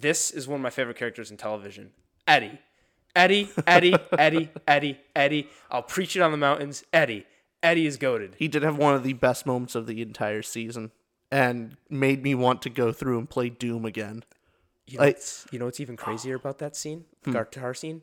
This 0.00 0.30
is 0.30 0.48
one 0.48 0.60
of 0.60 0.62
my 0.62 0.70
favorite 0.70 0.96
characters 0.96 1.30
in 1.30 1.36
television. 1.36 1.90
Eddie. 2.26 2.58
Eddie, 3.14 3.50
Eddie, 3.66 3.96
Eddie, 4.18 4.50
Eddie, 4.66 5.00
Eddie. 5.16 5.48
I'll 5.70 5.82
preach 5.82 6.16
it 6.16 6.22
on 6.22 6.30
the 6.30 6.36
mountains. 6.36 6.84
Eddie. 6.92 7.26
Eddie 7.62 7.86
is 7.86 7.96
goaded. 7.96 8.36
He 8.38 8.48
did 8.48 8.62
have 8.62 8.78
one 8.78 8.94
of 8.94 9.02
the 9.02 9.12
best 9.12 9.44
moments 9.46 9.74
of 9.74 9.86
the 9.86 10.00
entire 10.00 10.42
season 10.42 10.92
and 11.30 11.76
made 11.88 12.22
me 12.22 12.34
want 12.34 12.62
to 12.62 12.70
go 12.70 12.92
through 12.92 13.18
and 13.18 13.28
play 13.28 13.50
Doom 13.50 13.84
again. 13.84 14.24
You 14.86 14.98
know, 14.98 15.04
what's, 15.04 15.46
you 15.50 15.58
know 15.58 15.66
what's 15.66 15.80
even 15.80 15.96
crazier 15.96 16.36
about 16.36 16.58
that 16.58 16.74
scene? 16.74 17.04
The 17.22 17.30
hmm. 17.30 17.36
guitar 17.36 17.74
scene? 17.74 18.02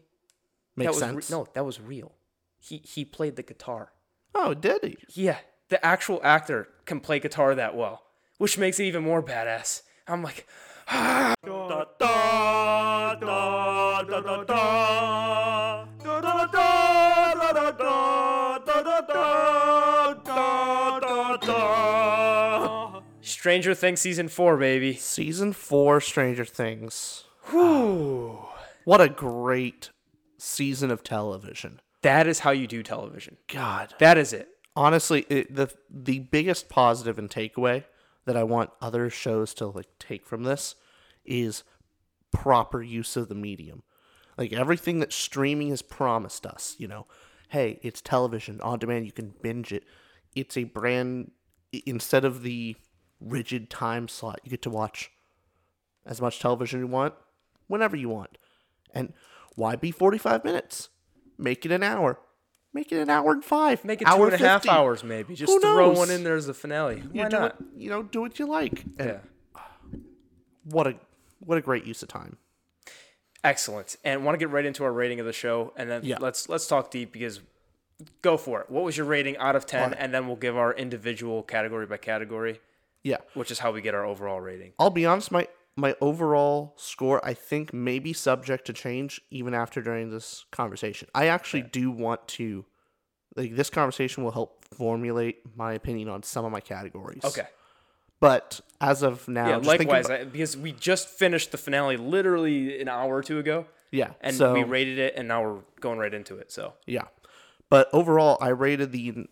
that 0.75 0.83
Makes 0.83 0.95
was 0.95 1.01
re- 1.01 1.09
sense. 1.09 1.29
no, 1.31 1.47
that 1.53 1.65
was 1.65 1.81
real. 1.81 2.13
He 2.59 2.81
he 2.83 3.03
played 3.03 3.35
the 3.35 3.43
guitar. 3.43 3.91
Oh, 4.35 4.53
did 4.53 4.83
he? 4.83 4.97
Yeah, 5.09 5.37
the 5.69 5.83
actual 5.85 6.21
actor 6.23 6.69
can 6.85 6.99
play 6.99 7.19
guitar 7.19 7.55
that 7.55 7.75
well, 7.75 8.03
which 8.37 8.57
makes 8.57 8.79
it 8.79 8.83
even 8.85 9.03
more 9.03 9.23
badass. 9.23 9.81
I'm 10.07 10.23
like, 10.23 10.47
Stranger 23.21 23.73
Things 23.75 23.99
season 23.99 24.27
four, 24.29 24.57
baby. 24.57 24.93
Season 24.93 25.51
four, 25.53 25.99
Stranger 25.99 26.45
Things. 26.45 27.25
Whew. 27.49 28.39
What 28.85 29.01
a 29.01 29.09
great 29.09 29.89
season 30.37 30.91
of 30.91 31.03
television. 31.03 31.81
That 32.01 32.27
is 32.27 32.39
how 32.39 32.51
you 32.51 32.67
do 32.67 32.83
television. 32.83 33.37
God. 33.47 33.93
That 33.99 34.17
is 34.17 34.31
it. 34.31 34.47
honestly 34.75 35.25
it, 35.29 35.53
the 35.53 35.73
the 35.89 36.19
biggest 36.19 36.69
positive 36.69 37.19
and 37.19 37.29
takeaway 37.29 37.83
that 38.27 38.37
I 38.37 38.43
want 38.43 38.69
other 38.81 39.09
shows 39.09 39.53
to 39.55 39.67
like 39.67 39.87
take 39.99 40.27
from 40.27 40.43
this 40.43 40.75
is 41.25 41.63
proper 42.31 42.83
use 42.83 43.15
of 43.15 43.29
the 43.29 43.35
medium. 43.35 43.83
Like 44.37 44.53
everything 44.53 44.99
that 44.99 45.13
streaming 45.13 45.69
has 45.69 45.81
promised 45.81 46.45
us, 46.45 46.75
you 46.77 46.87
know, 46.87 47.07
hey, 47.49 47.79
it's 47.81 48.01
television 48.01 48.59
on 48.61 48.79
demand, 48.79 49.05
you 49.05 49.13
can 49.13 49.33
binge 49.41 49.71
it. 49.71 49.85
It's 50.35 50.57
a 50.57 50.65
brand 50.65 51.31
instead 51.85 52.25
of 52.25 52.43
the 52.43 52.75
rigid 53.21 53.69
time 53.69 54.09
slot, 54.09 54.41
you 54.43 54.51
get 54.51 54.61
to 54.63 54.69
watch 54.69 55.09
as 56.05 56.21
much 56.21 56.39
television 56.39 56.81
you 56.81 56.87
want 56.87 57.13
whenever 57.67 57.95
you 57.95 58.09
want. 58.09 58.37
And 58.93 59.13
why 59.55 59.77
be 59.77 59.91
45 59.91 60.43
minutes? 60.43 60.89
Make 61.37 61.65
it 61.65 61.71
an 61.71 61.81
hour. 61.81 62.19
Make 62.77 62.91
it 62.91 62.99
an 63.01 63.09
hour 63.09 63.31
and 63.31 63.43
five. 63.43 63.83
Make 63.83 64.03
it 64.03 64.07
hour 64.07 64.17
two 64.29 64.33
and 64.35 64.43
a 64.43 64.47
half 64.47 64.61
50. 64.61 64.69
hours, 64.69 65.03
maybe. 65.03 65.33
Just 65.33 65.51
Who 65.51 65.59
throw 65.59 65.87
knows? 65.87 65.97
one 65.97 66.11
in 66.11 66.23
there 66.23 66.35
as 66.35 66.47
a 66.47 66.53
finale. 66.53 67.01
You 67.11 67.23
Why 67.23 67.29
do 67.29 67.39
not? 67.39 67.59
What, 67.59 67.69
you 67.75 67.89
know, 67.89 68.03
do 68.03 68.21
what 68.21 68.37
you 68.37 68.45
like. 68.45 68.83
And 68.99 69.19
Yeah. 69.55 69.61
What 70.63 70.85
a 70.85 70.95
what 71.39 71.57
a 71.57 71.61
great 71.61 71.85
use 71.85 72.03
of 72.03 72.09
time. 72.09 72.37
Excellent. 73.43 73.95
And 74.03 74.23
want 74.23 74.35
to 74.35 74.37
get 74.37 74.49
right 74.51 74.63
into 74.63 74.83
our 74.83 74.91
rating 74.93 75.19
of 75.19 75.25
the 75.25 75.33
show, 75.33 75.73
and 75.75 75.89
then 75.89 76.01
Yeah. 76.03 76.17
let's 76.19 76.49
let's 76.49 76.67
talk 76.67 76.91
deep 76.91 77.11
because 77.11 77.39
go 78.21 78.37
for 78.37 78.61
it. 78.61 78.69
What 78.69 78.83
was 78.83 78.95
your 78.95 79.07
rating 79.07 79.37
out 79.37 79.55
of 79.55 79.65
ten? 79.65 79.95
And 79.95 80.13
then 80.13 80.27
we'll 80.27 80.35
give 80.35 80.55
our 80.55 80.71
individual 80.71 81.41
category 81.41 81.87
by 81.87 81.97
category, 81.97 82.59
Yeah. 83.01 83.17
which 83.33 83.49
is 83.49 83.57
how 83.59 83.71
we 83.71 83.81
get 83.81 83.95
our 83.95 84.05
overall 84.05 84.39
rating. 84.39 84.73
I'll 84.77 84.91
be 84.91 85.05
honest, 85.07 85.31
my 85.31 85.47
my 85.77 85.95
overall 86.01 86.73
score 86.75 87.23
I 87.23 87.33
think 87.33 87.73
may 87.73 87.99
be 87.99 88.11
subject 88.11 88.65
to 88.65 88.73
change 88.73 89.21
even 89.29 89.53
after 89.53 89.81
during 89.81 90.09
this 90.09 90.45
conversation. 90.51 91.07
I 91.13 91.27
actually 91.27 91.61
do 91.61 91.91
want 91.91 92.27
to 92.29 92.65
like 93.35 93.55
this 93.55 93.69
conversation 93.69 94.23
will 94.23 94.31
help 94.31 94.65
formulate 94.73 95.37
my 95.55 95.73
opinion 95.73 96.09
on 96.09 96.23
some 96.23 96.43
of 96.43 96.51
my 96.51 96.59
categories. 96.59 97.23
Okay. 97.23 97.47
But 98.19 98.59
as 98.81 99.03
of 99.03 99.27
now, 99.27 99.49
Yeah. 99.49 99.57
Likewise, 99.57 100.07
about- 100.07 100.21
I, 100.21 100.23
because 100.25 100.57
we 100.57 100.71
just 100.71 101.07
finished 101.07 101.51
the 101.51 101.57
finale 101.57 101.97
literally 101.97 102.81
an 102.81 102.87
hour 102.89 103.15
or 103.15 103.21
two 103.21 103.37
ago, 103.37 103.67
yeah. 103.91 104.13
and 104.21 104.35
so, 104.35 104.53
we 104.53 104.63
rated 104.63 104.97
it, 104.97 105.13
and 105.15 105.27
now 105.27 105.43
we're 105.43 105.61
going 105.79 105.99
right 105.99 106.13
into 106.13 106.37
it. 106.37 106.51
So 106.51 106.73
Yeah, 106.87 107.03
but 107.69 107.87
overall, 107.93 108.39
I 108.41 108.49
rated 108.49 108.91
the 108.91 109.27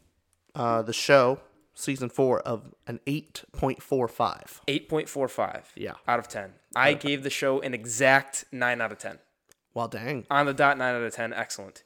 uh, 0.54 0.84
the 0.84 0.94
show 0.94 1.40
season 1.76 2.10
four 2.10 2.40
of 2.42 2.74
an 2.88 3.00
eight 3.06 3.44
point 3.52 3.82
four 3.84 4.08
five. 4.08 4.62
eight 4.68 4.90
point 4.90 5.08
four 5.10 5.28
five. 5.28 5.72
Yeah. 5.76 5.94
Out 6.08 6.20
of 6.20 6.28
ten. 6.28 6.54
I 6.76 6.94
gave 6.94 7.22
the 7.24 7.30
show 7.30 7.60
an 7.62 7.74
exact 7.74 8.46
nine 8.52 8.82
out 8.82 8.92
of 8.92 8.98
ten. 8.98 9.20
Well, 9.74 9.88
dang. 9.88 10.26
on 10.32 10.46
the 10.46 10.54
dot 10.54 10.78
nine 10.78 10.96
out 10.96 11.02
of 11.04 11.14
ten 11.14 11.34
excellent 11.34 11.84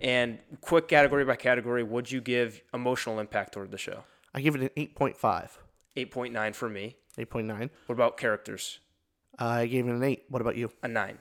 and 0.00 0.38
quick 0.60 0.88
category 0.88 1.24
by 1.24 1.36
category 1.36 1.82
would 1.82 2.10
you 2.12 2.20
give 2.20 2.60
emotional 2.74 3.18
impact 3.18 3.52
toward 3.54 3.70
the 3.70 3.78
show 3.78 4.04
I 4.34 4.40
give 4.42 4.54
it 4.54 4.60
an 4.60 4.70
eight 4.76 4.94
point 4.94 5.16
five. 5.16 5.58
8.9 5.96 6.54
for 6.54 6.68
me 6.68 6.96
Eight 7.18 7.30
point 7.30 7.46
nine. 7.46 7.70
what 7.86 7.94
about 7.94 8.16
characters 8.16 8.78
I 9.38 9.66
gave 9.66 9.86
it 9.88 9.90
an 9.92 10.02
eight. 10.02 10.24
What 10.28 10.40
about 10.42 10.56
you? 10.56 10.70
a 10.82 10.88
9 10.88 11.18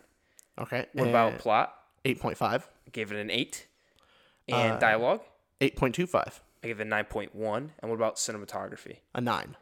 Okay. 0.60 0.86
what 0.94 1.08
about 1.08 1.40
plot 1.40 1.74
eight 2.06 2.20
point 2.20 2.38
five? 2.38 2.68
I 2.86 2.90
gave 2.92 3.12
it 3.12 3.18
an 3.20 3.30
8 3.32 3.66
and 4.50 4.74
Uh, 4.74 4.78
dialogue 4.80 5.22
Eight 5.62 5.76
point 5.76 5.96
two 5.96 6.06
five. 6.08 6.42
I 6.64 6.68
give 6.68 6.80
it 6.80 6.88
a 6.88 6.90
9.1 6.90 7.70
and 7.80 7.90
what 7.90 7.96
about 7.96 8.16
cinematography 8.16 8.98
A 9.16 9.22
nine. 9.22 9.56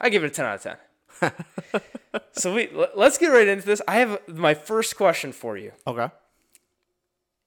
i 0.00 0.08
give 0.08 0.22
it 0.24 0.28
a 0.28 0.30
10 0.30 0.44
out 0.46 0.54
of 0.66 0.78
10 1.22 1.32
so 2.32 2.54
we 2.54 2.68
let- 2.72 2.96
let's 2.96 3.18
get 3.18 3.28
right 3.28 3.48
into 3.48 3.66
this 3.66 3.82
i 3.88 3.96
have 3.96 4.18
my 4.28 4.54
first 4.54 4.96
question 4.96 5.32
for 5.32 5.56
you 5.56 5.72
Okay. 5.86 6.08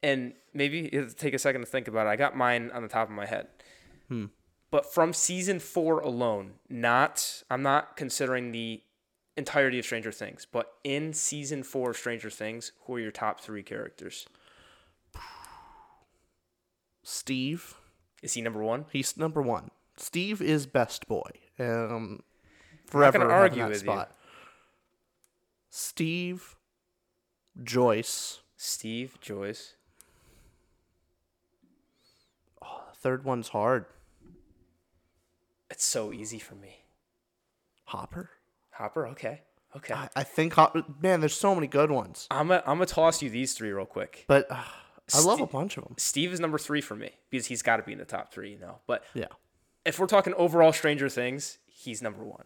and 0.02 0.34
maybe 0.53 0.90
take 1.18 1.34
a 1.34 1.40
second 1.40 1.62
to 1.62 1.68
think 1.68 1.88
about 1.88 2.06
it. 2.06 2.09
I 2.12 2.16
got 2.16 2.36
mine 2.38 2.69
on 2.74 2.84
the 2.84 2.88
top 2.88 3.08
of 3.09 3.16
my 3.16 3.25
head. 3.25 3.47
Hmm. 4.08 4.25
But 4.69 4.94
from 4.94 5.12
season 5.14 5.59
four 5.59 6.00
alone, 6.00 6.53
not 6.70 7.41
I'm 7.50 7.64
not 7.64 7.96
considering 7.97 8.52
the 8.52 8.84
entirety 9.35 9.80
of 9.80 9.85
Stranger 9.85 10.12
Things, 10.12 10.46
but 10.52 10.74
in 10.84 11.14
season 11.14 11.64
four 11.64 11.90
of 11.91 11.97
Stranger 11.97 12.30
Things, 12.30 12.72
who 12.85 12.94
are 12.96 13.00
your 13.00 13.09
top 13.12 13.40
three 13.40 13.64
characters? 13.64 14.28
Steve. 17.03 17.75
Is 18.23 18.34
he 18.34 18.41
number 18.41 18.63
one? 18.63 18.85
He's 18.89 19.17
number 19.17 19.41
one. 19.41 19.69
Steve 19.97 20.41
is 20.41 20.66
best 20.66 21.07
boy. 21.07 21.29
Um, 21.59 22.23
forever 22.88 23.19
having 23.19 23.31
argue 23.31 23.61
that 23.63 23.69
with 23.69 23.84
you. 23.84 23.91
spot. 23.91 24.16
Steve, 25.69 26.56
Joyce. 27.61 28.39
Steve, 28.56 29.17
Joyce. 29.22 29.73
The 32.61 32.67
third 32.95 33.25
one's 33.25 33.50
hard. 33.50 33.85
It's 35.69 35.84
so 35.84 36.13
easy 36.13 36.40
for 36.40 36.55
me. 36.55 36.85
Hopper. 37.85 38.29
Hopper, 38.72 39.07
okay. 39.07 39.41
Okay. 39.75 39.94
I, 39.94 40.07
I 40.16 40.23
think 40.23 40.53
Hopper. 40.53 40.84
Man, 41.01 41.19
there's 41.19 41.35
so 41.35 41.53
many 41.53 41.67
good 41.67 41.91
ones. 41.91 42.28
I'm 42.31 42.47
gonna 42.47 42.63
I'm 42.66 42.78
gonna 42.78 42.85
toss 42.85 43.22
you 43.22 43.29
these 43.29 43.53
three 43.53 43.72
real 43.72 43.85
quick. 43.85 44.23
But 44.28 44.50
uh, 44.50 44.63
I 45.14 45.19
love 45.22 45.41
a 45.41 45.47
bunch 45.47 45.78
of 45.78 45.84
them. 45.84 45.96
Steve 45.97 46.31
is 46.34 46.40
number 46.40 46.58
three 46.58 46.81
for 46.81 46.96
me 46.96 47.12
because 47.30 47.47
he's 47.47 47.62
got 47.62 47.78
to 47.78 47.84
be 47.84 47.91
in 47.91 47.97
the 47.97 48.06
top 48.06 48.31
three, 48.34 48.52
you 48.52 48.59
know. 48.59 48.80
But 48.88 49.03
Yeah. 49.14 49.28
if 49.86 50.00
we're 50.00 50.08
talking 50.08 50.34
overall 50.36 50.72
Stranger 50.74 51.09
Things, 51.09 51.58
he's 51.66 52.02
number 52.02 52.24
one. 52.24 52.46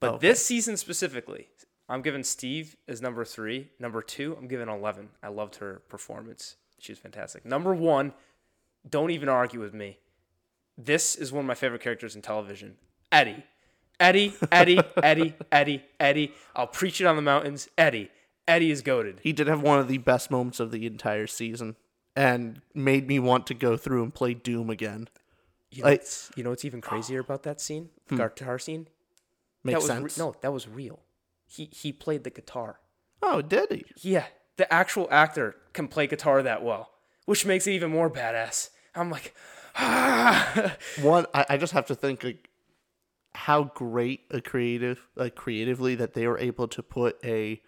But 0.00 0.14
Okay. 0.14 0.28
this 0.28 0.44
season 0.44 0.76
specifically, 0.76 1.48
I'm 1.88 2.02
giving 2.02 2.22
Steve 2.24 2.76
as 2.86 3.00
number 3.00 3.24
three. 3.24 3.70
Number 3.78 4.02
two, 4.02 4.36
I'm 4.38 4.48
giving 4.48 4.68
Eleven. 4.68 5.10
I 5.22 5.28
loved 5.28 5.56
her 5.56 5.82
performance. 5.88 6.56
She 6.78 6.92
was 6.92 6.98
fantastic. 6.98 7.44
Number 7.44 7.74
one, 7.74 8.12
don't 8.88 9.10
even 9.10 9.28
argue 9.28 9.60
with 9.60 9.74
me. 9.74 9.98
This 10.76 11.16
is 11.16 11.32
one 11.32 11.40
of 11.44 11.46
my 11.46 11.54
favorite 11.54 11.80
characters 11.80 12.14
in 12.14 12.22
television. 12.22 12.76
Eddie. 13.10 13.44
Eddie, 13.98 14.34
Eddie, 14.52 14.80
Eddie, 15.02 15.34
Eddie, 15.50 15.84
Eddie. 15.98 16.32
I'll 16.54 16.68
preach 16.68 17.00
it 17.00 17.06
on 17.06 17.16
the 17.16 17.22
mountains. 17.22 17.68
Eddie. 17.76 18.10
Eddie 18.48 18.70
is 18.70 18.82
goaded. 18.82 19.20
He 19.22 19.32
did 19.32 19.46
have 19.46 19.62
one 19.62 19.78
of 19.78 19.86
the 19.86 19.98
best 19.98 20.30
moments 20.30 20.58
of 20.58 20.70
the 20.72 20.86
entire 20.86 21.26
season 21.26 21.76
and 22.16 22.60
made 22.74 23.06
me 23.06 23.18
want 23.20 23.46
to 23.48 23.54
go 23.54 23.76
through 23.76 24.02
and 24.02 24.12
play 24.14 24.34
Doom 24.34 24.70
again. 24.70 25.08
You 25.70 25.82
know, 25.82 25.88
Like- 25.90 26.00
what's, 26.00 26.30
you 26.34 26.42
know 26.42 26.50
what's 26.50 26.64
even 26.64 26.80
crazier 26.80 27.20
about 27.20 27.42
that 27.44 27.60
scene? 27.60 27.90
The 28.08 28.16
guitar 28.16 28.58
scene? 28.58 28.88
Makes 29.62 29.74
that 29.74 29.78
was 29.78 29.86
sense. 29.86 30.18
Re- 30.18 30.24
no, 30.24 30.34
that 30.40 30.52
was 30.52 30.66
real. 30.66 31.00
He 31.46 31.68
he 31.72 31.92
played 31.92 32.24
the 32.24 32.30
guitar. 32.30 32.80
Oh, 33.22 33.42
did 33.42 33.70
he? 33.70 33.84
Yeah, 33.96 34.26
the 34.56 34.72
actual 34.72 35.08
actor 35.10 35.56
can 35.72 35.88
play 35.88 36.06
guitar 36.06 36.42
that 36.42 36.62
well, 36.62 36.90
which 37.26 37.44
makes 37.44 37.66
it 37.66 37.72
even 37.72 37.90
more 37.90 38.08
badass. 38.10 38.70
I'm 38.94 39.10
like, 39.10 39.34
ah. 39.76 40.76
One, 41.02 41.26
I, 41.34 41.44
I 41.50 41.56
just 41.56 41.72
have 41.72 41.86
to 41.86 41.94
think 41.94 42.24
like 42.24 42.48
how 43.34 43.64
great 43.64 44.20
a 44.30 44.40
creative, 44.40 45.06
like 45.16 45.34
creatively, 45.34 45.94
that 45.96 46.14
they 46.14 46.26
were 46.26 46.38
able 46.38 46.68
to 46.68 46.82
put 46.82 47.18
a, 47.24 47.60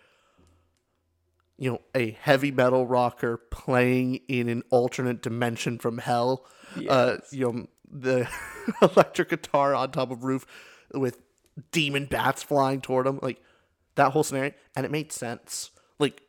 you 1.61 1.71
know, 1.71 1.81
a 1.95 2.13
heavy 2.13 2.51
metal 2.51 2.87
rocker 2.87 3.37
playing 3.37 4.17
in 4.29 4.49
an 4.49 4.63
alternate 4.71 5.21
dimension 5.21 5.79
from 5.79 5.99
hell. 5.99 6.47
Uh, 6.89 7.19
you 7.31 7.53
know, 7.53 7.67
the 7.89 8.27
electric 8.83 9.29
guitar 9.29 9.75
on 9.75 9.93
top 9.93 10.11
of 10.11 10.25
roof 10.25 10.47
with 10.95 11.19
demon 11.71 12.07
bats 12.07 12.43
flying 12.43 12.81
toward 12.81 13.07
him, 13.07 13.19
like 13.23 13.43
that 13.97 14.13
whole 14.13 14.23
scenario, 14.23 14.53
and 14.75 14.87
it 14.87 14.91
made 14.91 15.13
sense. 15.13 15.71
Like, 15.99 16.23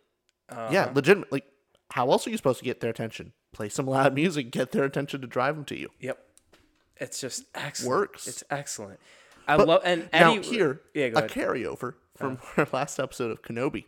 yeah, 0.51 0.91
legitimate. 0.93 1.31
Like, 1.31 1.45
how 1.91 2.11
else 2.11 2.27
are 2.27 2.29
you 2.29 2.37
supposed 2.37 2.59
to 2.59 2.65
get 2.65 2.81
their 2.81 2.89
attention? 2.89 3.31
Play 3.53 3.69
some 3.69 3.85
loud 3.85 4.13
music, 4.15 4.51
get 4.51 4.73
their 4.73 4.83
attention 4.83 5.21
to 5.21 5.27
drive 5.27 5.55
them 5.55 5.63
to 5.65 5.79
you. 5.79 5.89
Yep, 6.01 6.19
it's 6.97 7.21
just 7.21 7.45
excellent. 7.55 7.89
Works. 7.89 8.27
It's 8.27 8.43
excellent. 8.49 8.99
I 9.47 9.55
love 9.55 9.81
and 9.85 10.09
now 10.11 10.33
Eddie, 10.33 10.47
here 10.47 10.81
Yeah, 10.93 11.09
go 11.09 11.19
a 11.19 11.27
carryover 11.27 11.93
from 12.15 12.39
our 12.57 12.67
last 12.73 12.99
episode 12.99 13.31
of 13.31 13.41
Kenobi. 13.41 13.85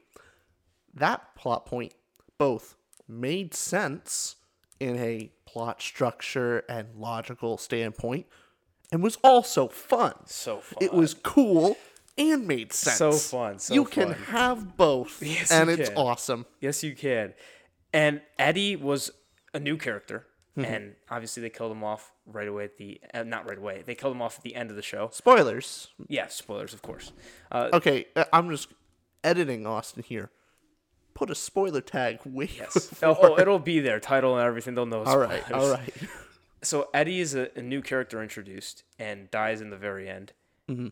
That 0.94 1.36
plot 1.36 1.66
point 1.66 1.94
both 2.38 2.75
made 3.07 3.54
sense 3.54 4.36
in 4.80 4.98
a 4.98 5.31
plot 5.45 5.81
structure 5.81 6.60
and 6.69 6.88
logical 6.95 7.57
standpoint 7.57 8.25
and 8.92 9.01
was 9.04 9.18
also 9.24 9.68
fun. 9.68 10.13
So 10.25 10.57
fun. 10.60 10.78
It 10.81 10.94
was 10.94 11.13
cool 11.13 11.78
and 12.18 12.48
made 12.48 12.74
sense. 12.74 12.98
So 12.98 13.12
fun, 13.12 13.60
so 13.60 13.74
you 13.74 13.86
can 13.86 14.12
have 14.13 14.78
both, 14.78 15.22
Yes, 15.25 15.51
and 15.51 15.69
it's 15.69 15.90
can. 15.90 15.98
awesome. 15.98 16.45
Yes, 16.60 16.84
you 16.84 16.96
can. 16.96 17.34
And 17.92 18.22
Eddie 18.38 18.75
was 18.75 19.12
a 19.54 19.60
new 19.60 19.78
character, 19.78 20.28
Mm-hmm. 20.56 20.72
and 20.72 20.96
obviously 21.10 21.42
they 21.42 21.50
killed 21.50 21.72
him 21.72 21.84
off 21.84 22.12
right 22.28 22.48
away 22.48 22.66
at 22.66 22.78
the 22.78 23.01
uh, 23.12 23.24
not 23.24 23.50
right 23.50 23.57
away. 23.57 23.81
They 23.84 23.96
killed 23.96 24.13
him 24.13 24.22
off 24.22 24.38
at 24.38 24.44
the 24.44 24.54
end 24.54 24.69
of 24.69 24.75
the 24.75 24.84
show. 24.84 25.10
Spoilers. 25.12 25.88
Yeah, 26.07 26.28
spoilers, 26.28 26.75
of 26.75 26.84
course. 26.84 27.12
Uh, 27.51 27.69
Okay, 27.74 28.06
uh, 28.16 28.25
I'm 28.31 28.51
just 28.51 28.68
editing 29.24 29.66
Austin 29.66 30.04
here. 30.04 30.30
Put 31.13 31.30
a 31.30 31.36
spoiler 31.36 31.81
tag 31.81 32.19
with. 32.25 32.57
yes. 32.57 32.89
oh, 33.04 33.18
oh, 33.21 33.39
it'll 33.39 33.60
be 33.60 33.80
there, 33.80 34.00
title 34.00 34.38
and 34.38 34.45
everything. 34.45 34.75
They'll 34.75 34.86
know. 34.86 35.04
all 35.04 35.18
right, 35.18 35.50
all 35.51 35.69
right. 35.69 35.94
So 36.63 36.88
Eddie 36.94 37.19
is 37.19 37.36
a, 37.36 37.50
a 37.57 37.62
new 37.62 37.81
character 37.81 38.24
introduced 38.24 38.83
and 38.98 39.30
dies 39.30 39.60
in 39.60 39.69
the 39.69 39.75
very 39.75 40.07
end. 40.07 40.31
Mm-hmm. 40.69 40.88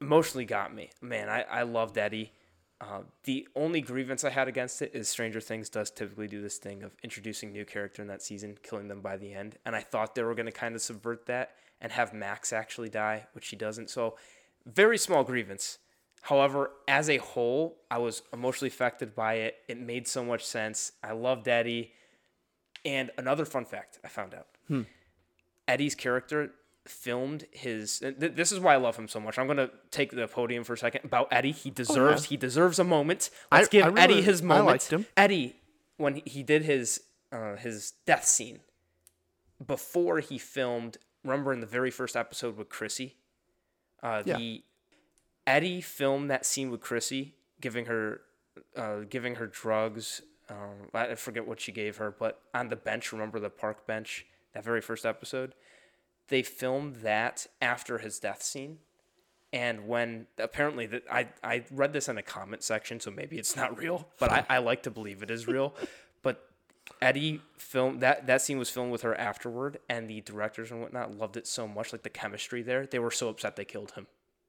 Emotionally 0.00 0.44
got 0.44 0.72
me, 0.72 0.90
man. 1.00 1.28
I 1.28 1.42
I 1.42 1.62
loved 1.62 1.98
Eddie. 1.98 2.32
Uh, 2.80 3.02
the 3.24 3.46
only 3.54 3.80
grievance 3.80 4.24
I 4.24 4.30
had 4.30 4.48
against 4.48 4.82
it 4.82 4.92
is 4.94 5.08
Stranger 5.08 5.40
Things 5.40 5.68
does 5.68 5.90
typically 5.90 6.26
do 6.26 6.40
this 6.40 6.58
thing 6.58 6.82
of 6.82 6.92
introducing 7.02 7.52
new 7.52 7.64
character 7.64 8.02
in 8.02 8.08
that 8.08 8.22
season, 8.22 8.58
killing 8.62 8.88
them 8.88 9.00
by 9.00 9.16
the 9.16 9.32
end, 9.32 9.56
and 9.64 9.76
I 9.76 9.80
thought 9.80 10.14
they 10.14 10.22
were 10.24 10.34
going 10.34 10.46
to 10.46 10.52
kind 10.52 10.74
of 10.74 10.82
subvert 10.82 11.26
that 11.26 11.54
and 11.80 11.92
have 11.92 12.12
Max 12.12 12.52
actually 12.52 12.88
die, 12.88 13.26
which 13.34 13.48
he 13.48 13.56
doesn't. 13.56 13.88
So, 13.90 14.16
very 14.66 14.98
small 14.98 15.22
grievance. 15.22 15.78
However, 16.22 16.70
as 16.86 17.10
a 17.10 17.16
whole, 17.18 17.78
I 17.90 17.98
was 17.98 18.22
emotionally 18.32 18.68
affected 18.68 19.14
by 19.14 19.34
it. 19.34 19.56
It 19.68 19.78
made 19.78 20.06
so 20.06 20.24
much 20.24 20.44
sense. 20.46 20.92
I 21.02 21.12
loved 21.12 21.48
Eddie. 21.48 21.92
And 22.84 23.10
another 23.18 23.44
fun 23.44 23.64
fact 23.64 23.98
I 24.04 24.08
found 24.08 24.34
out 24.34 24.46
Eddie's 25.68 25.94
character 25.94 26.52
filmed 26.86 27.46
his. 27.52 27.98
th- 28.00 28.16
This 28.18 28.50
is 28.52 28.58
why 28.60 28.74
I 28.74 28.76
love 28.76 28.96
him 28.96 29.06
so 29.08 29.20
much. 29.20 29.38
I'm 29.38 29.46
gonna 29.46 29.70
take 29.90 30.10
the 30.12 30.26
podium 30.26 30.64
for 30.64 30.72
a 30.74 30.78
second 30.78 31.04
about 31.04 31.28
Eddie. 31.30 31.52
He 31.52 31.70
deserves. 31.70 32.24
He 32.24 32.36
deserves 32.36 32.78
a 32.78 32.84
moment. 32.84 33.30
Let's 33.52 33.68
I- 33.68 33.70
give 33.70 33.84
I 33.84 33.88
really- 33.88 34.00
Eddie 34.00 34.22
his 34.22 34.42
I 34.42 34.44
moment. 34.44 34.66
liked 34.66 34.90
him. 34.92 35.06
Eddie, 35.16 35.56
when 35.96 36.16
he- 36.16 36.22
he 36.26 36.42
did 36.42 36.62
his 36.62 37.02
uh, 37.30 37.56
his 37.56 37.92
death 38.06 38.24
scene, 38.24 38.60
before 39.64 40.20
he 40.20 40.38
filmed. 40.38 40.98
Remember 41.24 41.52
in 41.52 41.60
the 41.60 41.66
very 41.66 41.90
first 41.90 42.16
episode 42.16 42.56
with 42.56 42.68
Chrissy, 42.68 43.16
uh, 44.02 44.22
Yeah. 44.26 44.36
the 44.36 44.64
Eddie 45.46 45.80
filmed 45.80 46.30
that 46.30 46.46
scene 46.46 46.70
with 46.70 46.80
Chrissy, 46.80 47.34
giving 47.60 47.86
her, 47.86 48.20
uh, 48.76 49.00
giving 49.08 49.36
her 49.36 49.46
drugs. 49.46 50.22
Um, 50.48 50.88
I 50.94 51.14
forget 51.14 51.46
what 51.46 51.60
she 51.60 51.72
gave 51.72 51.96
her, 51.96 52.14
but 52.16 52.40
on 52.54 52.68
the 52.68 52.76
bench, 52.76 53.12
remember 53.12 53.40
the 53.40 53.50
park 53.50 53.86
bench, 53.86 54.26
that 54.52 54.64
very 54.64 54.80
first 54.80 55.06
episode, 55.06 55.54
they 56.28 56.42
filmed 56.42 56.96
that 56.96 57.46
after 57.60 57.98
his 57.98 58.18
death 58.18 58.42
scene. 58.42 58.78
And 59.52 59.86
when 59.86 60.26
apparently 60.38 60.86
that 60.86 61.02
I, 61.10 61.28
I 61.42 61.64
read 61.70 61.92
this 61.92 62.08
in 62.08 62.16
a 62.16 62.22
comment 62.22 62.62
section, 62.62 63.00
so 63.00 63.10
maybe 63.10 63.36
it's 63.38 63.56
not 63.56 63.78
real, 63.78 64.08
but 64.18 64.30
I, 64.30 64.46
I 64.48 64.58
like 64.58 64.82
to 64.84 64.90
believe 64.90 65.22
it 65.22 65.30
is 65.30 65.46
real. 65.46 65.74
But 66.22 66.48
Eddie 67.02 67.42
filmed 67.58 68.00
that 68.00 68.26
that 68.26 68.40
scene 68.42 68.58
was 68.58 68.70
filmed 68.70 68.92
with 68.92 69.02
her 69.02 69.14
afterward, 69.14 69.78
and 69.88 70.08
the 70.08 70.22
directors 70.22 70.70
and 70.70 70.80
whatnot 70.80 71.16
loved 71.16 71.36
it 71.36 71.46
so 71.46 71.68
much, 71.68 71.92
like 71.92 72.02
the 72.02 72.10
chemistry 72.10 72.62
there. 72.62 72.86
They 72.86 72.98
were 72.98 73.10
so 73.10 73.28
upset 73.28 73.56
they 73.56 73.64
killed 73.64 73.92
him 73.92 74.06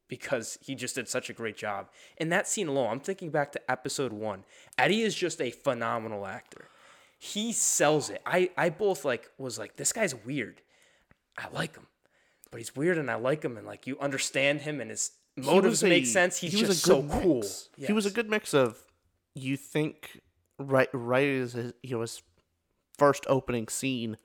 because 0.08 0.58
he 0.62 0.76
just 0.76 0.96
did 0.96 1.08
such 1.08 1.30
a 1.30 1.34
great 1.34 1.58
job. 1.58 1.88
In 2.18 2.30
that 2.30 2.48
scene 2.48 2.68
alone, 2.68 2.90
I'm 2.92 3.00
thinking 3.00 3.30
back 3.30 3.52
to 3.54 3.72
episode 3.72 4.14
one. 4.14 4.44
Eddie 4.78 5.02
is 5.02 5.16
just 5.16 5.42
a 5.42 5.52
phenomenal 5.52 6.26
actor. 6.26 6.68
He 7.18 7.54
sells 7.54 8.10
it. 8.10 8.22
I 8.26 8.50
I 8.58 8.70
both 8.70 9.06
like 9.06 9.30
was 9.38 9.58
like 9.58 9.78
this 9.78 9.94
guy's 9.94 10.14
weird. 10.14 10.62
I 11.38 11.48
like 11.54 11.76
him, 11.76 11.88
but 12.52 12.60
he's 12.60 12.76
weird 12.76 12.98
and 12.98 13.10
I 13.10 13.16
like 13.16 13.44
him, 13.44 13.58
and 13.58 13.66
like 13.66 13.88
you 13.88 13.98
understand 14.00 14.62
him 14.62 14.82
and 14.82 14.90
his 14.90 15.12
motives 15.36 15.82
was 15.82 15.90
make 15.90 16.06
sense. 16.06 16.38
He's 16.38 16.54
he 16.54 16.62
was 16.62 16.70
a 16.70 16.74
just 16.74 16.86
so 16.86 17.02
good 17.02 17.22
cool. 17.22 17.36
mix. 17.38 17.70
He 17.78 17.94
was 17.94 18.06
a 18.06 18.12
good 18.12 18.30
mix 18.30 18.54
of 18.54 18.78
you 19.36 19.58
think 19.58 20.22
right 20.60 20.90
right 20.94 21.28
as 21.30 21.54
his, 21.54 21.74
you 21.82 21.96
know 21.96 22.02
his 22.02 22.22
first 22.98 23.26
opening 23.28 23.68
scene. 23.68 24.18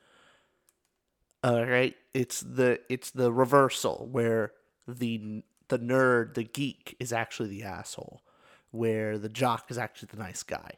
Uh, 1.42 1.64
right, 1.66 1.94
it's 2.14 2.40
the 2.40 2.80
it's 2.88 3.10
the 3.12 3.32
reversal 3.32 4.08
where 4.10 4.52
the 4.88 5.44
the 5.68 5.78
nerd, 5.78 6.34
the 6.34 6.44
geek, 6.44 6.96
is 6.98 7.12
actually 7.12 7.48
the 7.48 7.62
asshole, 7.62 8.22
where 8.70 9.18
the 9.18 9.28
jock 9.28 9.70
is 9.70 9.78
actually 9.78 10.08
the 10.12 10.18
nice 10.18 10.42
guy, 10.42 10.72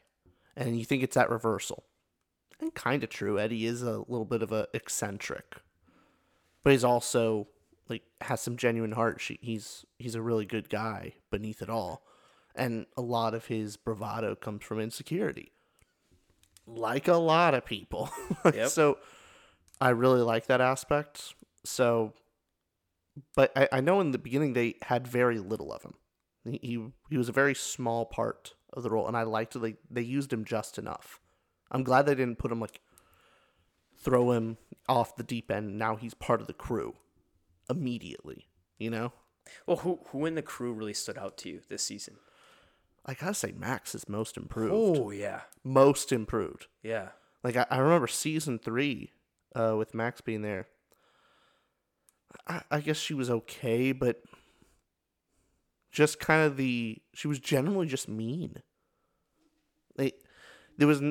and 0.56 0.78
you 0.78 0.84
think 0.84 1.02
it's 1.02 1.14
that 1.14 1.30
reversal. 1.30 1.84
And 2.60 2.74
kind 2.74 3.02
of 3.02 3.08
true. 3.08 3.38
Eddie 3.38 3.64
is 3.64 3.82
a 3.82 3.98
little 4.00 4.26
bit 4.26 4.42
of 4.42 4.52
a 4.52 4.68
eccentric, 4.74 5.56
but 6.62 6.72
he's 6.72 6.84
also 6.84 7.48
like 7.88 8.02
has 8.20 8.40
some 8.40 8.56
genuine 8.56 8.92
heart. 8.92 9.20
She, 9.20 9.38
he's 9.40 9.84
he's 9.98 10.14
a 10.14 10.22
really 10.22 10.44
good 10.44 10.68
guy 10.68 11.14
beneath 11.30 11.62
it 11.62 11.70
all, 11.70 12.02
and 12.54 12.86
a 12.96 13.02
lot 13.02 13.34
of 13.34 13.46
his 13.46 13.76
bravado 13.76 14.34
comes 14.34 14.62
from 14.62 14.78
insecurity, 14.78 15.52
like 16.66 17.08
a 17.08 17.16
lot 17.16 17.54
of 17.54 17.64
people. 17.64 18.10
Yep. 18.54 18.68
So, 18.70 18.98
I 19.80 19.90
really 19.90 20.22
like 20.22 20.46
that 20.46 20.60
aspect. 20.62 21.34
So, 21.64 22.14
but 23.36 23.52
I, 23.56 23.68
I 23.72 23.80
know 23.80 24.00
in 24.00 24.10
the 24.12 24.18
beginning 24.18 24.52
they 24.52 24.76
had 24.82 25.06
very 25.06 25.38
little 25.38 25.72
of 25.72 25.82
him. 25.82 25.94
He, 26.44 26.58
he 26.62 26.86
he 27.10 27.18
was 27.18 27.28
a 27.28 27.32
very 27.32 27.54
small 27.54 28.06
part 28.06 28.54
of 28.72 28.82
the 28.82 28.90
role, 28.90 29.06
and 29.08 29.16
I 29.16 29.22
liked. 29.24 29.60
They 29.60 29.74
they 29.90 30.02
used 30.02 30.32
him 30.32 30.44
just 30.44 30.78
enough. 30.78 31.20
I'm 31.70 31.82
glad 31.84 32.06
they 32.06 32.14
didn't 32.14 32.38
put 32.38 32.50
him 32.52 32.60
like 32.60 32.80
throw 34.02 34.32
him 34.32 34.56
off 34.88 35.16
the 35.16 35.22
deep 35.22 35.50
end. 35.50 35.78
Now 35.78 35.96
he's 35.96 36.14
part 36.14 36.40
of 36.40 36.46
the 36.46 36.52
crew 36.52 36.94
immediately. 37.68 38.46
You 38.78 38.90
know, 38.90 39.12
Well, 39.66 39.78
who 39.78 40.00
who 40.08 40.24
in 40.26 40.34
the 40.34 40.42
crew 40.42 40.72
really 40.72 40.94
stood 40.94 41.18
out 41.18 41.36
to 41.38 41.48
you 41.50 41.60
this 41.68 41.82
season? 41.82 42.16
I 43.04 43.14
gotta 43.14 43.34
say 43.34 43.52
Max 43.52 43.94
is 43.94 44.08
most 44.08 44.36
improved. 44.36 44.72
Oh 44.74 45.10
yeah, 45.10 45.42
Most 45.64 46.12
improved. 46.12 46.66
yeah. 46.82 47.08
Like 47.42 47.56
I, 47.56 47.66
I 47.70 47.78
remember 47.78 48.06
season 48.06 48.58
three, 48.58 49.12
uh, 49.54 49.74
with 49.76 49.94
Max 49.94 50.20
being 50.20 50.42
there. 50.42 50.68
I, 52.46 52.62
I 52.70 52.80
guess 52.80 52.96
she 52.96 53.14
was 53.14 53.30
okay, 53.30 53.92
but 53.92 54.22
just 55.90 56.20
kind 56.20 56.46
of 56.46 56.56
the 56.56 56.98
she 57.14 57.28
was 57.28 57.38
generally 57.38 57.86
just 57.86 58.08
mean. 58.08 58.62
Like 59.98 60.22
there 60.78 60.86
was, 60.88 61.02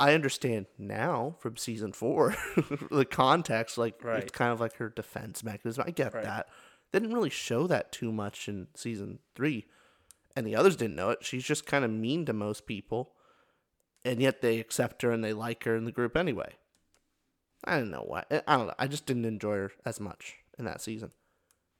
I 0.00 0.14
understand 0.14 0.66
now 0.78 1.36
from 1.38 1.56
season 1.56 1.92
four, 1.92 2.34
the 2.90 3.04
context. 3.04 3.76
Like 3.78 4.02
Right. 4.02 4.22
it's 4.22 4.32
kind 4.32 4.52
of 4.52 4.60
like 4.60 4.76
her 4.76 4.88
defense 4.88 5.44
mechanism. 5.44 5.84
I 5.86 5.90
get 5.90 6.14
Right. 6.14 6.24
that. 6.24 6.48
They 6.92 7.00
didn't 7.00 7.14
really 7.14 7.30
show 7.30 7.66
that 7.66 7.92
too 7.92 8.12
much 8.12 8.48
in 8.48 8.68
season 8.74 9.18
three, 9.34 9.66
and 10.36 10.46
the 10.46 10.56
others 10.56 10.76
didn't 10.76 10.96
know 10.96 11.10
it. 11.10 11.24
She's 11.24 11.44
just 11.44 11.66
kind 11.66 11.84
of 11.84 11.90
mean 11.90 12.24
to 12.26 12.32
most 12.32 12.66
people 12.66 13.12
and 14.04 14.20
yet 14.20 14.42
they 14.42 14.58
accept 14.60 15.00
her 15.02 15.10
and 15.10 15.24
they 15.24 15.32
like 15.32 15.64
her 15.64 15.74
in 15.76 15.86
the 15.86 15.92
group 15.92 16.14
anyway. 16.16 16.54
I 17.64 17.78
don't 17.78 17.90
know 17.90 18.04
why. 18.06 18.24
I 18.46 18.56
don't 18.58 18.66
know. 18.66 18.74
I 18.78 18.86
just 18.86 19.06
didn't 19.06 19.24
enjoy 19.24 19.54
her 19.54 19.72
as 19.86 19.98
much 19.98 20.36
in 20.58 20.64
that 20.64 20.80
season. 20.80 21.10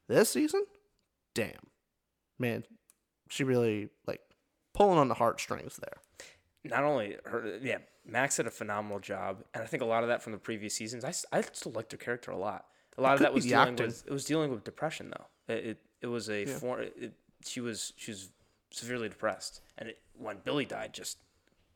This 0.08 0.30
season, 0.30 0.64
damn, 1.34 1.52
man, 2.38 2.64
she 3.28 3.44
really 3.44 3.88
like 4.06 4.20
pulling 4.74 4.98
on 4.98 5.08
the 5.08 5.14
heartstrings 5.14 5.76
there. 5.76 5.98
Not 6.64 6.84
only 6.84 7.16
her, 7.24 7.58
yeah, 7.62 7.78
Max 8.06 8.36
did 8.36 8.46
a 8.46 8.50
phenomenal 8.50 9.00
job, 9.00 9.42
and 9.54 9.62
I 9.62 9.66
think 9.66 9.82
a 9.82 9.86
lot 9.86 10.02
of 10.02 10.08
that 10.08 10.22
from 10.22 10.32
the 10.32 10.38
previous 10.38 10.74
seasons. 10.74 11.04
I, 11.04 11.12
I 11.36 11.42
still 11.52 11.72
liked 11.72 11.92
her 11.92 11.98
character 11.98 12.30
a 12.30 12.36
lot. 12.36 12.66
A 12.96 13.02
lot 13.02 13.14
of 13.14 13.18
could 13.18 13.26
that 13.26 13.34
was 13.34 13.44
dealing 13.44 13.68
acting. 13.72 13.86
with 13.86 14.04
it 14.06 14.12
was 14.12 14.24
dealing 14.24 14.50
with 14.50 14.64
depression 14.64 15.10
though. 15.10 15.54
It 15.54 15.64
it, 15.64 15.78
it 16.02 16.06
was 16.06 16.30
a 16.30 16.46
form. 16.46 16.86
She 17.44 17.60
was 17.60 17.92
she 17.96 18.10
was 18.10 18.30
severely 18.70 19.08
depressed, 19.08 19.60
and 19.78 19.90
it, 19.90 19.98
when 20.16 20.38
Billy 20.44 20.64
died, 20.64 20.92
just 20.92 21.18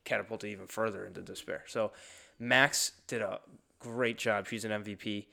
catapulted 0.05 0.49
even 0.49 0.67
further 0.67 1.05
into 1.05 1.21
despair. 1.21 1.63
So 1.67 1.91
Max 2.39 2.93
did 3.07 3.21
a 3.21 3.39
great 3.79 4.17
job. 4.17 4.47
She's 4.47 4.65
an 4.65 4.71
MVP, 4.83 5.25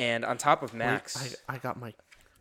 and 0.00 0.24
on 0.24 0.38
top 0.38 0.62
of 0.62 0.72
Max, 0.72 1.38
I, 1.46 1.54
I 1.54 1.58
got 1.58 1.78
my, 1.78 1.92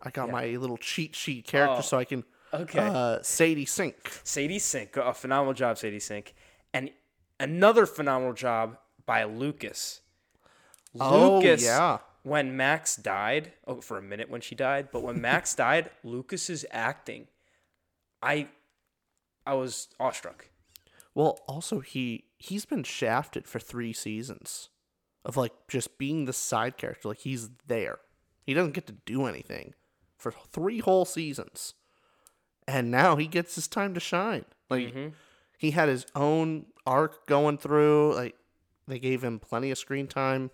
I 0.02 0.12
got 0.12 0.32
my 0.32 0.46
little 0.56 0.78
cheat 0.78 1.14
sheet 1.14 1.46
character 1.46 1.76
Oh, 1.80 1.82
so 1.82 1.98
I 1.98 2.06
can. 2.06 2.24
okay. 2.54 2.80
Uh, 2.80 3.22
Sadie 3.22 3.66
Sink. 3.66 4.22
Sadie 4.24 4.60
Sink, 4.60 4.96
a 4.96 5.14
phenomenal 5.14 5.54
job, 5.54 5.78
Sadie 5.78 6.00
Sink, 6.00 6.34
and 6.74 6.90
another 7.40 7.86
phenomenal 7.86 8.34
job 8.34 8.78
by 9.06 9.26
Lucas. 9.26 10.00
Oh, 11.00 11.40
Lucas, 11.40 11.62
yeah. 11.64 11.98
when 12.24 12.56
Max 12.56 12.96
died, 12.96 13.52
oh, 13.68 13.82
for 13.82 13.98
a 13.98 14.02
minute 14.02 14.30
when 14.30 14.42
she 14.42 14.56
died, 14.56 14.88
but 14.92 15.04
when 15.04 15.20
Max 15.20 15.54
died, 15.68 15.90
Lucas's 16.04 16.66
acting, 16.72 17.28
I, 18.24 18.48
I 19.46 19.54
was 19.56 19.90
awestruck. 20.00 20.48
Well, 21.14 21.40
also 21.48 21.82
he 21.82 22.24
he's 22.38 22.64
been 22.64 22.84
shafted 22.84 23.48
for 23.48 23.60
three 23.60 23.92
seasons 23.92 24.70
of 25.26 25.38
like 25.38 25.54
just 25.68 25.98
being 25.98 26.26
the 26.26 26.34
side 26.34 26.78
character. 26.78 27.10
Like 27.10 27.20
he's 27.20 27.50
there. 27.68 28.00
He 28.44 28.54
doesn't 28.54 28.74
get 28.74 28.88
to 28.88 28.94
do 29.06 29.26
anything 29.26 29.74
for 30.18 30.32
three 30.32 30.80
whole 30.80 31.06
seasons. 31.06 31.74
And 32.68 32.92
now 32.92 33.16
he 33.16 33.28
gets 33.28 33.56
his 33.56 33.68
time 33.68 33.94
to 33.94 34.00
shine. 34.00 34.46
Like 34.70 34.88
mm-hmm. 34.88 35.10
he 35.58 35.72
had 35.72 35.90
his 35.90 36.06
own 36.16 36.68
arc 36.86 37.26
going 37.26 37.58
through. 37.58 38.16
Like 38.16 38.36
they 38.88 39.00
gave 39.00 39.24
him 39.24 39.40
plenty 39.40 39.72
of 39.72 39.78
screen 39.78 40.08
time. 40.08 40.52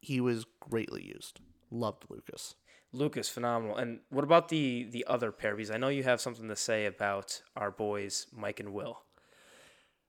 He 0.00 0.20
was 0.20 0.46
greatly 0.60 1.04
used. 1.04 1.40
Loved 1.70 2.04
Lucas. 2.08 2.54
Lucas, 2.92 3.28
phenomenal. 3.28 3.76
And 3.76 4.00
what 4.08 4.24
about 4.24 4.48
the 4.48 4.88
the 4.90 5.04
other 5.06 5.30
pair? 5.30 5.54
Because 5.54 5.70
I 5.70 5.76
know 5.76 5.88
you 5.88 6.02
have 6.02 6.20
something 6.20 6.48
to 6.48 6.56
say 6.56 6.86
about 6.86 7.42
our 7.56 7.70
boys 7.70 8.26
Mike 8.32 8.60
and 8.60 8.72
Will. 8.72 9.02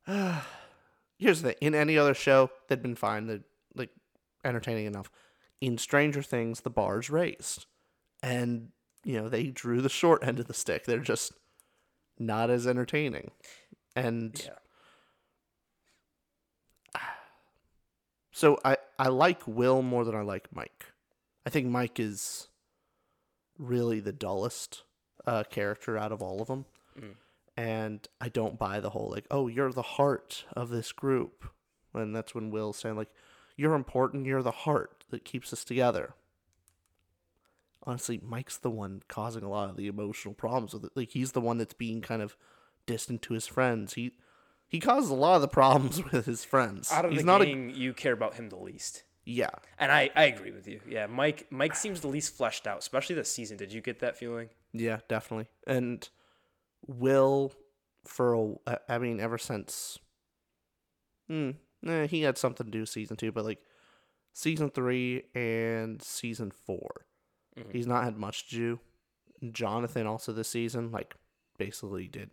Here's 1.17 1.43
the 1.43 1.50
thing. 1.50 1.58
in 1.62 1.75
any 1.75 1.98
other 1.98 2.15
show, 2.15 2.50
they'd 2.67 2.81
been 2.81 2.96
fine. 2.96 3.27
They'd 3.27 3.43
entertaining 4.43 4.86
enough. 4.86 5.10
In 5.60 5.77
Stranger 5.77 6.21
Things, 6.24 6.62
the 6.62 6.69
bar's 6.69 7.10
raised, 7.10 7.65
and 8.24 8.69
you 9.03 9.19
know 9.21 9.29
they 9.29 9.48
drew 9.48 9.81
the 9.81 9.89
short 9.89 10.25
end 10.25 10.39
of 10.39 10.48
the 10.48 10.53
stick. 10.53 10.86
They're 10.86 11.00
just 11.00 11.33
not 12.17 12.50
as 12.50 12.65
entertaining, 12.67 13.31
and 13.95 14.39
Yeah. 14.43 14.51
so 18.31 18.60
I 18.63 18.77
I 18.98 19.07
like 19.10 19.48
Will 19.48 19.81
more 19.81 20.05
than 20.05 20.15
I 20.15 20.21
like 20.21 20.48
Mike. 20.53 20.86
I 21.45 21.50
think 21.50 21.67
Mike 21.67 22.00
is 22.00 22.48
really 23.57 24.00
the 24.00 24.13
dullest 24.13 24.83
uh, 25.25 25.43
character 25.43 25.98
out 25.98 26.12
of 26.12 26.21
all 26.21 26.41
of 26.41 26.48
them, 26.48 26.65
Mm. 27.00 27.15
and 27.55 28.07
I 28.19 28.29
don't 28.29 28.57
buy 28.60 28.79
the 28.79 28.89
whole 28.91 29.10
like, 29.10 29.25
oh, 29.31 29.48
you're 29.48 29.71
the 29.71 29.81
heart 29.81 30.45
of 30.53 30.69
this 30.69 30.91
group, 30.91 31.50
and 31.93 32.15
that's 32.15 32.33
when 32.36 32.51
Will's 32.51 32.77
saying 32.77 32.95
like, 32.98 33.12
you're 33.62 33.75
important, 33.75 34.25
you're 34.25 34.41
the 34.41 34.50
heart 34.51 35.03
that 35.12 35.24
keeps 35.24 35.53
us 35.53 35.63
together. 35.63 36.15
Honestly, 37.84 38.20
Mike's 38.24 38.58
the 38.58 38.72
one 38.72 39.03
causing 39.08 39.44
a 39.44 39.50
lot 39.50 39.70
of 39.70 39.77
the 39.77 39.86
emotional 39.86 40.34
problems 40.34 40.74
with 40.74 40.84
it. 40.86 40.91
Like 40.96 41.12
he's 41.12 41.34
the 41.34 41.41
one 41.41 41.60
that's 41.60 41.75
being 41.75 42.01
kind 42.01 42.24
of 42.24 42.36
distant 42.88 43.22
to 43.24 43.36
his 43.36 43.46
friends. 43.46 43.94
He 43.94 44.13
he 44.68 44.80
causes 44.80 45.12
a 45.12 45.15
lot 45.15 45.36
of 45.36 45.41
the 45.41 45.48
problems 45.48 46.03
with 46.12 46.25
his 46.25 46.44
friends. 46.44 46.91
Out 46.91 47.06
of 47.06 47.12
he's 47.12 47.22
the 47.22 47.25
not 47.25 47.41
gang, 47.41 47.72
you 47.75 47.94
care 47.94 48.13
about 48.13 48.34
him 48.34 48.50
the 48.50 48.58
least. 48.58 49.03
yeah. 49.25 49.50
And 49.77 49.91
I, 49.91 50.10
I 50.15 50.24
agree 50.25 50.51
with 50.51 50.68
you. 50.68 50.80
Yeah, 50.88 51.06
Mike 51.06 51.46
Mike 51.51 51.75
seems 51.75 52.01
the 52.01 52.08
least 52.08 52.36
fleshed 52.36 52.65
out, 52.65 52.80
especially 52.80 53.15
this 53.15 53.32
season. 53.32 53.58
Did 53.58 53.72
you 53.72 53.82
get 53.82 54.00
that 54.00 54.18
feeling? 54.18 54.50
Yeah, 54.74 55.00
definitely. 55.08 55.50
And 55.68 56.08
Will, 56.88 57.53
for 58.06 58.58
a, 58.65 58.80
I 58.89 58.98
mean, 58.98 59.20
ever 59.20 59.38
since, 59.38 60.00
hmm, 61.27 61.51
eh, 61.85 62.07
he 62.07 62.21
had 62.21 62.38
something 62.38 62.65
to 62.65 62.71
do 62.71 62.81
with 62.81 62.89
season 62.89 63.17
two, 63.17 63.31
but 63.31 63.45
like 63.45 63.59
season 64.33 64.69
three 64.69 65.23
and 65.35 66.01
season 66.01 66.51
4 66.51 67.05
Mhm. 67.57 67.71
he's 67.73 67.88
not 67.88 68.03
had 68.05 68.17
much 68.17 68.47
to 68.50 68.55
do. 68.55 68.79
Jonathan 69.51 70.07
also 70.07 70.31
this 70.31 70.47
season, 70.47 70.91
like, 70.91 71.15
basically 71.57 72.07
did 72.07 72.29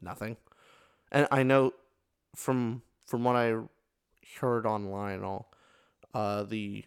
nothing. 0.00 0.36
And 1.10 1.26
I 1.30 1.42
know 1.42 1.72
from 2.36 2.82
from 3.06 3.24
what 3.24 3.36
I 3.36 3.54
heard 4.40 4.66
online, 4.66 5.16
and 5.16 5.24
all 5.24 5.52
uh, 6.14 6.44
the 6.44 6.84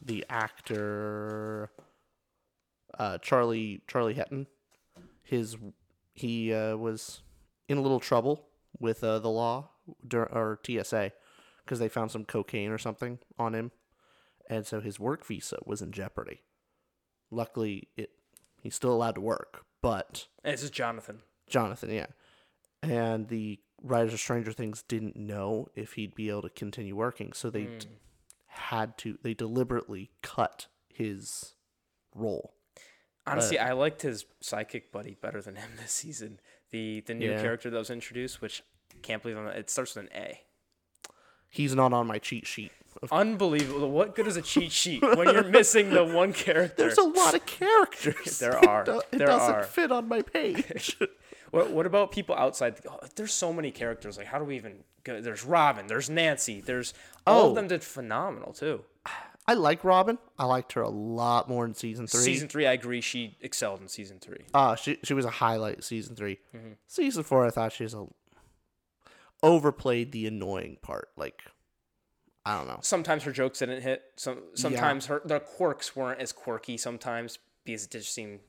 the 0.00 0.24
actor 0.30 1.70
uh, 2.98 3.18
Charlie 3.18 3.82
Charlie 3.88 4.14
Heaton, 4.14 4.46
his 5.22 5.56
he 6.14 6.52
uh, 6.52 6.76
was 6.76 7.22
in 7.68 7.76
a 7.78 7.82
little 7.82 8.00
trouble 8.00 8.48
with 8.78 9.02
uh, 9.04 9.18
the 9.18 9.30
law 9.30 9.70
or 10.12 10.58
TSA 10.64 11.12
because 11.64 11.78
they 11.78 11.88
found 11.88 12.10
some 12.10 12.24
cocaine 12.24 12.70
or 12.70 12.78
something 12.78 13.18
on 13.38 13.54
him, 13.54 13.70
and 14.48 14.66
so 14.66 14.80
his 14.80 14.98
work 15.00 15.24
visa 15.24 15.58
was 15.64 15.80
in 15.82 15.92
jeopardy. 15.92 16.42
Luckily, 17.30 17.88
it 17.96 18.10
he's 18.62 18.74
still 18.74 18.92
allowed 18.92 19.14
to 19.16 19.20
work, 19.20 19.64
but 19.82 20.28
And 20.44 20.52
this 20.52 20.62
is 20.62 20.70
Jonathan. 20.70 21.20
Jonathan, 21.48 21.90
yeah. 21.90 22.06
And 22.82 23.28
the 23.28 23.60
writers 23.82 24.12
of 24.12 24.20
Stranger 24.20 24.52
Things 24.52 24.82
didn't 24.82 25.16
know 25.16 25.68
if 25.74 25.94
he'd 25.94 26.14
be 26.14 26.28
able 26.28 26.42
to 26.42 26.50
continue 26.50 26.94
working, 26.96 27.32
so 27.32 27.50
they 27.50 27.64
d- 27.64 27.86
had 28.46 28.96
to. 28.98 29.18
They 29.22 29.34
deliberately 29.34 30.10
cut 30.22 30.66
his 30.88 31.54
role. 32.14 32.54
Honestly, 33.26 33.58
uh, 33.58 33.68
I 33.68 33.72
liked 33.72 34.02
his 34.02 34.26
psychic 34.40 34.92
buddy 34.92 35.14
better 35.20 35.40
than 35.40 35.56
him 35.56 35.70
this 35.80 35.92
season. 35.92 36.40
The 36.70 37.00
the 37.00 37.14
new 37.14 37.30
Yeah. 37.30 37.40
character 37.40 37.70
that 37.70 37.78
was 37.78 37.90
introduced, 37.90 38.40
which 38.42 38.62
can't 39.04 39.22
believe 39.22 39.36
I'm, 39.38 39.46
it 39.48 39.70
starts 39.70 39.94
with 39.94 40.04
an 40.06 40.10
A. 40.16 40.40
He's 41.50 41.74
not 41.74 41.92
on 41.92 42.06
my 42.06 42.18
cheat 42.18 42.46
sheet. 42.46 42.72
Unbelievable. 43.12 43.90
What 43.90 44.14
good 44.14 44.26
is 44.26 44.36
a 44.36 44.42
cheat 44.42 44.72
sheet 44.72 45.02
when 45.02 45.28
you're 45.32 45.44
missing 45.44 45.90
the 45.90 46.04
one 46.04 46.32
character? 46.44 46.74
There's 46.76 46.98
a 46.98 47.02
lot 47.02 47.34
of 47.34 47.44
characters. 47.46 48.38
There 48.40 48.58
are. 48.68 48.82
It 48.82 48.86
do- 48.86 49.02
It, 49.12 49.18
There 49.18 49.26
doesn't 49.26 49.54
are. 49.54 49.62
fit 49.64 49.92
on 49.92 50.08
my 50.08 50.22
page. 50.22 50.96
What, 51.50 51.70
what 51.70 51.86
about 51.86 52.10
people 52.10 52.34
outside? 52.34 52.78
The, 52.78 52.90
oh, 52.90 52.98
there's 53.14 53.32
so 53.32 53.52
many 53.52 53.70
characters. 53.70 54.18
Like, 54.18 54.26
how 54.26 54.40
do 54.40 54.44
we 54.44 54.56
even 54.56 54.82
go? 55.04 55.20
There's 55.20 55.44
Robin. 55.44 55.86
There's 55.86 56.10
Nancy. 56.10 56.60
There's 56.60 56.92
all 57.28 57.42
Oh. 57.44 57.48
of 57.50 57.54
them 57.54 57.68
did 57.68 57.84
phenomenal 57.84 58.52
too. 58.52 58.82
I 59.46 59.54
like 59.54 59.84
Robin. 59.84 60.18
I 60.36 60.46
liked 60.46 60.72
her 60.72 60.82
a 60.82 60.88
lot 60.88 61.48
more 61.48 61.64
in 61.64 61.74
season 61.74 62.08
three. 62.08 62.22
Season 62.22 62.48
three, 62.48 62.66
I 62.66 62.72
agree. 62.72 63.00
She 63.00 63.36
excelled 63.40 63.80
in 63.80 63.86
season 63.86 64.18
three. 64.18 64.46
Uh, 64.52 64.74
she 64.74 64.98
she 65.04 65.14
was 65.14 65.24
a 65.24 65.30
highlight 65.30 65.84
season 65.84 66.16
3 66.16 66.38
Mm-hmm. 66.56 66.68
Season 66.88 67.22
four, 67.22 67.46
I 67.46 67.50
thought 67.50 67.70
she 67.72 67.84
was 67.84 67.94
a 67.94 68.04
overplayed 69.44 70.12
the 70.12 70.26
annoying 70.26 70.78
part. 70.82 71.10
Like, 71.16 71.42
I 72.44 72.56
don't 72.56 72.66
know. 72.66 72.78
Sometimes 72.82 73.22
her 73.24 73.32
jokes 73.32 73.60
didn't 73.60 73.82
hit. 73.82 74.02
Some 74.16 74.42
sometimes 74.54 75.06
her 75.06 75.22
the 75.24 75.40
quirks 75.40 75.94
weren't 75.96 76.20
as 76.20 76.32
quirky. 76.32 76.76
Sometimes 76.76 77.38
because 77.64 77.84
it 77.84 77.90
just 77.90 78.12
seemed 78.14 78.40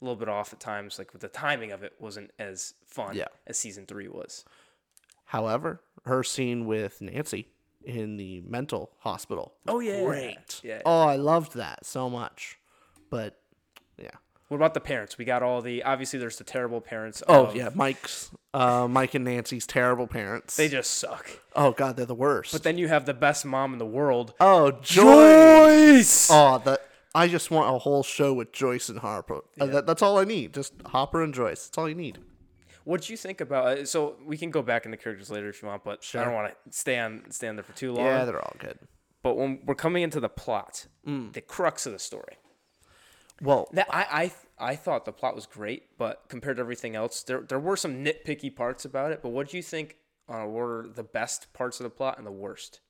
a 0.00 0.04
little 0.04 0.16
bit 0.16 0.28
off 0.28 0.52
at 0.52 0.60
times. 0.60 0.98
Like 0.98 1.12
with 1.12 1.22
the 1.22 1.28
timing 1.28 1.72
of 1.72 1.82
it 1.82 1.92
wasn't 1.98 2.30
as 2.38 2.74
fun 2.86 3.14
Yeah. 3.16 3.26
as 3.46 3.58
season 3.58 3.86
three 3.86 4.08
was. 4.08 4.44
However, 5.26 5.82
her 6.04 6.22
scene 6.24 6.66
with 6.66 7.00
Nancy 7.02 7.48
in 7.84 8.16
the 8.16 8.40
mental 8.46 8.90
hospital. 9.00 9.54
Oh, 9.66 9.78
yeah. 9.80 10.02
great. 10.04 10.60
Yeah. 10.64 10.82
Oh, 10.84 11.02
I 11.02 11.16
loved 11.16 11.54
that 11.54 11.84
so 11.86 12.08
much. 12.10 12.58
But 13.10 13.38
yeah. 13.47 13.47
What 14.48 14.56
about 14.56 14.72
the 14.74 14.80
parents? 14.80 15.18
We 15.18 15.24
got 15.26 15.42
all 15.42 15.60
the 15.60 15.82
obviously 15.82 16.18
there's 16.18 16.38
the 16.38 16.44
terrible 16.44 16.80
parents. 16.80 17.22
Oh 17.28 17.46
of- 17.46 17.56
yeah, 17.56 17.68
Mike's, 17.74 18.30
uh, 18.54 18.88
Mike 18.90 19.14
and 19.14 19.24
Nancy's 19.24 19.66
terrible 19.66 20.06
parents. 20.06 20.56
they 20.56 20.68
just 20.68 20.92
suck. 20.92 21.28
oh 21.54 21.72
god, 21.72 21.96
they're 21.96 22.06
the 22.06 22.14
worst. 22.14 22.52
But 22.52 22.62
then 22.62 22.78
you 22.78 22.88
have 22.88 23.04
the 23.04 23.14
best 23.14 23.44
mom 23.44 23.72
in 23.74 23.78
the 23.78 23.86
world, 23.86 24.32
oh, 24.40 24.70
Joyce. 24.82 24.88
Joyce. 24.88 26.30
Oh, 26.30 26.58
that 26.64 26.80
I 27.14 27.28
just 27.28 27.50
want 27.50 27.74
a 27.74 27.78
whole 27.78 28.02
show 28.02 28.32
with 28.32 28.52
Joyce 28.52 28.88
and 28.88 29.00
Hopper. 29.00 29.40
Uh, 29.60 29.66
that, 29.66 29.86
that's 29.86 30.02
all 30.02 30.18
I 30.18 30.24
need. 30.24 30.54
Just 30.54 30.72
Hopper 30.86 31.22
and 31.22 31.34
Joyce. 31.34 31.66
That's 31.66 31.78
all 31.78 31.88
you 31.88 31.94
need. 31.94 32.18
What 32.84 33.02
do 33.02 33.12
you 33.12 33.16
think 33.18 33.40
about? 33.42 33.66
Uh, 33.66 33.84
so 33.84 34.16
we 34.24 34.38
can 34.38 34.50
go 34.50 34.62
back 34.62 34.86
into 34.86 34.96
characters 34.96 35.30
later 35.30 35.48
if 35.50 35.60
you 35.60 35.68
want, 35.68 35.84
but 35.84 36.06
I 36.14 36.24
don't 36.24 36.32
want 36.32 36.54
to 36.54 36.72
stay 36.72 36.98
on 36.98 37.24
stay 37.30 37.48
on 37.48 37.56
there 37.56 37.62
for 37.64 37.72
too 37.76 37.92
long. 37.92 38.06
Yeah, 38.06 38.24
they're 38.24 38.40
all 38.40 38.56
good. 38.58 38.78
but 39.22 39.36
when 39.36 39.58
we're 39.66 39.74
coming 39.74 40.02
into 40.02 40.20
the 40.20 40.28
plot, 40.30 40.86
Mm. 41.06 41.32
the 41.34 41.40
crux 41.42 41.84
of 41.86 41.92
the 41.92 41.98
story. 41.98 42.38
Well, 43.40 43.68
That 43.72 43.86
I, 43.90 44.32
I 44.58 44.70
I 44.72 44.76
thought 44.76 45.04
the 45.04 45.12
plot 45.12 45.34
was 45.34 45.46
great, 45.46 45.96
but 45.98 46.24
compared 46.28 46.56
to 46.56 46.60
everything 46.60 46.96
else, 46.96 47.22
there 47.22 47.40
there 47.40 47.60
were 47.60 47.76
some 47.76 48.04
nitpicky 48.04 48.54
parts 48.54 48.84
about 48.84 49.12
it. 49.12 49.22
But 49.22 49.30
what 49.30 49.48
do 49.50 49.56
you 49.56 49.62
think 49.62 49.96
uh, 50.28 50.46
were 50.46 50.88
the 50.92 51.04
best 51.04 51.52
parts 51.52 51.78
of 51.80 51.84
the 51.84 51.90
plot 51.90 52.18
and 52.18 52.26
the 52.26 52.32
worst? 52.32 52.80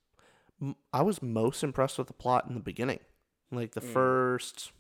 I 0.93 1.03
was 1.03 1.23
most 1.23 1.63
impressed 1.63 1.99
with 1.99 2.07
the 2.09 2.13
plot 2.15 2.47
in 2.49 2.55
the 2.55 2.61
beginning, 2.61 3.01
like 3.53 3.73
the 3.73 3.81
first 3.81 4.73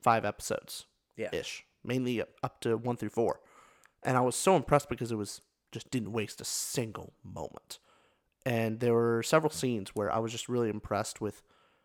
five 0.00 0.24
episodes, 0.24 0.84
Yeah. 1.16 1.30
ish, 1.32 1.64
mainly 1.82 2.20
up- 2.20 2.28
up 2.42 2.60
to 2.60 2.76
one 2.76 2.96
through 2.96 3.08
four, 3.08 3.40
and 4.04 4.16
I 4.16 4.20
was 4.20 4.36
so 4.36 4.54
impressed 4.54 4.88
because 4.88 5.10
it 5.10 5.16
was 5.16 5.40
just 5.72 5.90
didn't 5.90 6.12
waste 6.12 6.40
a 6.40 6.44
single 6.44 7.14
moment, 7.24 7.78
and 8.46 8.78
there 8.78 8.94
were 8.94 9.22
several 9.24 9.50
scenes 9.50 9.90
where 9.96 10.12
I 10.12 10.18
was 10.18 10.30
just 10.30 10.48
really 10.48 10.68
impressed 10.68 11.20
with 11.20 11.42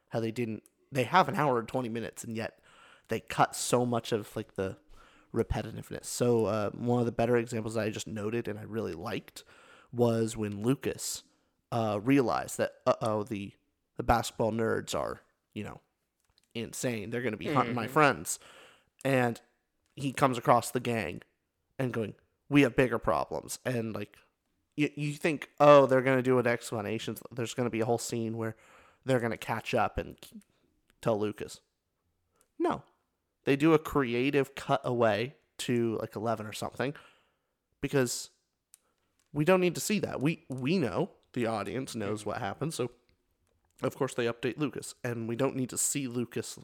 how 0.10 0.20
they 0.20 0.32
didn't. 0.32 0.62
They 0.92 1.04
have 1.06 1.28
an 1.28 1.36
hour 1.36 1.58
and 1.58 1.68
twenty 1.68 1.90
minutes, 1.90 2.24
and 2.24 2.36
yet 2.38 2.60
they 3.10 3.20
cut 3.20 3.56
so 3.56 3.86
much 3.86 4.12
of 4.12 4.36
like 4.36 4.56
the 4.56 4.78
repetitiveness. 5.34 6.06
So 6.06 6.46
uh, 6.46 6.70
one 6.72 7.00
of 7.00 7.06
the 7.06 7.12
better 7.12 7.38
examples 7.38 7.74
that 7.76 7.82
I 7.82 7.90
just 7.90 8.08
noted 8.08 8.48
and 8.48 8.60
I 8.60 8.64
really 8.64 8.94
liked 8.94 9.44
was 9.92 10.38
when 10.38 10.64
Lucas 10.64 11.24
uh, 11.72 12.00
realized 12.04 12.58
that 12.60 12.74
uh 12.86 12.94
oh 13.02 13.24
the 13.24 13.52
the 13.98 14.04
basketball 14.04 14.52
nerds 14.52 14.94
are 14.96 15.22
you 15.54 15.64
know 15.64 15.82
insane. 16.54 17.10
They're 17.10 17.22
gonna 17.22 17.38
be 17.38 17.52
hunting 17.52 17.76
my 17.76 17.88
friends, 17.88 18.40
and 19.04 19.40
he 19.96 20.12
comes 20.12 20.38
across 20.38 20.72
the 20.72 20.80
gang 20.80 21.22
and 21.80 21.92
going, 21.92 22.14
"We 22.50 22.62
have 22.62 22.76
bigger 22.76 23.00
problems." 23.00 23.60
And 23.66 23.94
like 23.94 24.18
you 24.76 24.90
you 24.96 25.14
think, 25.14 25.50
oh, 25.60 25.86
they're 25.86 26.02
gonna 26.02 26.22
do 26.22 26.40
an 26.40 26.48
explanation. 26.48 27.18
There's 27.32 27.54
gonna 27.54 27.70
be 27.70 27.82
a 27.82 27.86
whole 27.86 27.98
scene 27.98 28.38
where 28.38 28.56
they're 29.06 29.20
gonna 29.20 29.38
catch 29.38 29.74
up 29.74 29.98
and 29.98 30.16
tell 31.02 31.20
Lucas. 31.20 31.60
No, 32.60 32.84
they 33.46 33.56
do 33.56 33.74
a 33.74 33.80
creative 33.80 34.56
cut 34.56 34.82
away 34.84 35.36
to 35.60 35.98
like 36.02 36.16
11 36.16 36.46
or 36.46 36.54
something 36.54 36.94
because 37.82 38.30
we 39.34 39.46
don't 39.46 39.62
need 39.62 39.76
to 39.76 39.82
see 39.82 40.00
that. 40.00 40.22
We 40.22 40.46
we 40.50 40.78
know 40.78 41.12
the 41.34 41.46
audience 41.48 41.96
knows 41.96 42.26
what 42.26 42.38
happens, 42.38 42.76
so 42.76 42.92
of 43.82 43.96
course 43.96 44.14
they 44.14 44.26
update 44.26 44.58
Lucas, 44.58 44.96
and 45.04 45.28
we 45.28 45.36
don't 45.36 45.56
need 45.56 45.70
to 45.70 45.78
see 45.78 46.08
Lucas 46.08 46.58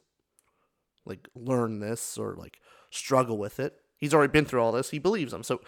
like 1.05 1.27
learn 1.35 1.79
this 1.79 2.17
or 2.17 2.35
like 2.35 2.59
struggle 2.91 3.37
with 3.37 3.59
it. 3.59 3.79
He's 3.97 4.13
already 4.13 4.31
been 4.31 4.45
through 4.45 4.61
all 4.61 4.71
this. 4.71 4.91
He 4.91 4.99
believes 4.99 5.31
them. 5.31 5.43
So 5.43 5.61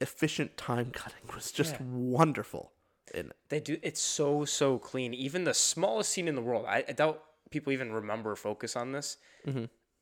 efficient 0.00 0.56
time 0.56 0.90
cutting 0.92 1.22
was 1.34 1.50
just 1.52 1.74
Yeah. 1.74 1.82
wonderful. 1.86 2.72
And 3.14 3.32
They 3.48 3.60
do. 3.60 3.78
It's 3.82 4.00
so 4.00 4.44
so 4.44 4.78
clean. 4.78 5.14
Even 5.14 5.44
the 5.44 5.54
smallest 5.54 6.10
scene 6.10 6.28
in 6.28 6.34
the 6.34 6.42
world. 6.42 6.66
I, 6.66 6.84
I 6.88 6.92
doubt 6.92 7.22
people 7.52 7.72
even 7.72 7.92
remember 7.92 8.34
focus 8.34 8.74
on 8.76 8.92
this. 8.92 9.18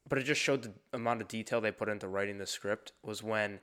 But 0.09 0.19
it 0.19 0.25
just 0.25 0.40
showed 0.40 0.62
the 0.62 0.73
amount 0.95 1.21
of 1.21 1.28
detail 1.28 1.61
they 1.61 1.71
put 1.73 1.88
into 1.88 2.09
writing 2.09 2.38
the 2.38 2.47
script 2.47 2.92
was 3.02 3.23
when 3.23 3.61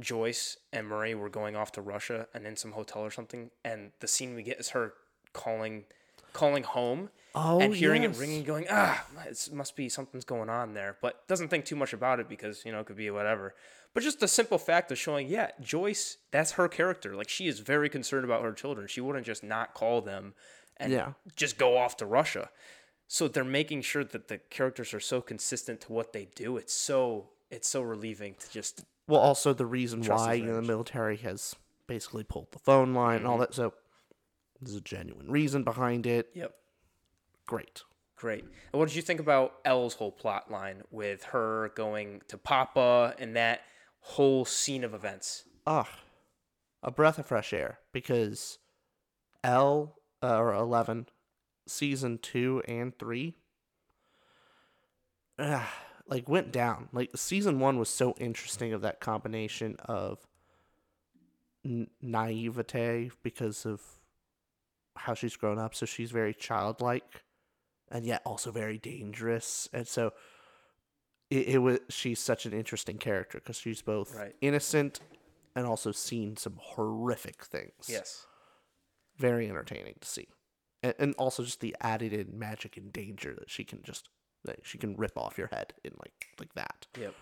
Joyce 0.00 0.56
and 0.72 0.88
Murray 0.88 1.14
were 1.14 1.28
going 1.28 1.54
off 1.56 1.70
to 1.72 1.80
Russia 1.82 2.26
and 2.34 2.46
in 2.46 2.56
some 2.56 2.72
hotel 2.72 3.02
or 3.02 3.10
something, 3.10 3.50
and 3.64 3.92
the 4.00 4.08
scene 4.08 4.34
we 4.34 4.42
get 4.42 4.58
is 4.58 4.70
her 4.70 4.94
calling 5.32 5.84
calling 6.32 6.64
home 6.64 7.10
Oh, 7.36 7.60
and 7.60 7.74
hearing 7.74 8.02
yes. 8.04 8.16
it 8.16 8.20
ringing, 8.20 8.42
going 8.44 8.66
ah, 8.70 9.04
it 9.26 9.50
must 9.52 9.76
be 9.76 9.88
something's 9.88 10.24
going 10.24 10.48
on 10.48 10.74
there, 10.74 10.96
but 11.00 11.26
doesn't 11.28 11.48
think 11.48 11.64
too 11.64 11.76
much 11.76 11.92
about 11.92 12.18
it 12.20 12.28
because 12.28 12.64
you 12.64 12.72
know 12.72 12.80
it 12.80 12.86
could 12.86 12.96
be 12.96 13.10
whatever. 13.10 13.54
But 13.92 14.02
just 14.02 14.18
the 14.20 14.26
simple 14.28 14.58
fact 14.58 14.90
of 14.90 14.98
showing, 14.98 15.28
yeah, 15.28 15.50
Joyce, 15.60 16.16
that's 16.32 16.52
her 16.52 16.66
character. 16.68 17.14
Like 17.14 17.28
she 17.28 17.46
is 17.46 17.60
very 17.60 17.88
concerned 17.88 18.24
about 18.24 18.42
her 18.42 18.52
children. 18.52 18.88
She 18.88 19.00
wouldn't 19.00 19.26
just 19.26 19.44
not 19.44 19.74
call 19.74 20.00
them 20.00 20.34
and 20.78 20.92
Yeah. 20.92 21.12
just 21.36 21.56
go 21.58 21.76
off 21.76 21.96
to 21.98 22.06
Russia. 22.06 22.50
So 23.06 23.28
they're 23.28 23.44
making 23.44 23.82
sure 23.82 24.02
that 24.04 24.28
the 24.28 24.38
characters 24.38 24.92
are 24.94 25.00
so 25.00 25.20
consistent 25.20 25.80
to 25.82 25.92
what 25.92 26.12
they 26.12 26.28
do. 26.34 26.56
It's 26.56 26.72
so 26.72 27.28
it's 27.50 27.68
so 27.68 27.82
relieving 27.82 28.34
to 28.40 28.50
just 28.50 28.84
well, 29.06 29.20
also 29.20 29.52
the 29.52 29.66
reason 29.66 30.02
why 30.02 30.34
you 30.34 30.46
know, 30.46 30.56
the 30.56 30.62
military 30.62 31.16
has 31.18 31.54
basically 31.86 32.24
pulled 32.24 32.50
the 32.52 32.58
phone 32.58 32.94
line 32.94 33.18
and 33.18 33.26
all 33.26 33.34
Mm-hmm. 33.34 33.40
that. 33.42 33.54
So 33.54 33.74
there's 34.60 34.76
a 34.76 34.80
genuine 34.80 35.30
reason 35.30 35.62
behind 35.64 36.06
it. 36.06 36.30
yep. 36.34 36.54
Great. 37.46 37.82
Great. 38.16 38.44
And 38.72 38.78
what 38.80 38.88
did 38.88 38.94
you 38.96 39.02
think 39.02 39.20
about 39.20 39.54
El's 39.66 39.94
whole 39.94 40.10
plot 40.12 40.50
line 40.50 40.82
with 40.90 41.24
her 41.24 41.70
going 41.76 42.22
to 42.28 42.38
Papa 42.38 43.14
and 43.18 43.36
that 43.36 43.60
whole 44.00 44.44
scene 44.46 44.82
of 44.84 44.94
events? 44.94 45.44
ah, 45.66 45.88
a 46.82 46.90
breath 46.90 47.18
of 47.18 47.26
fresh 47.26 47.52
air 47.52 47.78
because 47.92 48.58
L 49.42 49.96
uh, 50.22 50.38
or 50.38 50.54
Eleven, 50.54 51.06
season 51.66 52.18
two 52.18 52.62
and 52.66 52.96
three, 52.98 53.34
ah, 55.38 55.72
like 56.06 56.28
went 56.28 56.52
down. 56.52 56.88
Like 56.92 57.10
season 57.16 57.60
one 57.60 57.78
was 57.78 57.88
so 57.88 58.14
interesting 58.18 58.72
of 58.72 58.82
that 58.82 59.00
combination 59.00 59.76
of 59.84 60.26
n- 61.64 61.88
naivete 62.02 63.10
because 63.22 63.64
of 63.66 63.80
how 64.96 65.14
she's 65.14 65.36
grown 65.36 65.58
up. 65.58 65.74
So 65.74 65.86
she's 65.86 66.10
very 66.10 66.34
childlike, 66.34 67.24
and 67.90 68.04
yet 68.06 68.22
also 68.24 68.50
very 68.50 68.78
dangerous, 68.78 69.68
and 69.72 69.86
so. 69.86 70.12
It, 71.30 71.48
it 71.48 71.58
was 71.58 71.78
she's 71.88 72.20
such 72.20 72.44
an 72.44 72.52
interesting 72.52 72.98
character 72.98 73.38
because 73.38 73.56
she's 73.56 73.80
both 73.80 74.14
Right. 74.14 74.36
innocent 74.42 75.00
and 75.56 75.66
also 75.66 75.90
seen 75.90 76.36
some 76.36 76.58
horrific 76.60 77.42
things. 77.42 77.88
Yes. 77.88 78.26
Very 79.16 79.48
entertaining 79.48 79.94
to 80.02 80.06
see. 80.06 80.28
And, 80.84 80.94
and 80.98 81.14
also 81.16 81.42
just 81.42 81.60
the 81.60 81.74
added 81.80 82.12
in 82.12 82.38
magic 82.38 82.76
and 82.76 82.92
danger 82.92 83.34
that 83.38 83.48
she 83.48 83.64
can 83.64 83.80
just 83.82 84.10
that 84.44 84.58
she 84.62 84.76
can 84.76 84.94
rip 84.96 85.16
off 85.16 85.38
your 85.38 85.46
head 85.46 85.72
in 85.82 85.92
like 85.98 86.26
like 86.38 86.52
that. 86.54 86.86
Yep. 87.00 87.14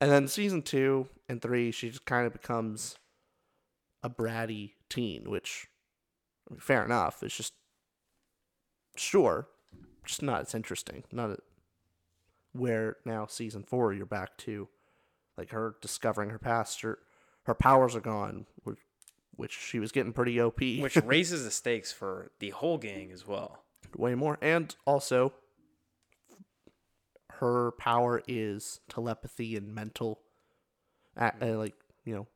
And 0.00 0.10
then 0.10 0.28
season 0.28 0.62
two 0.62 1.08
and 1.28 1.42
three, 1.42 1.70
she 1.70 1.90
just 1.90 2.06
kind 2.06 2.26
of 2.26 2.32
becomes 2.32 2.96
a 4.02 4.08
bratty 4.08 4.72
teen, 4.88 5.28
which 5.28 5.66
I 6.48 6.54
mean, 6.54 6.60
fair 6.60 6.82
enough. 6.82 7.22
It's 7.22 7.36
just 7.36 7.52
sure, 8.96 9.48
just 10.06 10.22
not 10.22 10.40
as 10.40 10.54
interesting. 10.54 11.04
Not 11.12 11.30
a, 11.30 11.36
where 12.52 12.96
now 13.04 13.26
season 13.26 13.62
four, 13.62 13.92
you're 13.92 14.06
back 14.06 14.38
to 14.38 14.68
like 15.36 15.50
her 15.50 15.74
discovering 15.82 16.30
her 16.30 16.38
past. 16.38 16.80
Her 16.80 16.98
her 17.42 17.54
powers 17.54 17.94
are 17.94 18.00
gone, 18.00 18.46
which, 18.64 18.78
which 19.38 19.52
she 19.58 19.78
was 19.78 19.90
getting 19.92 20.12
pretty 20.12 20.38
OP. 20.40 20.60
Which 20.60 20.96
raises 21.04 21.44
the 21.44 21.50
stakes 21.50 21.90
for 21.92 22.30
the 22.40 22.50
whole 22.50 22.76
gang 22.76 23.10
as 23.12 23.26
well. 23.26 23.62
way 23.96 24.14
more 24.14 24.36
and 24.42 24.74
also 24.84 25.32
her 27.34 27.70
power 27.72 28.22
is 28.26 28.80
telepathy 28.88 29.56
and 29.56 29.74
mental 29.74 30.20
uh, 31.16 31.30
uh, 31.40 31.56
like 31.56 31.74
you 32.04 32.14
know 32.14 32.26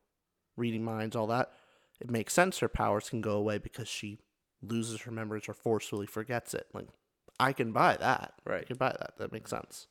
reading 0.55 0.83
minds 0.83 1.15
all 1.15 1.27
that 1.27 1.51
it 1.99 2.09
makes 2.09 2.33
sense 2.33 2.59
her 2.59 2.69
powers 2.69 3.09
can 3.09 3.21
go 3.21 3.31
away 3.33 3.57
because 3.57 3.87
she 3.87 4.19
loses 4.61 5.01
her 5.01 5.11
memories 5.11 5.49
or 5.49 5.53
forcefully 5.53 6.05
forgets 6.05 6.53
it 6.53 6.67
like 6.73 6.87
i 7.39 7.51
can 7.51 7.71
buy 7.71 7.97
that 7.97 8.33
Right. 8.45 8.61
i 8.61 8.63
can 8.63 8.77
buy 8.77 8.95
that 8.99 9.13
that 9.17 9.31
makes 9.31 9.49
sense 9.49 9.87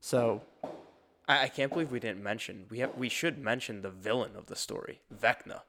so 0.00 0.42
I, 1.26 1.44
I 1.44 1.48
can't 1.48 1.72
believe 1.72 1.90
we 1.90 1.98
didn't 1.98 2.22
mention. 2.22 2.66
We 2.70 2.78
have 2.80 2.94
we 2.96 3.08
should 3.08 3.38
mention 3.38 3.82
the 3.82 3.90
villain 3.90 4.32
of 4.36 4.46
the 4.46 4.54
story, 4.54 5.00
Vecna. 5.12 5.62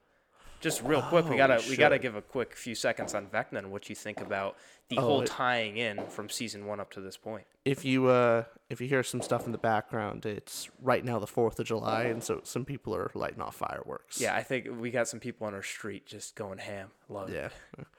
Just 0.60 0.82
real 0.84 1.02
quick, 1.04 1.30
we 1.30 1.38
gotta 1.38 1.62
we 1.66 1.72
we 1.72 1.78
gotta 1.78 2.00
give 2.00 2.16
a 2.16 2.22
quick 2.22 2.56
few 2.56 2.74
seconds 2.74 3.14
on 3.14 3.28
Vecna 3.28 3.60
and 3.60 3.72
what 3.72 3.90
you 3.90 3.96
think 3.96 4.20
about 4.20 4.58
the 4.90 4.98
Oh, 4.98 5.02
whole 5.02 5.22
it- 5.22 5.28
tying 5.28 5.78
in 5.78 6.06
from 6.08 6.30
season 6.30 6.66
one 6.66 6.80
up 6.80 6.92
to 6.94 7.02
this 7.02 7.16
point. 7.16 7.46
if 7.64 7.86
you 7.86 8.08
uh 8.08 8.44
if 8.70 8.82
you 8.82 8.88
hear 8.88 9.04
some 9.04 9.22
stuff 9.22 9.46
in 9.46 9.52
the 9.52 9.58
background 9.58 10.26
it's 10.26 10.70
right 10.82 11.04
now 11.06 11.20
the 11.20 11.28
4th 11.28 11.60
of 11.60 11.66
july 11.68 12.04
and 12.06 12.24
so 12.24 12.40
some 12.44 12.66
people 12.66 12.96
are 12.96 13.12
lighting 13.14 13.42
off 13.42 13.56
fireworks 13.56 14.20
Yeah, 14.20 14.36
I 14.36 14.42
think 14.44 14.68
we 14.80 14.90
got 14.90 15.08
some 15.08 15.20
people 15.20 15.46
on 15.48 15.54
our 15.54 15.62
street 15.64 16.06
just 16.08 16.36
going 16.36 16.58
ham. 16.58 16.90
Love 17.10 17.30
it. 17.30 17.34
Yeah. 17.78 17.84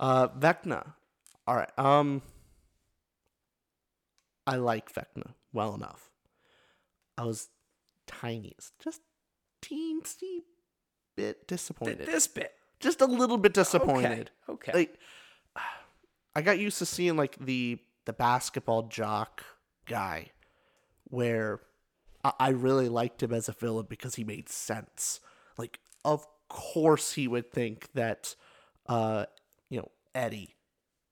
Uh, 0.00 0.28
Vecna. 0.28 0.92
All 1.48 1.56
right. 1.56 1.76
Um, 1.76 2.22
I 4.46 4.54
like 4.56 4.92
Vecna 4.92 5.32
well 5.52 5.74
enough. 5.74 6.10
I 7.16 7.24
was 7.24 7.48
tiny, 8.06 8.54
just 8.78 9.00
teensy 9.60 10.42
bit 11.18 11.36
Th- 11.36 11.46
disappointed. 11.46 12.06
This 12.06 12.26
bit. 12.26 12.52
just 12.80 13.00
a 13.00 13.06
little 13.06 13.38
bit 13.38 13.52
disappointed. 13.54 14.30
Okay. 14.48 14.72
Like, 14.72 14.98
I 16.34 16.42
got 16.42 16.58
used 16.58 16.78
to 16.78 16.86
seeing 16.86 17.16
like 17.16 17.36
the 17.38 17.78
the 18.06 18.12
basketball 18.12 18.84
jock 18.84 19.44
guy, 19.86 20.30
where 21.04 21.60
I, 22.24 22.32
I 22.38 22.48
really 22.50 22.88
liked 22.88 23.22
him 23.22 23.32
as 23.32 23.48
a 23.48 23.52
villain 23.52 23.86
because 23.88 24.14
he 24.14 24.24
made 24.24 24.48
sense. 24.48 25.20
Like, 25.58 25.80
of 26.04 26.26
course, 26.48 27.12
he 27.12 27.28
would 27.28 27.50
think 27.50 27.88
that, 27.94 28.34
uh, 28.86 29.26
you 29.68 29.78
know, 29.80 29.90
Eddie 30.14 30.54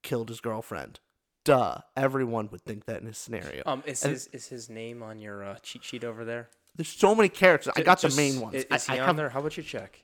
killed 0.03 0.29
his 0.31 0.41
girlfriend. 0.41 1.01
Duh, 1.45 1.79
everyone 1.97 2.49
would 2.51 2.63
think 2.63 2.87
that 2.87 3.01
in 3.03 3.07
his 3.07 3.19
scenario. 3.19 3.63
Um, 3.67 3.83
is 3.87 4.03
And- 4.05 4.13
his 4.13 4.27
is 4.29 4.47
his 4.49 4.71
name 4.71 5.03
on 5.03 5.19
your 5.19 5.45
uh, 5.45 5.57
cheat 5.63 5.85
sheet 5.85 6.03
over 6.05 6.25
there? 6.25 6.49
There's 6.77 6.89
so 6.89 7.15
many 7.15 7.29
characters. 7.29 7.73
I 7.77 7.83
got 7.83 8.01
just- 8.01 8.17
the 8.17 8.23
main 8.23 8.41
ones. 8.41 8.55
Is, 8.55 8.67
I, 8.71 8.79
he 8.95 8.99
I 8.99 9.03
on 9.03 9.07
have 9.09 9.17
there? 9.17 9.29
How 9.31 9.41
about 9.41 9.57
you 9.57 9.63
check? 9.63 10.03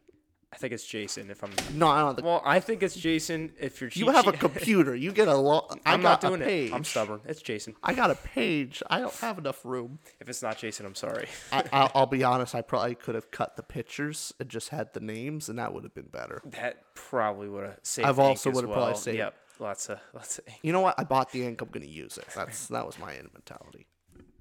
I 0.54 0.56
think 0.56 0.74
it's 0.74 0.84
Jason. 0.86 1.30
If 1.30 1.42
I'm 1.42 1.50
no. 1.72 1.88
I 1.88 2.00
don't. 2.00 2.14
Think, 2.14 2.26
well, 2.26 2.42
I 2.44 2.60
think 2.60 2.82
it's 2.82 2.94
Jason. 2.94 3.54
If 3.58 3.80
you're 3.80 3.88
you 3.94 4.10
have 4.10 4.26
a 4.26 4.32
computer. 4.46 4.94
You 4.94 5.10
get 5.10 5.26
a 5.26 5.34
lot. 5.34 5.80
I'm 5.86 6.02
not 6.02 6.20
doing 6.20 6.42
page. 6.42 6.70
it. 6.70 6.74
I'm 6.74 6.84
stubborn. 6.84 7.22
It's 7.24 7.40
Jason. 7.40 7.74
I 7.82 7.94
got 7.94 8.10
a 8.10 8.14
page. 8.16 8.82
I 8.90 9.00
don't 9.00 9.14
have 9.16 9.38
enough 9.38 9.64
room. 9.64 9.98
If 10.20 10.28
it's 10.28 10.42
not 10.42 10.58
Jason, 10.58 10.84
I'm 10.84 10.94
sorry. 10.94 11.26
I, 11.52 11.64
I'll, 11.72 11.90
I'll 11.94 12.06
be 12.06 12.22
honest. 12.22 12.54
I 12.54 12.60
probably 12.60 12.94
could 12.96 13.14
have 13.14 13.30
cut 13.30 13.56
the 13.56 13.62
pictures 13.62 14.34
and 14.38 14.50
just 14.50 14.68
had 14.68 14.92
the 14.92 15.00
names, 15.00 15.48
and 15.48 15.58
that 15.58 15.72
would 15.72 15.84
have 15.84 15.94
been 15.94 16.08
better. 16.12 16.42
That 16.44 16.82
probably 16.94 17.48
would 17.48 17.64
have 17.64 17.78
saved. 17.82 18.06
I've 18.08 18.18
also 18.18 18.50
would've 18.50 18.70
probably 18.70 18.96
saved- 18.96 19.16
Yep, 19.16 19.34
lots 19.58 19.88
of 19.88 20.00
lots 20.12 20.36
of 20.38 20.46
ink. 20.48 20.58
You 20.62 20.72
know 20.72 20.80
what? 20.82 20.96
I 20.98 21.04
bought 21.04 21.32
the 21.32 21.46
ink. 21.46 21.62
I'm 21.62 21.70
gonna 21.70 21.86
use 21.86 22.18
it. 22.18 22.26
That's 22.36 22.66
that 22.68 22.84
was 22.84 22.98
my 22.98 23.14
mentality. 23.32 23.86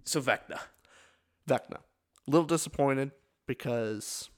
So 0.04 0.20
Vecna. 0.22 0.60
Vecna. 1.48 1.78
A 2.28 2.32
little 2.32 2.46
disappointed 2.46 3.12
because 3.48 4.30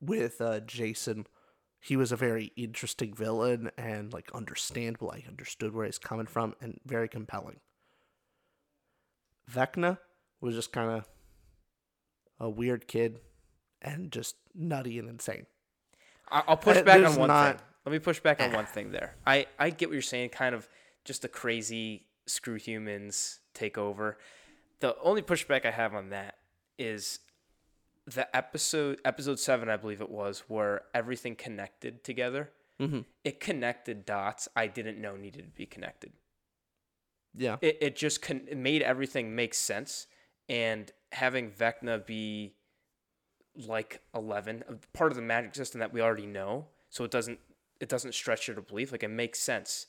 with 0.00 0.40
uh, 0.40 0.60
Jason, 0.60 1.26
he 1.80 1.96
was 1.96 2.12
a 2.12 2.16
very 2.16 2.52
interesting 2.56 3.14
villain 3.14 3.70
and 3.76 4.12
like 4.12 4.30
understandable. 4.32 5.10
I 5.10 5.24
understood 5.28 5.74
where 5.74 5.86
he's 5.86 5.98
coming 5.98 6.26
from 6.26 6.54
and 6.60 6.80
very 6.84 7.08
compelling. 7.08 7.60
Vecna 9.50 9.98
was 10.40 10.54
just 10.54 10.72
kind 10.72 10.90
of 10.90 11.08
a 12.40 12.48
weird 12.48 12.86
kid 12.86 13.20
and 13.80 14.12
just 14.12 14.36
nutty 14.54 14.98
and 14.98 15.08
insane. 15.08 15.46
I'll 16.30 16.56
push 16.56 16.82
back 16.82 17.04
on 17.04 17.16
one 17.16 17.28
not- 17.28 17.56
thing. 17.58 17.64
Let 17.86 17.92
me 17.92 17.98
push 18.00 18.20
back 18.20 18.42
on 18.42 18.52
one 18.54 18.66
thing 18.66 18.90
there. 18.90 19.16
I, 19.26 19.46
I 19.58 19.70
get 19.70 19.88
what 19.88 19.94
you're 19.94 20.02
saying, 20.02 20.30
kind 20.30 20.54
of 20.54 20.68
just 21.04 21.22
the 21.22 21.28
crazy 21.28 22.06
screw 22.26 22.56
humans 22.56 23.40
take 23.54 23.78
over. 23.78 24.18
The 24.80 24.96
only 25.00 25.22
pushback 25.22 25.64
I 25.64 25.70
have 25.70 25.94
on 25.94 26.10
that 26.10 26.34
is 26.78 27.18
the 28.06 28.34
episode 28.36 29.00
episode 29.04 29.38
seven, 29.38 29.68
I 29.68 29.76
believe 29.76 30.00
it 30.00 30.10
was, 30.10 30.44
where 30.48 30.82
everything 30.94 31.36
connected 31.36 32.04
together. 32.04 32.50
Mm-hmm. 32.80 33.00
It 33.24 33.40
connected 33.40 34.06
dots 34.06 34.48
I 34.54 34.66
didn't 34.68 35.00
know 35.00 35.16
needed 35.16 35.44
to 35.44 35.50
be 35.50 35.66
connected. 35.66 36.12
Yeah. 37.36 37.56
it, 37.60 37.78
it 37.80 37.96
just 37.96 38.22
con- 38.22 38.46
it 38.48 38.56
made 38.56 38.82
everything 38.82 39.34
make 39.36 39.54
sense 39.54 40.06
and 40.48 40.90
having 41.12 41.50
vecna 41.50 42.04
be 42.04 42.54
like 43.66 44.00
11 44.14 44.64
uh, 44.68 44.72
part 44.92 45.12
of 45.12 45.16
the 45.16 45.22
magic 45.22 45.54
system 45.54 45.78
that 45.80 45.92
we 45.92 46.00
already 46.00 46.26
know 46.26 46.66
so 46.88 47.04
it 47.04 47.10
doesn't 47.10 47.38
it 47.80 47.88
doesn't 47.88 48.14
stretch 48.14 48.48
your 48.48 48.60
belief 48.60 48.90
like 48.92 49.02
it 49.02 49.08
makes 49.10 49.38
sense 49.38 49.86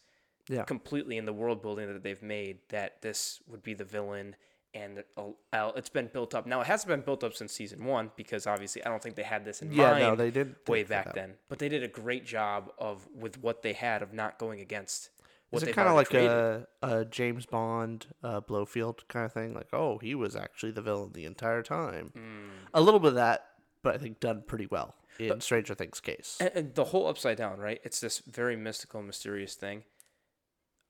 Yeah. 0.50 0.64
completely 0.64 1.18
in 1.18 1.26
the 1.26 1.34
world 1.34 1.62
building 1.62 1.92
that 1.92 2.04
they've 2.04 2.22
made 2.22 2.60
that 2.70 3.02
this 3.02 3.40
would 3.48 3.64
be 3.64 3.74
the 3.74 3.86
villain 3.86 4.36
and 4.74 5.04
uh, 5.18 5.72
it's 5.76 5.90
been 5.90 6.10
built 6.12 6.36
up. 6.36 6.46
Now 6.46 6.62
it 6.62 6.68
hasn't 6.68 6.90
been 6.90 7.02
built 7.02 7.24
up 7.24 7.34
since 7.34 7.54
season 7.54 7.86
one 7.86 8.12
because 8.16 8.46
obviously 8.46 8.84
I 8.86 8.90
don't 8.90 9.02
think 9.02 9.16
they 9.16 9.24
had 9.24 9.46
this 9.46 9.62
in 9.62 9.72
Yeah, 9.72 9.92
mind 9.92 10.00
no, 10.00 10.16
they 10.16 10.32
did 10.32 10.56
way 10.68 10.84
back 10.84 11.14
then. 11.14 11.36
But 11.48 11.60
they 11.60 11.70
did 11.70 11.84
a 11.84 11.88
great 11.88 12.26
job 12.26 12.72
of 12.78 13.08
with 13.14 13.42
what 13.42 13.62
they 13.62 13.74
had 13.74 14.02
of 14.02 14.14
not 14.14 14.38
going 14.38 14.60
against. 14.60 15.10
What 15.50 15.64
Is 15.64 15.70
it 15.70 15.74
kind 15.74 15.90
of 15.90 15.96
like 15.96 16.14
a, 16.14 16.68
a 16.84 17.06
James 17.06 17.48
Bond, 17.48 18.06
uh, 18.24 18.40
Blofeld 18.40 19.08
kind 19.08 19.26
of 19.26 19.34
thing? 19.34 19.56
Like, 19.56 19.70
oh, 19.74 19.98
he 19.98 20.14
was 20.14 20.36
actually 20.36 20.74
the 20.74 20.84
villain 20.84 21.12
the 21.14 21.26
entire 21.26 21.64
time. 21.64 22.12
Mm. 22.16 22.68
A 22.76 22.82
little 22.82 23.00
bit 23.00 23.10
of 23.10 23.16
that, 23.16 23.48
but 23.82 23.96
I 23.96 23.98
think 23.98 24.20
done 24.20 24.44
pretty 24.46 24.68
well 24.68 24.94
in 25.18 25.42
Stranger 25.42 25.74
Things 25.74 26.00
case. 26.00 26.38
And, 26.40 26.52
and 26.54 26.76
the 26.76 26.86
whole 26.86 27.08
upside 27.08 27.38
down, 27.38 27.60
right? 27.60 27.82
It's 27.84 28.00
this 28.00 28.20
very 28.20 28.56
mystical, 28.56 29.02
mysterious 29.02 29.56
thing. 29.56 29.86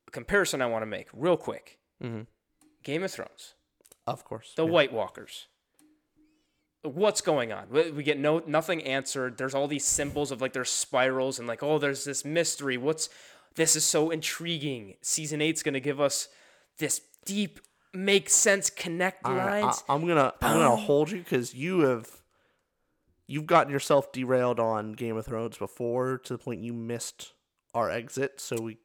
A 0.07 0.11
comparison 0.11 0.61
I 0.61 0.65
want 0.65 0.81
to 0.81 0.87
make 0.87 1.07
real 1.13 1.37
quick: 1.37 1.79
hmm 2.01 2.21
Game 2.83 3.03
of 3.03 3.11
Thrones, 3.11 3.55
Of 4.07 4.23
course. 4.23 4.53
the 4.55 4.65
yeah. 4.65 4.71
White 4.71 4.93
Walkers. 4.93 5.47
What's 6.81 7.21
going 7.21 7.51
on? 7.51 7.67
We 7.69 7.91
we 7.91 8.03
get 8.03 8.17
no 8.17 8.41
nothing 8.45 8.81
answered. 8.83 9.37
There's 9.37 9.53
all 9.53 9.67
these 9.67 9.85
symbols 9.85 10.31
of 10.31 10.41
like 10.41 10.53
there's 10.53 10.69
spirals 10.69 11.37
and 11.37 11.47
like 11.47 11.61
oh 11.61 11.77
there's 11.77 12.05
this 12.05 12.23
mystery. 12.23 12.77
What's 12.77 13.09
this 13.55 13.75
is 13.75 13.83
so 13.83 14.09
intriguing. 14.09 14.95
Season 15.01 15.41
eight's 15.41 15.63
gonna 15.63 15.81
give 15.81 15.99
us 15.99 16.29
this 16.77 17.01
deep, 17.25 17.59
make 17.93 18.29
sense, 18.29 18.69
connect 18.69 19.25
lines. 19.25 19.83
I, 19.89 19.95
am 19.95 20.07
gonna 20.07 20.33
I'm 20.41 20.57
gonna 20.57 20.75
hold 20.77 21.11
you 21.11 21.19
because 21.19 21.53
you 21.53 21.81
have 21.81 22.09
you've 23.27 23.45
gotten 23.45 23.71
yourself 23.71 24.11
derailed 24.11 24.59
on 24.59 24.93
Game 24.93 25.17
of 25.17 25.25
Thrones 25.25 25.57
before 25.57 26.17
to 26.19 26.33
the 26.33 26.39
point 26.39 26.63
you 26.63 26.73
missed 26.73 27.33
our 27.73 27.89
exit. 27.89 28.39
So 28.39 28.55
we 28.61 28.77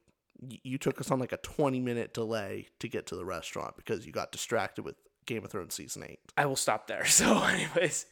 you 0.62 0.78
took 0.78 1.00
us 1.00 1.11
on 1.11 1.18
like 1.18 1.33
a 1.33 1.37
20 1.38 1.80
minute 1.80 2.12
delay 2.14 2.68
to 2.80 2.88
get 2.88 3.07
to 3.07 3.16
the 3.16 3.24
restaurant 3.24 3.76
because 3.76 4.07
you 4.07 4.12
got 4.12 4.33
distracted 4.33 4.83
with 4.83 4.96
Game 5.26 5.44
of 5.44 5.50
Thrones 5.50 5.74
season 5.74 6.04
eight. 6.07 6.18
I 6.37 6.44
will 6.46 6.57
stop 6.57 6.87
there. 6.87 7.04
So, 7.07 7.42
anyways, 7.44 8.07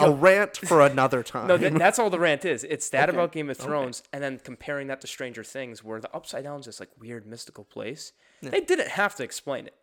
A 0.00 0.10
rant 0.10 0.56
for 0.56 0.80
another 0.86 1.22
time. 1.22 1.46
No, 1.48 1.56
th- 1.56 1.72
that's 1.74 1.98
all 1.98 2.10
the 2.10 2.18
rant 2.20 2.44
is. 2.44 2.62
It's 2.64 2.90
that 2.90 3.08
about 3.08 3.32
Game 3.32 3.48
of 3.50 3.56
Thrones, 3.56 4.02
and 4.12 4.22
then 4.22 4.38
comparing 4.42 4.88
that 4.88 5.00
to 5.00 5.06
Stranger 5.06 5.42
Things, 5.44 5.82
where 5.82 6.00
the 6.00 6.14
Upside 6.14 6.44
Down 6.44 6.60
is 6.60 6.66
this 6.66 6.80
like 6.80 6.90
weird 7.00 7.26
mystical 7.26 7.64
place. 7.64 8.12
They 8.42 8.60
didn't 8.60 8.88
have 8.88 9.14
to 9.16 9.24
explain 9.24 9.66
it. 9.66 9.74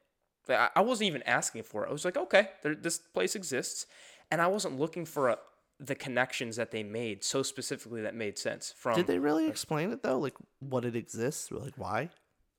I- 0.47 0.69
I 0.75 0.81
wasn't 0.81 1.07
even 1.07 1.23
asking 1.23 1.63
for 1.63 1.85
it. 1.85 1.89
I 1.89 1.91
was 1.91 2.05
like, 2.05 2.17
okay, 2.17 2.49
there, 2.61 2.75
this 2.75 2.99
place 2.99 3.35
exists, 3.35 3.87
and 4.29 4.39
I 4.41 4.47
wasn't 4.47 4.77
looking 4.79 5.05
for 5.05 5.29
a, 5.29 5.37
the 5.79 5.95
connections 5.95 6.55
that 6.55 6.71
they 6.71 6.83
made 6.83 7.23
so 7.23 7.43
specifically 7.43 8.01
that 8.01 8.15
made 8.15 8.37
sense. 8.37 8.73
From 8.77 8.95
Did 8.95 9.07
they 9.07 9.19
really 9.19 9.47
explain 9.47 9.91
it 9.91 10.03
though? 10.03 10.19
Like 10.19 10.35
what 10.59 10.85
it 10.85 10.95
exists? 10.95 11.51
Like 11.51 11.73
why? 11.77 12.09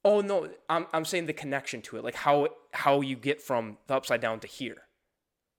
oh 0.06 0.20
no, 0.20 0.48
I'm 0.70 0.86
I'm 0.94 1.04
saying 1.04 1.26
the 1.26 1.34
connection 1.34 1.82
to 1.82 1.98
it, 1.98 2.04
like 2.04 2.14
how 2.14 2.48
how 2.72 3.02
you 3.02 3.16
get 3.16 3.42
from 3.42 3.76
the 3.88 3.94
Upside 3.94 4.22
Down 4.22 4.40
to 4.40 4.46
here, 4.46 4.82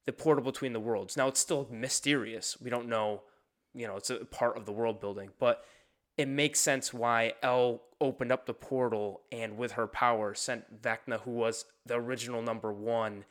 the 0.06 0.14
portal 0.14 0.44
between 0.44 0.74
the 0.74 0.80
worlds. 0.80 1.18
Now 1.18 1.28
it's 1.28 1.40
still 1.40 1.68
mysterious. 1.70 2.60
We 2.60 2.72
don't 2.72 2.88
know, 2.88 3.24
you 3.76 3.86
know, 3.86 3.98
it's 3.98 4.10
a 4.10 4.26
part 4.26 4.58
of 4.58 4.66
the 4.66 4.72
world 4.72 5.00
building, 5.02 5.32
but 5.38 5.66
it 6.18 6.28
makes 6.28 6.60
sense 6.60 6.94
why 6.94 7.34
El 7.44 7.84
opened 8.00 8.32
up 8.32 8.46
the 8.46 8.54
portal 8.54 9.22
and 9.32 9.58
with 9.58 9.74
her 9.74 9.86
power 9.86 10.34
sent 10.34 10.82
Vecna, 10.82 11.22
who 11.22 11.32
was 11.32 11.66
the 11.86 11.96
original 11.96 12.42
number 12.42 12.72
one, 12.72 13.26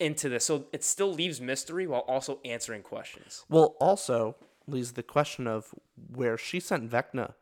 into 0.00 0.28
this. 0.28 0.44
So 0.44 0.66
it 0.72 0.84
still 0.84 1.12
leaves 1.12 1.40
mystery 1.40 1.86
while 1.86 2.00
also 2.02 2.40
answering 2.44 2.82
questions. 2.82 3.44
Well, 3.48 3.76
also 3.80 4.36
leaves 4.66 4.92
the 4.92 5.02
question 5.02 5.46
of 5.46 5.74
where 6.12 6.36
she 6.36 6.60
sent 6.60 6.90
Vecna 6.90 7.34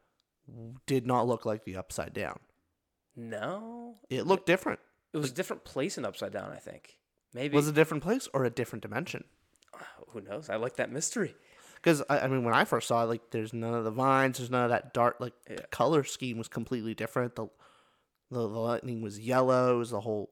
did 0.87 1.07
not 1.07 1.27
look 1.27 1.45
like 1.47 1.65
the 1.65 1.77
upside 1.77 2.13
down. 2.13 2.39
No, 3.17 3.97
It 4.11 4.27
looked 4.27 4.47
different. 4.47 4.81
it 5.13 5.19
was 5.19 5.31
a 5.31 5.35
different 5.35 5.65
place 5.65 5.97
in 5.97 6.05
Upside 6.05 6.33
Down. 6.33 6.51
I 6.51 6.57
think 6.59 6.99
maybe 7.33 7.55
Was 7.55 7.69
it 7.69 7.71
a 7.71 7.75
different 7.75 8.03
place 8.03 8.29
or 8.35 8.45
a 8.45 8.51
different 8.51 8.83
dimension? 8.83 9.25
who 10.09 10.21
knows? 10.21 10.51
I 10.51 10.57
like 10.57 10.77
that 10.77 10.91
mystery. 10.91 11.35
Because 11.77 12.03
I, 12.09 12.21
I 12.21 12.27
mean, 12.29 12.45
when 12.45 12.55
I 12.55 12.65
first 12.65 12.89
saw 12.89 13.03
it, 13.05 13.07
like, 13.07 13.31
there's 13.31 13.53
none 13.53 13.75
of 13.75 13.85
the 13.85 13.91
vines, 13.91 14.39
there's 14.39 14.51
none 14.51 14.65
of 14.65 14.71
that 14.71 14.93
dark. 14.95 15.17
Like, 15.21 15.35
the 15.47 15.63
color 15.71 16.03
scheme 16.03 16.39
was 16.39 16.49
completely 16.49 16.95
different. 16.95 17.37
The, 17.37 17.47
the 18.31 18.41
the 18.41 18.59
lightning 18.59 19.01
was 19.03 19.21
yellow. 19.21 19.77
It 19.77 19.79
was 19.79 19.91
the 19.91 20.01
whole 20.01 20.31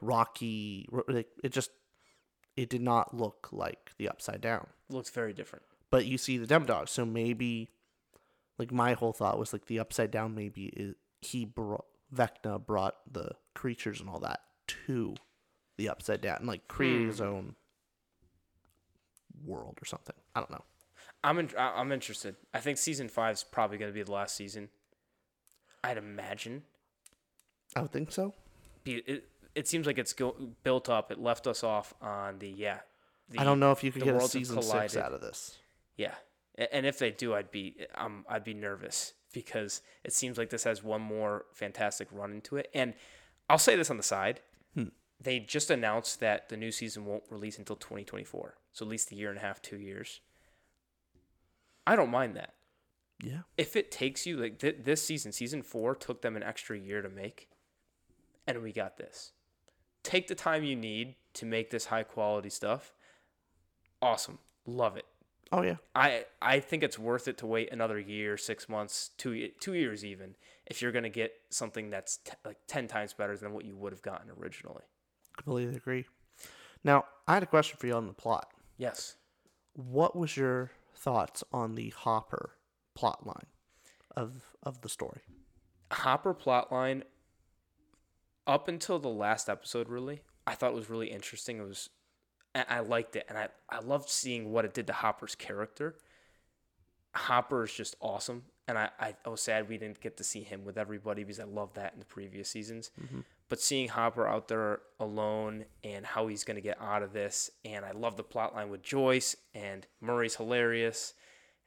rocky. 0.00 0.88
Like, 1.06 1.28
it 1.42 1.52
just 1.52 1.70
it 2.56 2.68
did 2.68 2.82
not 2.82 3.14
look 3.16 3.48
like 3.52 3.92
the 3.98 4.08
upside 4.08 4.40
down. 4.40 4.66
looks 4.88 5.10
very 5.10 5.32
different. 5.32 5.64
But 5.90 6.06
you 6.06 6.18
see 6.18 6.36
the 6.38 6.46
demodog, 6.46 6.88
so 6.88 7.06
maybe, 7.06 7.70
like, 8.58 8.70
my 8.70 8.92
whole 8.92 9.12
thought 9.12 9.38
was 9.38 9.52
like 9.52 9.66
the 9.66 9.78
upside 9.78 10.10
down. 10.10 10.34
Maybe 10.34 10.66
is, 10.66 10.94
he 11.20 11.44
brought 11.44 11.86
Vecna 12.14 12.64
brought 12.64 12.96
the 13.10 13.32
creatures 13.54 14.00
and 14.00 14.08
all 14.08 14.20
that 14.20 14.40
to 14.86 15.14
the 15.76 15.88
upside 15.88 16.20
down, 16.20 16.38
and 16.38 16.46
like 16.46 16.68
created 16.68 17.06
his 17.06 17.18
hmm. 17.18 17.24
own 17.24 17.54
world 19.44 19.78
or 19.80 19.84
something. 19.84 20.16
I 20.34 20.40
don't 20.40 20.50
know. 20.50 20.64
I'm 21.24 21.38
in, 21.38 21.50
I'm 21.56 21.92
interested. 21.92 22.36
I 22.54 22.60
think 22.60 22.78
season 22.78 23.08
five 23.08 23.34
is 23.36 23.44
probably 23.44 23.78
going 23.78 23.90
to 23.90 23.94
be 23.94 24.02
the 24.02 24.12
last 24.12 24.36
season. 24.36 24.68
I'd 25.82 25.96
imagine. 25.96 26.62
I 27.76 27.82
would 27.82 27.92
think 27.92 28.12
so. 28.12 28.34
Be, 28.84 28.96
it, 29.06 29.24
it 29.58 29.66
seems 29.66 29.86
like 29.86 29.98
it's 29.98 30.12
go, 30.12 30.36
built 30.62 30.88
up. 30.88 31.10
It 31.10 31.18
left 31.18 31.46
us 31.48 31.64
off 31.64 31.92
on 32.00 32.38
the 32.38 32.48
yeah. 32.48 32.78
The, 33.28 33.40
I 33.40 33.44
don't 33.44 33.60
know 33.60 33.72
if 33.72 33.82
you 33.82 33.90
could 33.90 34.04
get 34.04 34.14
a 34.14 34.20
season 34.20 34.62
six 34.62 34.96
out 34.96 35.12
of 35.12 35.20
this. 35.20 35.58
Yeah, 35.96 36.14
and 36.72 36.86
if 36.86 36.98
they 36.98 37.10
do, 37.10 37.34
I'd 37.34 37.50
be 37.50 37.76
um, 37.96 38.24
I'd 38.28 38.44
be 38.44 38.54
nervous 38.54 39.14
because 39.32 39.82
it 40.04 40.12
seems 40.12 40.38
like 40.38 40.50
this 40.50 40.64
has 40.64 40.82
one 40.82 41.02
more 41.02 41.44
fantastic 41.52 42.08
run 42.12 42.32
into 42.32 42.56
it. 42.56 42.70
And 42.72 42.94
I'll 43.50 43.58
say 43.58 43.74
this 43.74 43.90
on 43.90 43.96
the 43.96 44.02
side: 44.02 44.40
Hmm. 44.74 44.90
they 45.20 45.40
just 45.40 45.70
announced 45.70 46.20
that 46.20 46.48
the 46.48 46.56
new 46.56 46.70
season 46.70 47.04
won't 47.04 47.24
release 47.28 47.58
until 47.58 47.76
2024, 47.76 48.54
so 48.72 48.84
at 48.84 48.88
least 48.88 49.10
a 49.10 49.16
year 49.16 49.28
and 49.28 49.38
a 49.38 49.42
half, 49.42 49.60
two 49.60 49.78
years. 49.78 50.20
I 51.86 51.96
don't 51.96 52.10
mind 52.10 52.36
that. 52.36 52.54
Yeah. 53.20 53.40
if 53.56 53.74
it 53.74 53.90
takes 53.90 54.26
you 54.26 54.36
like 54.36 54.60
th- 54.60 54.84
this 54.84 55.02
season, 55.02 55.32
season 55.32 55.62
four 55.62 55.96
took 55.96 56.22
them 56.22 56.36
an 56.36 56.44
extra 56.44 56.78
year 56.78 57.02
to 57.02 57.08
make, 57.08 57.48
and 58.46 58.62
we 58.62 58.72
got 58.72 58.96
this. 58.96 59.32
Take 60.08 60.26
the 60.26 60.34
time 60.34 60.64
you 60.64 60.74
need 60.74 61.16
to 61.34 61.44
make 61.44 61.68
this 61.68 61.84
high 61.84 62.02
quality 62.02 62.48
stuff. 62.48 62.94
Awesome, 64.00 64.38
love 64.64 64.96
it. 64.96 65.04
Oh 65.52 65.60
yeah. 65.60 65.76
I 65.94 66.24
I 66.40 66.60
think 66.60 66.82
it's 66.82 66.98
worth 66.98 67.28
it 67.28 67.36
to 67.38 67.46
wait 67.46 67.70
another 67.70 67.98
year, 67.98 68.38
six 68.38 68.70
months, 68.70 69.10
two 69.18 69.50
two 69.60 69.74
years 69.74 70.06
even, 70.06 70.34
if 70.64 70.80
you're 70.80 70.92
gonna 70.92 71.10
get 71.10 71.32
something 71.50 71.90
that's 71.90 72.16
t- 72.16 72.32
like 72.42 72.56
ten 72.66 72.88
times 72.88 73.12
better 73.12 73.36
than 73.36 73.52
what 73.52 73.66
you 73.66 73.76
would 73.76 73.92
have 73.92 74.00
gotten 74.00 74.30
originally. 74.40 74.84
Completely 75.36 75.76
agree. 75.76 76.06
Now, 76.82 77.04
I 77.26 77.34
had 77.34 77.42
a 77.42 77.46
question 77.46 77.76
for 77.78 77.86
you 77.86 77.92
on 77.92 78.06
the 78.06 78.14
plot. 78.14 78.48
Yes. 78.78 79.16
What 79.74 80.16
was 80.16 80.38
your 80.38 80.70
thoughts 80.94 81.44
on 81.52 81.74
the 81.74 81.90
Hopper 81.90 82.52
plot 82.94 83.26
line 83.26 83.48
of 84.16 84.54
of 84.62 84.80
the 84.80 84.88
story? 84.88 85.20
Hopper 85.92 86.32
plotline 86.32 87.02
up 88.48 88.66
until 88.66 88.98
the 88.98 89.08
last 89.08 89.48
episode 89.48 89.88
really 89.88 90.22
I 90.48 90.54
thought 90.54 90.70
it 90.70 90.76
was 90.76 90.88
really 90.88 91.10
interesting. 91.10 91.58
It 91.58 91.68
was 91.68 91.90
I 92.54 92.80
liked 92.80 93.14
it 93.14 93.26
and 93.28 93.36
I, 93.36 93.48
I 93.68 93.80
loved 93.80 94.08
seeing 94.08 94.50
what 94.50 94.64
it 94.64 94.72
did 94.72 94.86
to 94.86 94.94
Hopper's 94.94 95.34
character. 95.34 95.96
Hopper 97.14 97.64
is 97.64 97.72
just 97.72 97.94
awesome. 98.00 98.44
And 98.66 98.78
I, 98.78 98.88
I, 98.98 99.14
I 99.24 99.28
was 99.28 99.42
sad 99.42 99.68
we 99.68 99.76
didn't 99.76 100.00
get 100.00 100.16
to 100.16 100.24
see 100.24 100.42
him 100.42 100.64
with 100.64 100.78
everybody 100.78 101.22
because 101.22 101.38
I 101.38 101.44
loved 101.44 101.76
that 101.76 101.92
in 101.92 101.98
the 101.98 102.06
previous 102.06 102.48
seasons. 102.48 102.90
Mm-hmm. 103.00 103.20
But 103.50 103.60
seeing 103.60 103.88
Hopper 103.88 104.26
out 104.26 104.48
there 104.48 104.80
alone 104.98 105.66
and 105.84 106.06
how 106.06 106.26
he's 106.26 106.44
going 106.44 106.56
to 106.56 106.62
get 106.62 106.80
out 106.80 107.02
of 107.02 107.12
this. 107.12 107.50
And 107.64 107.84
I 107.84 107.92
love 107.92 108.16
the 108.16 108.24
plot 108.24 108.54
line 108.54 108.70
with 108.70 108.82
Joyce 108.82 109.36
and 109.54 109.86
Murray's 110.00 110.36
hilarious 110.36 111.12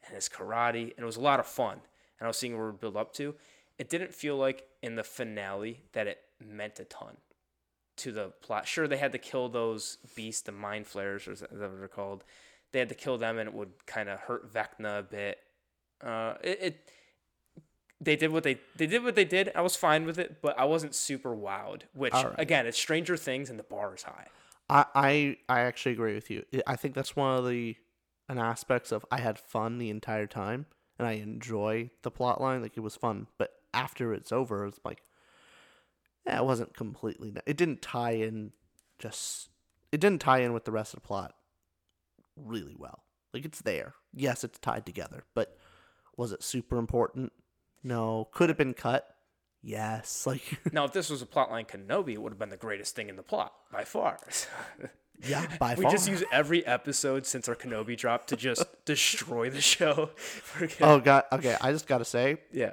and 0.05 0.15
his 0.15 0.27
karate. 0.27 0.91
And 0.95 0.99
it 0.99 1.05
was 1.05 1.17
a 1.17 1.21
lot 1.21 1.39
of 1.39 1.45
fun. 1.45 1.73
And 2.19 2.25
I 2.25 2.27
was 2.27 2.37
seeing 2.37 2.57
where 2.57 2.71
we 2.71 2.77
build 2.77 2.97
up 2.97 3.13
to. 3.13 3.35
It 3.77 3.89
didn't 3.89 4.13
feel 4.13 4.37
like 4.37 4.67
in 4.81 4.95
the 4.95 5.03
finale 5.03 5.83
that 5.93 6.07
it 6.07 6.19
meant 6.41 6.79
a 6.79 6.85
ton 6.85 7.17
to 7.97 8.11
the 8.11 8.29
plot. 8.41 8.67
Sure, 8.67 8.87
they 8.87 8.97
had 8.97 9.11
to 9.11 9.17
kill 9.17 9.49
those 9.49 9.97
beasts, 10.15 10.41
the 10.41 10.51
mind 10.51 10.87
flayers, 10.87 11.27
or 11.27 11.33
whatever 11.33 11.77
they're 11.77 11.87
called. 11.87 12.23
They 12.71 12.79
had 12.79 12.89
to 12.89 12.95
kill 12.95 13.17
them, 13.17 13.37
and 13.37 13.47
it 13.47 13.53
would 13.53 13.85
kind 13.85 14.09
of 14.09 14.19
hurt 14.19 14.51
Vecna 14.51 14.99
a 14.99 15.03
bit. 15.03 15.39
Uh, 16.03 16.35
it, 16.43 16.59
it 16.61 16.91
they 17.99 18.15
did 18.15 18.31
what 18.31 18.43
they 18.43 18.59
they 18.75 18.87
did 18.87 19.03
what 19.03 19.15
they 19.15 19.25
did. 19.25 19.51
I 19.55 19.61
was 19.61 19.75
fine 19.75 20.05
with 20.05 20.17
it, 20.17 20.41
but 20.41 20.57
I 20.57 20.65
wasn't 20.65 20.95
super 20.95 21.35
wowed. 21.35 21.83
Which 21.93 22.13
right. 22.13 22.33
again, 22.37 22.65
it's 22.65 22.77
Stranger 22.77 23.17
Things, 23.17 23.49
and 23.49 23.59
the 23.59 23.63
bar 23.63 23.93
is 23.93 24.03
high. 24.03 24.27
I, 24.69 24.85
I 24.95 25.37
I 25.49 25.59
actually 25.61 25.91
agree 25.93 26.15
with 26.15 26.31
you. 26.31 26.43
I- 26.53 26.73
I 26.73 26.75
think 26.75 26.95
that's 26.95 27.15
one 27.15 27.37
of 27.37 27.47
the 27.47 27.75
an 28.29 28.39
aspects 28.39 28.91
of 28.93 29.05
I 29.11 29.19
had 29.19 29.37
fun 29.37 29.77
the 29.77 29.89
entire 29.89 30.27
time 30.27 30.65
and 30.97 31.07
I 31.07 31.13
enjoy 31.13 31.89
the 32.03 32.11
plot 32.11 32.39
line. 32.39 32.61
Like 32.61 32.77
it 32.77 32.81
was 32.81 32.95
fun, 32.95 33.27
but 33.37 33.51
after 33.73 34.13
it's 34.13 34.31
over, 34.31 34.65
it's 34.65 34.79
like 34.85 35.01
yeah, 36.25 36.37
it 36.39 36.45
wasn't 36.45 36.75
completely. 36.75 37.33
It 37.45 37.57
didn't 37.57 37.81
tie 37.81 38.11
in. 38.11 38.51
Just 38.99 39.49
it 39.91 39.99
didn't 39.99 40.21
tie 40.21 40.39
in 40.39 40.53
with 40.53 40.65
the 40.65 40.71
rest 40.71 40.93
of 40.93 41.01
the 41.01 41.07
plot 41.07 41.33
really 42.35 42.75
well. 42.77 43.03
Like 43.33 43.45
it's 43.45 43.61
there. 43.61 43.95
Yes, 44.13 44.43
it's 44.43 44.59
tied 44.59 44.85
together, 44.85 45.23
but 45.33 45.57
was 46.17 46.31
it 46.31 46.43
super 46.43 46.77
important? 46.77 47.31
No. 47.83 48.27
Could 48.31 48.49
have 48.49 48.57
been 48.57 48.73
cut. 48.73 49.15
yes, 49.63 50.25
like 50.27 50.59
Now, 50.71 50.85
if 50.85 50.93
this 50.93 51.09
was 51.09 51.21
a 51.21 51.25
plotline 51.25 51.67
Kenobi, 51.67 52.13
it 52.13 52.21
would 52.21 52.31
have 52.31 52.39
been 52.39 52.49
the 52.49 52.57
greatest 52.57 52.95
thing 52.95 53.09
in 53.09 53.15
the 53.15 53.23
plot 53.23 53.53
by 53.71 53.83
far. 53.85 54.19
yeah, 55.27 55.45
by 55.59 55.75
we 55.75 55.83
far. 55.83 55.91
just 55.91 56.09
use 56.09 56.23
every 56.31 56.65
episode 56.65 57.25
since 57.25 57.47
our 57.49 57.55
Kenobi 57.55 57.97
drop 57.97 58.27
to 58.27 58.35
just 58.35 58.65
destroy 58.85 59.49
the 59.49 59.61
show. 59.61 60.11
Oh 60.79 60.99
god, 60.99 61.23
okay. 61.31 61.57
I 61.61 61.71
just 61.71 61.87
gotta 61.87 62.05
say, 62.05 62.37
yeah. 62.51 62.71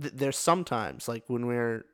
th- 0.00 0.14
there's 0.14 0.38
sometimes 0.38 1.08
like 1.08 1.24
when 1.26 1.46
we're 1.46 1.84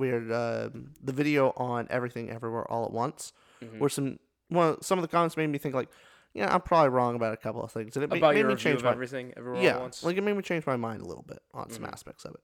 we're 0.00 0.32
um, 0.32 0.92
the 1.02 1.12
video 1.12 1.52
on 1.56 1.86
everything 1.90 2.30
everywhere 2.30 2.64
all 2.70 2.84
at 2.84 2.90
once, 2.92 3.32
Mm-hmm. 3.62 3.78
where 3.78 3.90
some 3.90 4.18
well 4.50 4.78
some 4.82 4.98
of 4.98 5.02
the 5.02 5.08
comments 5.08 5.36
made 5.36 5.46
me 5.48 5.58
think 5.58 5.74
like, 5.74 5.90
yeah, 6.34 6.52
I'm 6.52 6.62
probably 6.62 6.88
wrong 6.88 7.14
about 7.14 7.34
a 7.34 7.36
couple 7.36 7.62
of 7.62 7.70
things, 7.70 7.94
and 7.96 8.02
it 8.04 8.12
About 8.16 8.34
made 8.34 8.40
your 8.40 8.48
me 8.48 8.56
change 8.56 8.82
my 8.82 8.90
everything 8.90 9.32
everywhere 9.36 9.62
yeah, 9.62 9.74
at 9.76 9.80
once. 9.82 10.02
like 10.02 10.16
it 10.16 10.22
made 10.24 10.34
me 10.36 10.42
change 10.42 10.66
my 10.66 10.76
mind 10.76 11.02
a 11.02 11.04
little 11.04 11.24
bit 11.28 11.40
on 11.54 11.70
some 11.70 11.82
Mm-hmm. 11.82 11.92
aspects 11.92 12.24
of 12.24 12.34
it. 12.34 12.40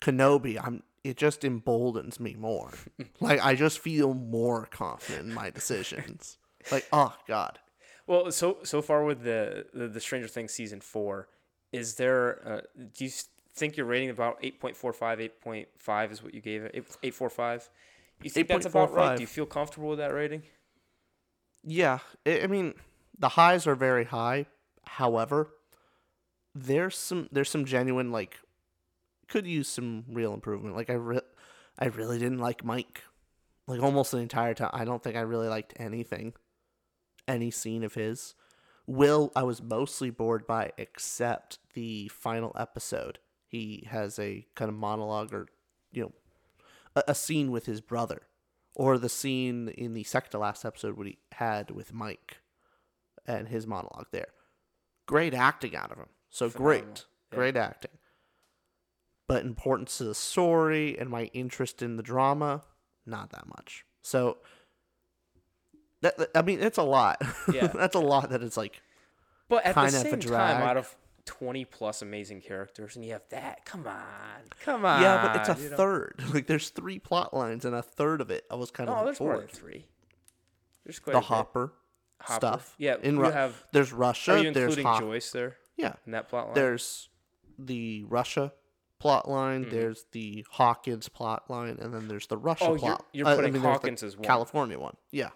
Kenobi, 0.00 0.58
I'm 0.62 0.82
it 1.02 1.16
just 1.16 1.44
emboldens 1.44 2.18
me 2.20 2.34
more. 2.38 2.70
like 3.20 3.44
I 3.44 3.54
just 3.54 3.78
feel 3.78 4.14
more 4.14 4.66
confident 4.70 5.26
in 5.28 5.34
my 5.34 5.50
decisions. 5.50 6.38
like 6.70 6.86
oh 6.92 7.14
god. 7.26 7.58
Well, 8.06 8.30
so 8.32 8.58
so 8.62 8.82
far 8.82 9.04
with 9.04 9.22
the 9.22 9.66
the, 9.72 9.88
the 9.88 10.00
Stranger 10.00 10.28
Things 10.28 10.52
season 10.52 10.80
four, 10.80 11.28
is 11.72 11.94
there? 11.96 12.46
Uh, 12.46 12.60
do 12.94 13.04
you 13.06 13.10
think 13.54 13.76
you're 13.76 13.86
rating 13.86 14.10
about 14.10 14.42
8.45, 14.42 15.30
8.5 15.44 16.12
is 16.12 16.22
what 16.22 16.34
you 16.34 16.40
gave 16.40 16.62
it? 16.64 16.72
8, 16.74 16.84
845? 17.02 17.70
You 18.22 18.30
think 18.30 18.48
that's 18.48 18.66
about 18.66 18.92
right? 18.92 19.16
Do 19.16 19.22
you 19.22 19.26
feel 19.26 19.46
comfortable 19.46 19.90
with 19.90 19.98
that 19.98 20.12
rating? 20.14 20.42
Yeah, 21.62 21.98
I 22.26 22.42
I 22.42 22.46
mean, 22.46 22.74
the 23.18 23.30
highs 23.30 23.66
are 23.66 23.74
very 23.74 24.04
high. 24.04 24.46
However, 24.86 25.50
there's 26.54 26.96
some 26.96 27.28
there's 27.32 27.48
some 27.48 27.64
genuine 27.64 28.12
like 28.12 28.38
could 29.28 29.46
use 29.46 29.68
some 29.68 30.04
real 30.10 30.34
improvement. 30.34 30.76
Like 30.76 30.90
I 30.90 30.94
re- 30.94 31.20
I 31.78 31.86
really 31.86 32.18
didn't 32.18 32.38
like 32.38 32.64
Mike. 32.64 33.02
Like 33.66 33.82
almost 33.82 34.12
the 34.12 34.18
entire 34.18 34.54
time. 34.54 34.70
I 34.72 34.84
don't 34.84 35.02
think 35.02 35.16
I 35.16 35.22
really 35.22 35.48
liked 35.48 35.72
anything. 35.76 36.34
Any 37.26 37.50
scene 37.50 37.82
of 37.82 37.94
his. 37.94 38.34
Will 38.86 39.32
I 39.34 39.42
was 39.42 39.62
mostly 39.62 40.10
bored 40.10 40.46
by 40.46 40.72
except 40.76 41.58
the 41.72 42.08
final 42.08 42.52
episode. 42.58 43.18
He 43.54 43.86
has 43.88 44.18
a 44.18 44.44
kind 44.56 44.68
of 44.68 44.74
monologue 44.74 45.32
or 45.32 45.46
you 45.92 46.02
know 46.02 46.12
a, 46.96 47.04
a 47.08 47.14
scene 47.14 47.52
with 47.52 47.66
his 47.66 47.80
brother 47.80 48.22
or 48.74 48.98
the 48.98 49.08
scene 49.08 49.68
in 49.68 49.94
the 49.94 50.02
second 50.02 50.32
to 50.32 50.38
last 50.38 50.64
episode 50.64 50.96
what 50.96 51.06
he 51.06 51.18
had 51.30 51.70
with 51.70 51.92
Mike 51.94 52.38
and 53.28 53.46
his 53.46 53.64
monologue 53.64 54.08
there. 54.10 54.26
Great 55.06 55.34
acting 55.34 55.76
out 55.76 55.92
of 55.92 55.98
him. 55.98 56.08
So 56.30 56.50
Phenomenal. 56.50 56.82
great. 56.82 57.04
Yeah. 57.30 57.36
Great 57.36 57.56
acting. 57.56 57.92
But 59.28 59.44
importance 59.44 59.98
to 59.98 60.04
the 60.04 60.16
story 60.16 60.98
and 60.98 61.08
my 61.08 61.30
interest 61.32 61.80
in 61.80 61.96
the 61.96 62.02
drama, 62.02 62.62
not 63.06 63.30
that 63.30 63.46
much. 63.46 63.84
So 64.02 64.38
that, 66.02 66.16
I 66.34 66.42
mean 66.42 66.58
it's 66.60 66.78
a 66.78 66.82
lot. 66.82 67.22
Yeah. 67.52 67.68
That's 67.68 67.94
a 67.94 68.00
lot 68.00 68.30
that 68.30 68.42
it's 68.42 68.56
like 68.56 68.82
But 69.48 69.64
at 69.64 69.76
the 69.76 69.90
same 69.90 70.18
time, 70.18 70.60
out 70.60 70.76
of 70.76 70.96
20 71.26 71.64
plus 71.64 72.02
amazing 72.02 72.40
characters, 72.40 72.96
and 72.96 73.04
you 73.04 73.12
have 73.12 73.22
that, 73.30 73.64
come 73.64 73.86
on. 73.86 74.42
Come 74.62 74.84
on. 74.84 75.00
yeah, 75.02 75.26
but 75.26 75.36
it's 75.48 75.58
a 75.58 75.62
you 75.62 75.70
know? 75.70 75.76
third. 75.76 76.22
Like 76.34 76.46
there's 76.46 76.68
three 76.70 76.98
plot 76.98 77.32
lines 77.34 77.64
and 77.64 77.74
a 77.74 77.82
third 77.82 78.20
of 78.20 78.30
it 78.30 78.44
I 78.50 78.56
was 78.56 78.70
kind 78.70 78.88
of 78.90 78.94
No, 78.94 78.98
on 79.00 79.04
there's 79.06 79.20
more 79.20 79.38
than 79.38 79.48
three. 79.48 79.86
There's 80.84 80.98
quite 80.98 81.14
The. 81.14 81.20
Hopper, 81.20 81.72
Hopper. 82.20 82.34
stuff. 82.36 82.74
Yeah, 82.78 82.96
in 83.02 83.14
you 83.16 83.22
Ru- 83.22 83.30
have. 83.30 83.64
there's 83.72 83.92
Russia. 83.92 84.32
Are 84.32 84.34
Russia, 84.34 84.48
you 84.48 84.52
there's 84.54 84.76
including 84.76 84.86
Hop- 84.86 85.00
Joyce 85.00 85.30
there 85.32 85.56
Yeah. 85.76 85.94
in 86.06 86.12
that 86.12 86.28
plot 86.28 86.46
line? 86.46 86.54
there's 86.54 87.08
the 87.58 88.04
Russia 88.08 88.52
plot 88.98 89.28
line, 89.28 89.62
Mm-hmm. 89.64 89.74
there's 89.76 90.04
the 90.12 90.44
Hawkins 90.50 91.08
plot 91.08 91.44
line, 91.50 91.78
and 91.80 91.92
then 91.94 92.08
there's 92.08 92.26
the 92.26 92.36
Russia 92.36 92.64
Oh, 92.64 92.68
you're- 92.74 92.78
plot. 92.80 93.06
you're 93.12 93.26
uh, 93.26 93.32
I 93.32 93.36
putting 93.36 93.52
mean, 93.54 93.62
there's 93.62 93.72
the 93.72 93.78
Hawkins 93.80 94.02
as 94.02 94.16
one. 94.16 94.24
California 94.24 94.78
one. 94.78 94.96
Yeah. 95.10 95.30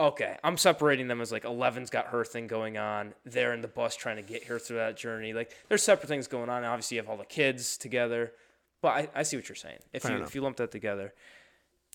Okay, 0.00 0.36
I'm 0.44 0.56
separating 0.56 1.08
them 1.08 1.20
as 1.20 1.32
like 1.32 1.44
Eleven's 1.44 1.90
got 1.90 2.06
her 2.08 2.24
thing 2.24 2.46
going 2.46 2.78
on. 2.78 3.14
They're 3.24 3.52
in 3.52 3.62
the 3.62 3.68
bus 3.68 3.96
trying 3.96 4.16
to 4.16 4.22
get 4.22 4.44
her 4.44 4.58
through 4.58 4.76
that 4.76 4.96
journey. 4.96 5.32
Like 5.32 5.50
there's 5.68 5.82
separate 5.82 6.08
things 6.08 6.28
going 6.28 6.48
on. 6.48 6.64
Obviously, 6.64 6.96
you 6.96 7.02
have 7.02 7.10
all 7.10 7.16
the 7.16 7.24
kids 7.24 7.76
together, 7.76 8.32
but 8.80 8.88
I, 8.88 9.08
I 9.16 9.22
see 9.24 9.36
what 9.36 9.48
you're 9.48 9.56
saying. 9.56 9.78
If 9.92 10.02
Fair 10.02 10.12
you 10.12 10.16
enough. 10.18 10.28
if 10.28 10.34
you 10.36 10.40
lump 10.42 10.56
that 10.58 10.70
together, 10.70 11.14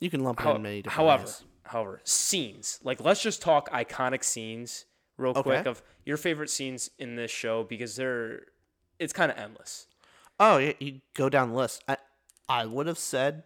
You 0.02 0.10
can 0.10 0.22
lump 0.22 0.46
it 0.46 0.50
in 0.50 0.62
many 0.62 0.82
different 0.82 0.98
however, 0.98 1.24
ways. 1.24 1.44
however, 1.64 2.02
scenes 2.04 2.80
like 2.84 3.02
let's 3.02 3.22
just 3.22 3.42
talk 3.42 3.70
iconic 3.72 4.24
scenes 4.26 4.84
real 5.18 5.34
quick 5.34 5.66
of 5.66 5.82
your 6.06 6.18
favorite 6.18 6.50
scenes 6.50 6.90
in 7.00 7.16
this 7.16 7.32
show 7.32 7.64
because 7.64 7.96
they're 7.96 8.42
it's 9.00 9.14
kind 9.14 9.32
of 9.32 9.38
endless. 9.38 9.88
Oh, 10.42 10.58
yeah, 10.58 10.74
you 10.80 11.00
go 11.14 11.30
down 11.30 11.50
the 11.52 11.56
list. 11.56 11.84
I, 11.88 11.98
I 12.50 12.66
would 12.66 12.88
have 12.88 12.98
said 12.98 13.44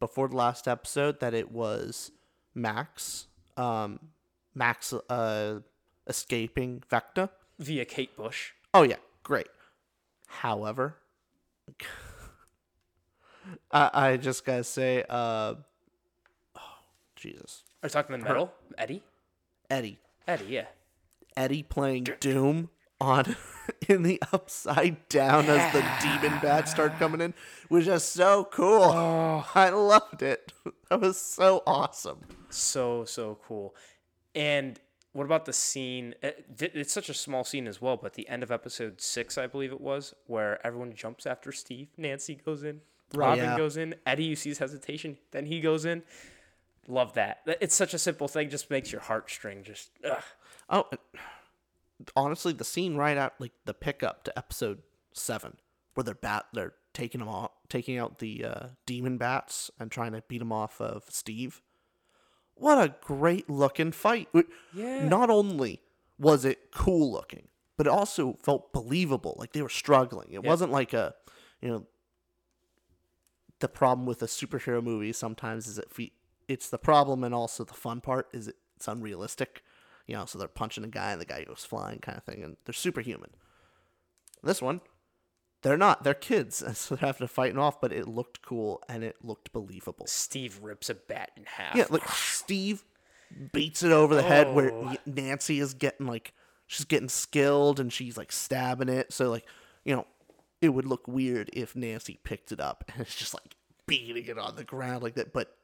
before 0.00 0.26
the 0.28 0.36
last 0.36 0.66
episode 0.66 1.20
that 1.20 1.32
it 1.34 1.52
was 1.52 2.10
Max, 2.54 3.26
um, 3.58 3.98
Max 4.54 4.92
uh, 4.92 5.60
escaping 6.06 6.82
Vecna. 6.90 7.30
Via 7.58 7.84
Kate 7.84 8.16
Bush. 8.16 8.52
Oh 8.72 8.82
yeah, 8.82 8.96
great. 9.22 9.48
However, 10.28 10.96
I, 13.72 13.90
I 13.92 14.16
just 14.16 14.44
gotta 14.44 14.64
say, 14.64 15.04
uh, 15.08 15.54
oh, 16.56 16.60
Jesus, 17.16 17.64
Are 17.82 17.86
you 17.86 17.90
talking 17.90 18.18
the 18.18 18.24
metal? 18.24 18.52
Eddie? 18.76 19.02
Eddie, 19.70 19.98
Eddie, 20.26 20.46
yeah. 20.46 20.66
Eddie 21.36 21.62
playing 21.62 22.08
Doom 22.20 22.70
on 23.00 23.36
in 23.88 24.02
the 24.02 24.20
upside 24.32 25.08
down 25.08 25.46
as 25.46 25.72
the 25.72 25.84
demon 26.02 26.38
bats 26.40 26.70
start 26.70 26.98
coming 26.98 27.20
in 27.20 27.34
was 27.70 27.86
just 27.86 28.12
so 28.12 28.48
cool. 28.50 28.82
Oh. 28.82 29.48
I 29.54 29.70
loved 29.70 30.22
it. 30.22 30.52
That 30.90 31.02
was 31.02 31.20
so 31.20 31.62
awesome. 31.66 32.20
So 32.50 33.04
so 33.04 33.38
cool. 33.46 33.74
And 34.34 34.78
what 35.12 35.24
about 35.24 35.46
the 35.46 35.52
scene? 35.52 36.14
It's 36.22 36.92
such 36.92 37.08
a 37.08 37.14
small 37.14 37.44
scene 37.44 37.66
as 37.66 37.80
well, 37.80 37.96
but 37.96 38.14
the 38.14 38.28
end 38.28 38.42
of 38.42 38.50
episode 38.50 39.00
six, 39.00 39.36
I 39.38 39.46
believe 39.46 39.72
it 39.72 39.80
was, 39.80 40.14
where 40.26 40.64
everyone 40.66 40.94
jumps 40.94 41.26
after 41.26 41.50
Steve. 41.50 41.88
Nancy 41.96 42.36
goes 42.44 42.62
in, 42.62 42.82
Robin 43.14 43.44
yeah. 43.44 43.56
goes 43.56 43.76
in, 43.76 43.94
Eddie 44.06 44.24
you 44.24 44.36
see 44.36 44.50
his 44.50 44.58
hesitation, 44.58 45.18
then 45.32 45.46
he 45.46 45.60
goes 45.60 45.84
in. 45.84 46.02
Love 46.86 47.14
that. 47.14 47.38
That- 47.46 47.58
It's 47.60 47.74
such 47.74 47.94
a 47.94 47.98
simple 47.98 48.28
thing, 48.28 48.48
just 48.48 48.70
makes 48.70 48.92
your 48.92 49.00
heartstring 49.00 49.64
just. 49.64 49.90
Ugh. 50.04 50.22
Oh, 50.70 50.86
honestly, 52.14 52.52
the 52.52 52.64
scene 52.64 52.94
right 52.96 53.16
out 53.16 53.34
like 53.38 53.52
the 53.64 53.74
pickup 53.74 54.24
to 54.24 54.38
episode 54.38 54.82
seven, 55.12 55.56
where 55.94 56.04
they're 56.04 56.14
bat 56.14 56.46
they're 56.52 56.74
taking 56.92 57.20
them 57.20 57.28
off, 57.28 57.50
taking 57.68 57.98
out 57.98 58.18
the 58.18 58.44
uh, 58.44 58.66
demon 58.86 59.18
bats 59.18 59.70
and 59.80 59.90
trying 59.90 60.12
to 60.12 60.22
beat 60.28 60.38
them 60.38 60.52
off 60.52 60.80
of 60.80 61.04
Steve. 61.08 61.62
What 62.58 62.78
a 62.78 62.94
great 63.00 63.48
looking 63.48 63.92
fight! 63.92 64.28
Yeah. 64.72 65.08
Not 65.08 65.30
only 65.30 65.80
was 66.18 66.44
it 66.44 66.70
cool 66.72 67.12
looking, 67.12 67.48
but 67.76 67.86
it 67.86 67.90
also 67.90 68.36
felt 68.42 68.72
believable. 68.72 69.36
Like 69.38 69.52
they 69.52 69.62
were 69.62 69.68
struggling. 69.68 70.32
It 70.32 70.42
wasn't 70.42 70.72
like 70.72 70.92
a, 70.92 71.14
you 71.60 71.68
know. 71.68 71.86
The 73.60 73.68
problem 73.68 74.06
with 74.06 74.22
a 74.22 74.26
superhero 74.26 74.82
movie 74.82 75.12
sometimes 75.12 75.66
is 75.66 75.78
it 75.78 75.92
fe- 75.92 76.12
it's 76.46 76.70
the 76.70 76.78
problem 76.78 77.24
and 77.24 77.34
also 77.34 77.64
the 77.64 77.74
fun 77.74 78.00
part 78.00 78.28
is 78.32 78.48
it's 78.76 78.86
unrealistic. 78.86 79.62
You 80.06 80.14
know, 80.14 80.24
so 80.26 80.38
they're 80.38 80.48
punching 80.48 80.84
a 80.84 80.88
guy 80.88 81.12
and 81.12 81.20
the 81.20 81.26
guy 81.26 81.44
goes 81.44 81.64
flying 81.64 81.98
kind 81.98 82.16
of 82.16 82.24
thing, 82.24 82.42
and 82.42 82.56
they're 82.64 82.72
superhuman. 82.72 83.30
This 84.42 84.62
one, 84.62 84.80
they're 85.62 85.76
not. 85.76 86.04
They're 86.04 86.14
kids, 86.14 86.62
and 86.62 86.76
so 86.76 86.94
they're 86.96 87.06
having 87.06 87.26
to 87.26 87.32
fight 87.32 87.56
off, 87.56 87.80
but 87.80 87.92
it 87.92 88.06
looked 88.08 88.42
cool 88.42 88.82
and 88.88 89.02
it 89.04 89.16
looked 89.22 89.52
believable. 89.52 90.06
Steve 90.06 90.58
rips 90.62 90.88
a 90.90 90.94
bat 90.94 91.30
in 91.36 91.44
half. 91.44 91.74
Yeah, 91.76 91.86
like 91.90 92.08
Steve 92.08 92.84
beats 93.52 93.82
it 93.82 93.92
over 93.92 94.14
the 94.14 94.22
head 94.22 94.54
where 94.54 94.72
Oh. 94.72 94.96
Nancy 95.04 95.60
is 95.60 95.74
getting 95.74 96.06
like 96.06 96.32
she's 96.66 96.86
getting 96.86 97.08
skilled 97.10 97.78
and 97.80 97.92
she's 97.92 98.16
like 98.16 98.32
stabbing 98.32 98.88
it. 98.88 99.12
So 99.12 99.30
like, 99.30 99.44
you 99.84 99.94
know, 99.94 100.06
it 100.62 100.70
would 100.70 100.86
look 100.86 101.06
weird 101.06 101.50
if 101.52 101.76
Nancy 101.76 102.18
picked 102.24 102.52
it 102.52 102.60
up 102.60 102.84
and 102.92 103.00
it's 103.02 103.14
just 103.14 103.34
like 103.34 103.54
beating 103.86 104.24
it 104.26 104.38
on 104.38 104.56
the 104.56 104.64
ground 104.64 105.02
like 105.02 105.14
that. 105.14 105.32
But 105.32 105.54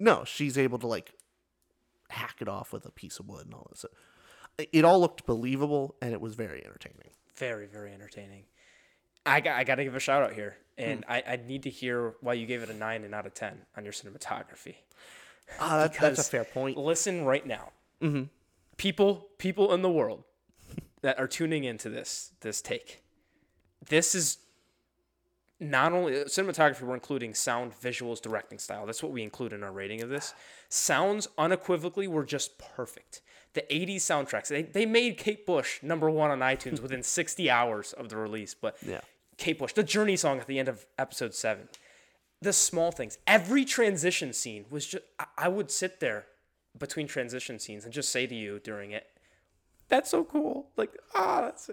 no, 0.00 0.24
she's 0.24 0.56
able 0.58 0.78
to 0.80 0.86
like 0.86 1.12
hack 2.10 2.36
it 2.40 2.48
off 2.48 2.72
with 2.72 2.84
a 2.86 2.90
piece 2.90 3.18
of 3.20 3.28
wood 3.28 3.44
and 3.46 3.54
all 3.54 3.66
this. 3.70 3.80
So 3.80 3.88
it 4.72 4.84
all 4.84 5.00
looked 5.00 5.24
believable 5.26 5.94
and 6.02 6.12
it 6.12 6.20
was 6.20 6.34
very 6.34 6.64
entertaining. 6.64 7.10
Very, 7.36 7.66
very 7.66 7.92
entertaining. 7.92 8.44
I 9.28 9.40
got, 9.40 9.56
I 9.56 9.64
got 9.64 9.76
to 9.76 9.84
give 9.84 9.94
a 9.94 10.00
shout 10.00 10.22
out 10.22 10.32
here, 10.32 10.56
Hmm. 10.78 10.84
and 10.84 11.04
I, 11.08 11.22
I 11.26 11.36
need 11.46 11.62
to 11.64 11.70
hear 11.70 12.14
why 12.20 12.34
you 12.34 12.46
gave 12.46 12.62
it 12.62 12.70
a 12.70 12.74
nine 12.74 13.02
and 13.02 13.10
not 13.10 13.26
a 13.26 13.30
ten 13.30 13.62
on 13.76 13.84
your 13.84 13.92
cinematography. 13.92 14.76
Ah, 15.60 15.78
that, 15.78 15.94
that's 15.94 16.20
a 16.20 16.24
fair 16.24 16.44
point. 16.44 16.76
Listen 16.76 17.24
right 17.24 17.46
now, 17.46 17.72
mm-hmm. 18.02 18.24
people, 18.76 19.28
people 19.38 19.72
in 19.72 19.82
the 19.82 19.90
world 19.90 20.24
that 21.02 21.18
are 21.18 21.28
tuning 21.28 21.64
into 21.64 21.88
this 21.88 22.32
this 22.40 22.60
take. 22.60 23.02
This 23.88 24.14
is 24.14 24.38
not 25.60 25.92
only 25.92 26.12
cinematography. 26.24 26.82
We're 26.82 26.94
including 26.94 27.34
sound, 27.34 27.72
visuals, 27.72 28.20
directing 28.20 28.58
style. 28.58 28.86
That's 28.86 29.02
what 29.02 29.12
we 29.12 29.22
include 29.22 29.52
in 29.52 29.62
our 29.62 29.72
rating 29.72 30.02
of 30.02 30.08
this. 30.08 30.34
Sounds 30.68 31.28
unequivocally 31.38 32.06
were 32.06 32.24
just 32.24 32.58
perfect. 32.58 33.22
The 33.54 33.62
'80s 33.70 33.96
soundtracks. 33.96 34.48
They, 34.48 34.62
they 34.62 34.86
made 34.86 35.16
Kate 35.16 35.46
Bush 35.46 35.82
number 35.82 36.10
one 36.10 36.30
on 36.30 36.40
iTunes 36.40 36.80
within 36.82 37.02
60 37.02 37.50
hours 37.50 37.92
of 37.94 38.08
the 38.08 38.16
release. 38.16 38.54
But 38.54 38.76
Yeah. 38.86 39.00
Kate 39.38 39.58
Bush, 39.58 39.72
the 39.72 39.84
Journey 39.84 40.16
song 40.16 40.40
at 40.40 40.46
the 40.46 40.58
end 40.58 40.68
of 40.68 40.84
episode 40.98 41.32
seven, 41.32 41.68
the 42.42 42.52
small 42.52 42.90
things. 42.90 43.18
Every 43.26 43.64
transition 43.64 44.32
scene 44.32 44.66
was 44.68 44.86
just. 44.86 45.04
I, 45.38 45.48
would 45.48 45.70
sit 45.70 46.00
there 46.00 46.26
between 46.76 47.06
transition 47.06 47.58
scenes 47.58 47.84
and 47.84 47.92
just 47.92 48.10
say 48.10 48.26
to 48.26 48.34
you 48.34 48.58
during 48.58 48.90
it, 48.90 49.06
"That's 49.88 50.10
so 50.10 50.24
cool!" 50.24 50.70
Like 50.76 50.96
ah, 51.14 51.40
that's. 51.42 51.70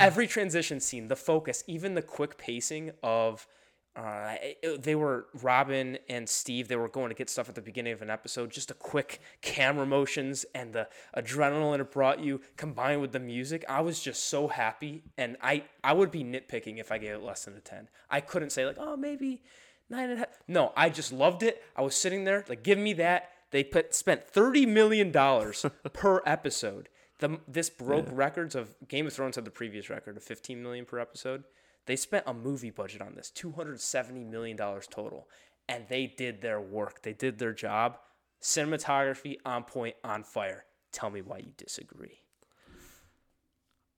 Every 0.00 0.28
transition 0.28 0.78
scene, 0.78 1.08
the 1.08 1.16
focus, 1.16 1.64
even 1.66 1.94
the 1.94 2.02
quick 2.02 2.38
pacing 2.38 2.92
of. 3.02 3.46
Uh, 3.96 4.34
it- 4.62 4.82
they 4.82 4.94
were 4.94 5.26
Robin 5.42 5.98
and 6.08 6.28
Steve. 6.28 6.66
They 6.68 6.76
were 6.76 6.88
going 6.88 7.10
to 7.10 7.14
get 7.14 7.30
stuff 7.30 7.48
at 7.48 7.54
the 7.54 7.62
beginning 7.62 7.92
of 7.92 8.02
an 8.02 8.10
episode. 8.10 8.50
Just 8.50 8.70
a 8.70 8.74
quick 8.74 9.20
camera 9.40 9.86
motions 9.86 10.44
and 10.54 10.72
the 10.72 10.88
adrenaline 11.16 11.80
it 11.80 11.90
brought 11.92 12.18
you, 12.20 12.40
combined 12.56 13.00
with 13.00 13.12
the 13.12 13.20
music. 13.20 13.64
I 13.68 13.80
was 13.82 14.00
just 14.00 14.24
so 14.24 14.48
happy, 14.48 15.02
and 15.16 15.36
I 15.40 15.64
I 15.84 15.92
would 15.92 16.10
be 16.10 16.24
nitpicking 16.24 16.78
if 16.78 16.90
I 16.90 16.98
gave 16.98 17.14
it 17.14 17.22
less 17.22 17.44
than 17.44 17.54
a 17.56 17.60
ten. 17.60 17.88
I 18.10 18.20
couldn't 18.20 18.50
say 18.50 18.66
like, 18.66 18.76
oh, 18.80 18.96
maybe 18.96 19.42
nine 19.88 20.04
and 20.10 20.14
a 20.14 20.16
half. 20.18 20.28
No, 20.48 20.72
I 20.76 20.88
just 20.90 21.12
loved 21.12 21.42
it. 21.44 21.62
I 21.76 21.82
was 21.82 21.94
sitting 21.94 22.24
there 22.24 22.44
like, 22.48 22.62
give 22.64 22.78
me 22.78 22.94
that. 22.94 23.30
They 23.52 23.62
put 23.62 23.94
spent 23.94 24.26
thirty 24.26 24.66
million 24.66 25.12
dollars 25.12 25.64
per 25.92 26.20
episode. 26.26 26.88
The 27.20 27.38
this 27.46 27.70
broke 27.70 28.08
records 28.10 28.56
of 28.56 28.74
Game 28.88 29.06
of 29.06 29.12
Thrones 29.12 29.36
had 29.36 29.44
the 29.44 29.52
previous 29.52 29.88
record 29.88 30.16
of 30.16 30.24
fifteen 30.24 30.60
million 30.64 30.84
per 30.84 30.98
episode. 30.98 31.44
They 31.86 31.96
spent 31.96 32.24
a 32.26 32.34
movie 32.34 32.70
budget 32.70 33.02
on 33.02 33.14
this, 33.14 33.30
two 33.30 33.52
hundred 33.52 33.80
seventy 33.80 34.24
million 34.24 34.56
dollars 34.56 34.86
total, 34.90 35.28
and 35.68 35.84
they 35.88 36.06
did 36.06 36.40
their 36.40 36.60
work. 36.60 37.02
They 37.02 37.12
did 37.12 37.38
their 37.38 37.52
job. 37.52 37.98
Cinematography 38.40 39.36
on 39.44 39.64
point, 39.64 39.96
on 40.04 40.22
fire. 40.22 40.64
Tell 40.92 41.10
me 41.10 41.22
why 41.22 41.38
you 41.38 41.52
disagree. 41.56 42.20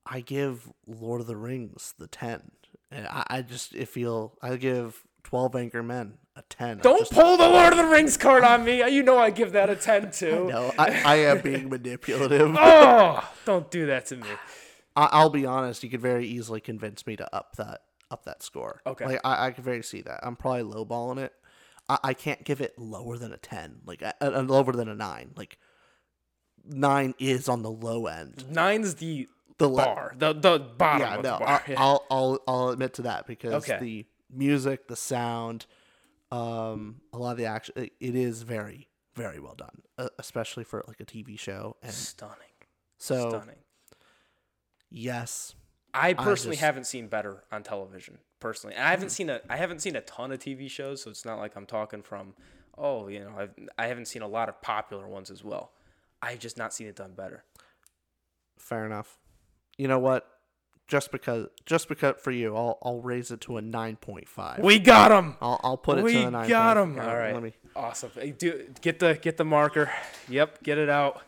I 0.05 0.21
give 0.21 0.71
Lord 0.87 1.21
of 1.21 1.27
the 1.27 1.37
Rings 1.37 1.95
the 1.99 2.07
ten. 2.07 2.53
And 2.91 3.07
I, 3.09 3.25
I 3.29 3.43
just 3.43 3.75
I 3.75 3.85
feel 3.85 4.35
I 4.41 4.57
give 4.57 5.05
Twelve 5.25 5.57
Angry 5.57 5.83
Men 5.83 6.19
a 6.37 6.43
ten. 6.43 6.79
Don't 6.79 7.01
just, 7.01 7.13
pull 7.13 7.37
the 7.37 7.49
Lord 7.49 7.73
of 7.73 7.79
the 7.79 7.87
Rings 7.87 8.17
card 8.17 8.45
on 8.45 8.65
me. 8.65 8.79
You 8.89 9.03
know 9.03 9.19
I 9.19 9.31
give 9.31 9.53
that 9.53 9.69
a 9.69 9.77
ten 9.77 10.11
too. 10.11 10.47
no, 10.51 10.73
I, 10.79 11.03
I 11.05 11.17
am 11.17 11.41
being 11.41 11.69
manipulative. 11.69 12.57
Oh, 12.59 13.29
don't 13.45 13.71
do 13.71 13.87
that 13.87 14.07
to 14.07 14.17
me. 14.17 14.29
I, 14.97 15.09
I'll 15.13 15.31
be 15.31 15.47
honest. 15.47 15.83
You 15.85 15.91
could 15.91 16.01
very 16.01 16.27
easily 16.27 16.61
convince 16.61 17.07
me 17.07 17.17
to 17.17 17.35
up 17.37 17.57
that 17.57 17.83
up 18.11 18.25
that 18.25 18.43
score. 18.43 18.81
Okay. 18.87 19.05
like 19.05 19.21
I, 19.25 19.47
I 19.47 19.51
could 19.51 19.65
very 19.65 19.83
see 19.83 20.01
that. 20.03 20.21
I'm 20.23 20.37
probably 20.37 20.63
lowballing 20.63 21.19
it. 21.19 21.33
I, 21.89 21.99
I 22.03 22.15
can't 22.15 22.43
give 22.45 22.61
it 22.61 22.79
lower 22.79 23.19
than 23.19 23.33
a 23.33 23.37
ten. 23.37 23.81
Like 23.85 24.03
uh, 24.03 24.13
uh, 24.21 24.41
lower 24.43 24.73
than 24.73 24.89
a 24.89 24.95
nine. 24.95 25.33
Like 25.37 25.59
nine 26.65 27.15
is 27.19 27.49
on 27.49 27.63
the 27.63 27.71
low 27.71 28.07
end. 28.07 28.45
Nine's 28.51 28.95
the 28.97 29.29
The 29.59 29.69
le- 29.69 29.85
bar, 29.85 30.15
the 30.19 30.33
the 30.33 30.59
bottom 30.59 31.01
yeah, 31.03 31.15
of 31.17 31.23
no, 31.25 31.33
the 31.39 31.45
bar. 31.45 31.63
I, 31.69 31.75
I'll 31.77 32.05
I'll 32.11 32.39
I'll 32.49 32.69
admit 32.71 32.95
to 32.95 33.03
that 33.03 33.27
because 33.27 33.69
Okay. 33.69 33.79
the 33.81 34.07
music, 34.31 34.89
the 34.89 34.97
sound, 34.97 35.67
um, 36.33 37.01
a 37.13 37.19
lot 37.19 37.33
of 37.33 37.39
the 37.39 37.47
action, 37.47 37.75
it, 37.77 37.93
it 38.01 38.15
is 38.17 38.43
very 38.43 38.89
very 39.15 39.41
well 39.41 39.55
done, 39.55 39.83
uh, 39.99 40.09
especially 40.19 40.65
for 40.65 40.85
like 40.89 41.01
a 41.01 41.05
TV 41.05 41.39
show. 41.39 41.77
And 41.83 41.93
Stunning, 41.93 42.37
so 42.99 43.29
stunning. 43.31 43.57
Yes, 44.91 45.55
I 45.95 46.13
personally 46.13 46.57
just- 46.57 46.65
haven't 46.65 46.85
seen 46.87 47.09
better 47.09 47.43
on 47.51 47.63
television. 47.63 48.19
Personally, 48.39 48.77
and 48.77 48.85
I 48.85 48.91
haven't 48.91 49.09
mm-hmm. 49.09 49.15
seen 49.15 49.31
a 49.31 49.41
I 49.49 49.57
haven't 49.57 49.81
seen 49.81 49.97
a 49.97 50.03
ton 50.03 50.31
of 50.31 50.39
TV 50.39 50.71
shows, 50.71 51.03
so 51.03 51.11
it's 51.11 51.25
not 51.25 51.39
like 51.39 51.57
I'm 51.57 51.65
talking 51.65 52.03
from 52.03 52.35
oh 52.77 53.09
you 53.09 53.21
know 53.21 53.33
I've, 53.39 53.55
I 53.79 53.87
haven't 53.87 54.05
seen 54.09 54.21
a 54.21 54.29
lot 54.29 54.51
of 54.51 54.61
popular 54.61 55.09
ones 55.09 55.31
as 55.31 55.43
well. 55.43 55.73
I've 56.21 56.39
just 56.39 56.59
not 56.59 56.75
seen 56.75 56.87
it 56.87 56.97
done 56.97 57.13
better. 57.15 57.45
fair 58.59 58.85
enough. 58.85 59.17
You 59.79 59.89
know 59.89 59.99
what? 59.99 60.29
Just 60.87 61.11
because, 61.11 61.49
just 61.65 61.89
because 61.89 62.17
for 62.19 62.31
you, 62.31 62.55
I'll 62.55 62.79
I'll 62.83 63.01
raise 63.01 63.31
it 63.31 63.41
to 63.43 63.57
a 63.57 63.63
nine 63.63 63.97
point 63.97 64.29
five. 64.29 64.61
We 64.61 64.79
got 64.79 65.11
him. 65.11 65.37
I'll 65.41 65.61
I'll 65.65 65.77
put 65.77 65.99
it 65.99 66.05
we 66.05 66.13
to 66.13 66.27
a 66.27 66.31
nine. 66.31 66.49
got 66.49 66.77
him. 66.77 67.01
All 67.01 67.17
right, 67.17 67.33
Let 67.33 67.43
me. 67.43 67.55
awesome. 67.75 68.11
Do 68.39 68.69
get 68.83 68.99
the 68.99 69.19
get 69.21 69.39
the 69.39 69.45
marker. 69.45 69.91
Yep, 70.29 70.63
get 70.63 70.79
it 70.79 70.89
out. 70.89 71.23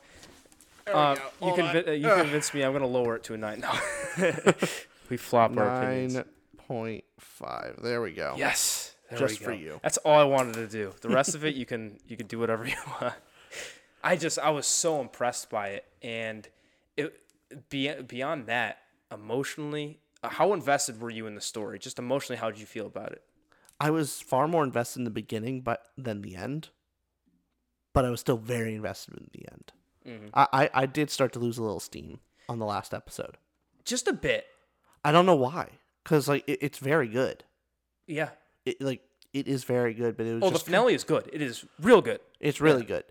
Um, 0.93 1.19
you 1.43 1.53
convi- 1.53 2.01
you 2.01 2.09
convinced 2.23 2.55
me. 2.55 2.63
I'm 2.63 2.73
gonna 2.73 2.87
lower 2.87 3.17
it 3.17 3.25
to 3.25 3.35
a 3.35 3.37
nine. 3.37 3.61
No, 3.61 3.73
we 5.11 5.17
flop 5.17 5.57
our 5.57 5.83
opinions. 5.83 6.15
Nine 6.15 6.25
point 6.57 7.05
five. 7.19 7.79
There 7.83 8.01
we 8.01 8.13
go. 8.13 8.35
Yes, 8.37 8.95
there 9.11 9.19
Just 9.19 9.41
we 9.41 9.45
for 9.47 9.53
you. 9.53 9.81
That's 9.83 9.99
all 9.99 10.19
I 10.19 10.25
wanted 10.25 10.55
to 10.55 10.67
do. 10.67 10.95
The 11.01 11.09
rest 11.09 11.35
of 11.35 11.45
it, 11.45 11.55
you 11.55 11.67
can 11.67 11.99
you 12.07 12.17
can 12.17 12.27
do 12.27 12.39
whatever 12.39 12.67
you 12.67 12.77
want. 13.01 13.15
I 14.03 14.17
just 14.17 14.39
I 14.39 14.51
was 14.51 14.67
so 14.67 15.01
impressed 15.01 15.51
by 15.51 15.69
it, 15.69 15.87
and 16.03 16.49
it 16.97 17.21
be, 17.69 17.93
beyond 18.07 18.47
that, 18.47 18.79
emotionally, 19.13 20.01
uh, 20.23 20.29
how 20.29 20.53
invested 20.53 21.01
were 21.01 21.11
you 21.11 21.27
in 21.27 21.35
the 21.35 21.41
story? 21.41 21.79
Just 21.79 21.99
emotionally, 21.99 22.39
how 22.39 22.51
did 22.51 22.61
you 22.61 22.67
feel 22.67 22.87
about 22.87 23.13
it? 23.13 23.23
I 23.81 23.91
was 23.91 24.21
far 24.21 24.49
more 24.49 24.65
invested 24.65 25.01
in 25.01 25.05
the 25.05 25.11
beginning, 25.11 25.61
but 25.61 25.83
than 25.97 26.23
the 26.23 26.37
end. 26.37 26.71
But 27.93 28.05
I 28.05 28.11
was 28.11 28.21
still 28.21 28.37
very 28.37 28.75
invested 28.75 29.17
in 29.17 29.29
the 29.33 29.49
end. 29.51 29.73
Mm-hmm. 30.09 30.29
I, 30.35 30.47
I 30.53 30.71
I 30.83 30.87
did 30.87 31.11
start 31.11 31.33
to 31.35 31.39
lose 31.39 31.59
a 31.59 31.63
little 31.63 31.81
steam 31.81 32.21
on 32.49 32.59
the 32.59 32.67
last 32.67 32.95
episode. 32.95 33.37
Just 33.85 34.09
a 34.09 34.13
bit, 34.13 34.47
I 35.05 35.13
don't 35.13 35.27
know 35.27 35.37
why, 35.37 35.69
because 36.05 36.29
like 36.29 36.45
it, 36.49 36.59
it's 36.63 36.79
very 36.79 37.09
good. 37.09 37.45
yeah. 38.07 38.31
It 38.65 38.81
like 38.81 39.01
it 39.33 39.47
is 39.49 39.65
very 39.65 39.95
good, 39.95 40.17
but 40.17 40.27
it 40.27 40.35
was 40.35 40.43
Oh, 40.45 40.51
the 40.51 40.59
finale 40.59 40.95
is 40.95 41.05
good. 41.05 41.29
It 41.33 41.41
is 41.43 41.65
real 41.81 42.01
good. 42.03 42.21
it's 42.41 42.61
really 42.61 42.85
good. 42.85 43.05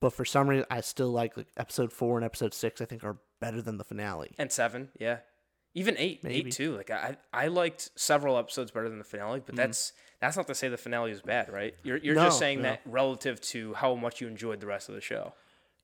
But 0.00 0.12
for 0.12 0.24
some 0.26 0.48
reason, 0.48 0.66
I 0.70 0.80
still 0.82 1.10
like 1.10 1.36
like 1.36 1.46
episode 1.56 1.92
four 1.92 2.18
and 2.18 2.24
episode 2.24 2.52
six. 2.52 2.80
I 2.80 2.84
think 2.84 3.02
are 3.04 3.16
better 3.40 3.62
than 3.62 3.78
the 3.78 3.84
finale. 3.84 4.32
And 4.38 4.52
seven, 4.52 4.88
yeah. 4.98 5.18
Even 5.74 5.94
eight, 5.98 6.24
Maybe. 6.24 6.48
eight 6.48 6.52
too. 6.52 6.74
Like 6.76 6.90
I, 6.90 7.16
I 7.32 7.48
liked 7.48 7.90
several 7.96 8.38
episodes 8.38 8.70
better 8.70 8.88
than 8.88 8.98
the 8.98 9.04
finale, 9.04 9.42
but 9.44 9.54
that's 9.56 9.92
that's 10.20 10.36
not 10.36 10.46
to 10.48 10.54
say 10.54 10.68
the 10.68 10.76
finale 10.78 11.10
is 11.12 11.20
bad, 11.22 11.50
right? 11.52 11.74
You're 11.82 11.98
you're. 11.98 12.14
No, 12.14 12.24
just 12.24 12.38
saying 12.38 12.58
no. 12.58 12.70
that 12.70 12.80
relative 12.86 13.40
to 13.42 13.74
how 13.74 13.94
much 13.94 14.20
you 14.20 14.26
enjoyed 14.26 14.60
the 14.60 14.66
rest 14.66 14.88
of 14.88 14.94
the 14.94 15.00
show. 15.00 15.32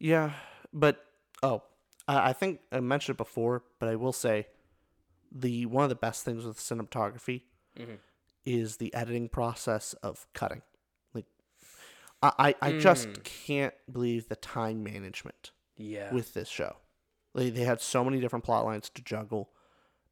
Yeah, 0.02 0.32
but 0.72 1.04
oh, 1.44 1.62
I 2.08 2.30
I 2.30 2.32
think 2.32 2.60
I 2.72 2.80
mentioned 2.80 3.14
it 3.14 3.18
before, 3.18 3.62
but 3.78 3.88
I 3.88 3.94
will 3.94 4.12
say 4.12 4.48
the 5.30 5.64
one 5.66 5.84
of 5.84 5.90
the 5.90 5.94
best 5.94 6.24
things 6.24 6.44
with 6.44 6.58
cinematography 6.58 7.42
Mm-hmm. 7.78 7.94
is 8.44 8.76
the 8.78 8.92
editing 8.92 9.28
process 9.28 9.94
of 10.02 10.26
cutting. 10.34 10.62
Like, 11.14 11.26
I 12.20 12.32
I, 12.38 12.54
I 12.68 12.72
just 12.72 13.08
Mm. 13.08 13.22
can't 13.24 13.74
believe 13.90 14.28
the 14.28 14.36
time 14.36 14.82
management 14.82 15.52
Yeah. 15.76 16.12
with 16.12 16.34
this 16.34 16.48
show. 16.48 16.76
They 17.34 17.48
they 17.50 17.62
had 17.64 17.80
so 17.80 18.02
many 18.04 18.18
different 18.20 18.44
plot 18.44 18.64
lines 18.64 18.90
to 18.90 19.02
juggle, 19.02 19.50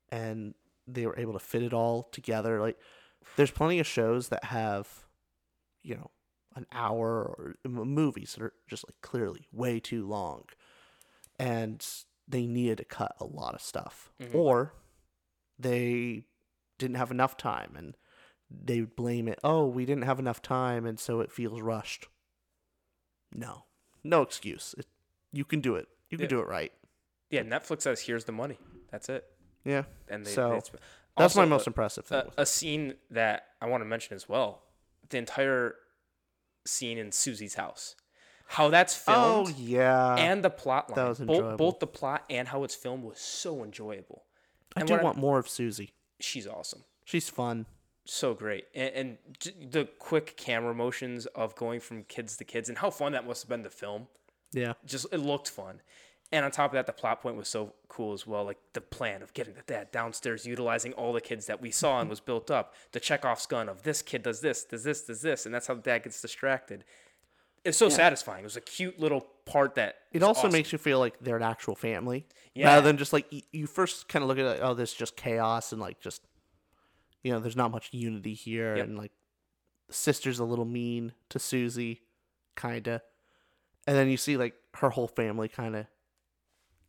and 0.09 0.55
they 0.87 1.05
were 1.07 1.18
able 1.18 1.33
to 1.33 1.38
fit 1.40 1.62
it 1.64 1.74
all 1.74 2.05
together. 2.05 2.61
Like, 2.61 2.79
there's 3.37 3.50
plenty 3.50 3.81
of 3.81 3.87
shows 3.88 4.29
that 4.29 4.44
have, 4.44 5.07
you 5.83 5.96
know, 5.96 6.11
an 6.57 6.67
hour 6.73 7.23
or 7.25 7.55
movies 7.65 8.35
that 8.35 8.45
are 8.45 8.53
just 8.69 8.85
like 8.89 9.01
clearly 9.03 9.47
way 9.53 9.81
too 9.81 10.07
long, 10.07 10.45
and 11.39 11.87
they 12.27 12.47
needed 12.47 12.79
to 12.79 12.85
cut 12.85 13.15
a 13.21 13.25
lot 13.25 13.55
of 13.55 13.61
stuff, 13.61 14.11
mm-hmm. 14.21 14.37
or 14.37 14.75
they 15.59 16.25
didn't 16.79 16.97
have 16.97 17.11
enough 17.11 17.37
time 17.37 17.75
and 17.77 17.97
they 18.51 18.81
would 18.81 18.97
blame 18.97 19.29
it. 19.29 19.39
Oh, 19.45 19.67
we 19.67 19.85
didn't 19.85 20.05
have 20.05 20.19
enough 20.19 20.43
time, 20.43 20.85
and 20.87 20.99
so 20.99 21.21
it 21.21 21.31
feels 21.31 21.61
rushed. 21.61 22.09
No, 23.33 23.65
no 24.03 24.23
excuse. 24.23 24.75
It, 24.77 24.87
you 25.33 25.45
can 25.45 25.61
do 25.61 25.77
it. 25.77 25.87
You 26.09 26.19
can 26.19 26.25
Yeah. 26.25 26.29
do 26.31 26.41
it 26.41 26.49
right. 26.49 26.73
yeah, 27.31 27.43
Netflix 27.43 27.83
says 27.83 28.01
here's 28.01 28.25
the 28.25 28.33
money. 28.33 28.59
That's 28.91 29.09
it. 29.09 29.25
Yeah. 29.65 29.85
And 30.09 30.27
they, 30.27 30.31
So, 30.33 30.61
they 30.73 30.79
That's 31.17 31.37
my 31.37 31.45
most 31.45 31.69
a- 31.69 31.71
impressive 31.71 32.07
thing. 32.07 32.23
a, 32.37 32.43
a 32.43 32.47
scene 32.47 32.95
that 33.13 33.45
I 33.61 33.67
want 33.67 33.83
to 33.83 33.85
mention 33.85 34.17
as 34.17 34.29
well. 34.29 34.65
The 35.11 35.19
entire 35.19 35.77
scene 36.71 36.99
in 36.99 37.13
Susie's 37.13 37.55
house. 37.55 37.97
How 38.47 38.69
that's 38.69 39.01
oh, 39.07 39.45
filmed 39.45 39.57
oh 39.57 39.61
yeah. 39.61 40.17
and 40.17 40.43
the 40.43 40.51
plot 40.51 40.91
line. 40.97 41.09
was 41.09 41.19
both, 41.19 41.29
enjoyable. 41.29 41.57
both 41.57 41.79
the 41.79 41.87
plot 41.87 42.25
and 42.29 42.49
how 42.49 42.65
it's 42.65 42.75
filmed 42.75 43.05
was 43.05 43.19
so 43.19 43.63
enjoyable. 43.63 44.25
I 44.75 44.81
and 44.81 44.89
do 44.89 44.95
what 44.95 45.01
I- 45.01 45.05
want 45.05 45.19
more 45.19 45.39
of 45.39 45.49
Susie. 45.49 45.93
She's 46.19 46.47
awesome. 46.47 46.85
She's 47.05 47.29
fun. 47.29 47.67
so 48.05 48.35
great 48.35 48.65
and, 48.75 48.95
and 48.95 49.19
the 49.73 49.85
quick 49.99 50.37
camera 50.37 50.75
motions 50.75 51.27
of 51.27 51.55
going 51.55 51.79
from 51.81 52.03
kids 52.05 52.37
to 52.39 52.45
kids 52.45 52.68
and 52.68 52.79
how 52.79 52.91
fun 52.91 53.12
that 53.12 53.27
must 53.27 53.43
have 53.43 53.49
been 53.49 53.62
to 53.62 53.71
film 53.71 54.09
Yeah. 54.53 54.73
just 54.85 55.07
it 55.12 55.18
looked 55.18 55.49
fun 55.49 55.81
and 56.33 56.45
on 56.45 56.51
top 56.51 56.70
of 56.70 56.74
that 56.74 56.87
the 56.87 56.93
plot 56.93 57.20
point 57.20 57.37
was 57.37 57.49
so 57.49 57.72
cool 57.89 58.12
as 58.12 58.26
well 58.26 58.45
like 58.45 58.59
the 58.72 58.81
plan 58.81 59.22
of 59.22 59.33
getting 59.35 59.55
the 59.55 59.62
dad 59.66 59.91
downstairs 59.91 60.47
utilizing 60.47 60.93
all 60.95 61.12
the 61.12 61.20
kids 61.20 61.47
that 61.47 61.61
we 61.61 61.70
saw 61.70 61.99
and 61.99 62.05
mm-hmm. 62.05 62.11
was 62.11 62.20
built 62.20 62.51
up 62.51 62.74
the 62.93 63.01
chekhov's 63.01 63.47
gun 63.47 63.68
of 63.68 63.83
this 63.83 64.03
kid 64.03 64.22
does 64.22 64.41
this 64.41 64.64
does 64.64 64.85
this 64.85 65.03
does 65.03 65.22
this 65.22 65.47
and 65.47 65.55
that's 65.55 65.66
how 65.66 65.74
the 65.74 65.83
dad 65.83 66.03
gets 66.03 66.20
distracted 66.20 66.85
it's 67.64 67.76
so 67.76 67.89
satisfying 67.89 68.41
it 68.41 68.45
was 68.45 68.57
a 68.57 68.61
cute 68.61 68.99
little 68.99 69.26
part 69.45 69.74
that 69.74 69.97
It 70.12 70.22
also 70.22 70.41
awesome. 70.41 70.53
makes 70.53 70.72
you 70.72 70.78
feel 70.78 70.99
like 70.99 71.18
they're 71.20 71.37
an 71.37 71.43
actual 71.43 71.74
family. 71.74 72.26
Yeah. 72.55 72.66
Rather 72.66 72.87
than 72.87 72.97
just 72.97 73.12
like 73.12 73.26
you 73.53 73.66
first 73.66 74.09
kind 74.09 74.22
of 74.22 74.28
look 74.28 74.39
at 74.39 74.47
it, 74.47 74.61
oh, 74.62 74.74
this 74.74 74.93
is 74.93 74.97
just 74.97 75.16
chaos 75.16 75.72
and 75.72 75.81
like 75.81 76.01
just 76.01 76.22
you 77.22 77.33
know, 77.33 77.39
there's 77.39 77.57
not 77.57 77.70
much 77.70 77.91
unity 77.93 78.33
here 78.33 78.76
Yep. 78.76 78.87
and 78.87 78.97
like 78.99 79.12
the 79.89 79.95
sister's 79.95 80.39
a 80.39 80.45
little 80.45 80.64
mean 80.64 81.12
to 81.28 81.39
Susie, 81.39 82.01
kinda. 82.57 83.03
And 83.87 83.97
then 83.97 84.09
you 84.09 84.16
see 84.16 84.37
like 84.37 84.55
her 84.76 84.91
whole 84.91 85.09
family 85.09 85.49
kinda 85.49 85.89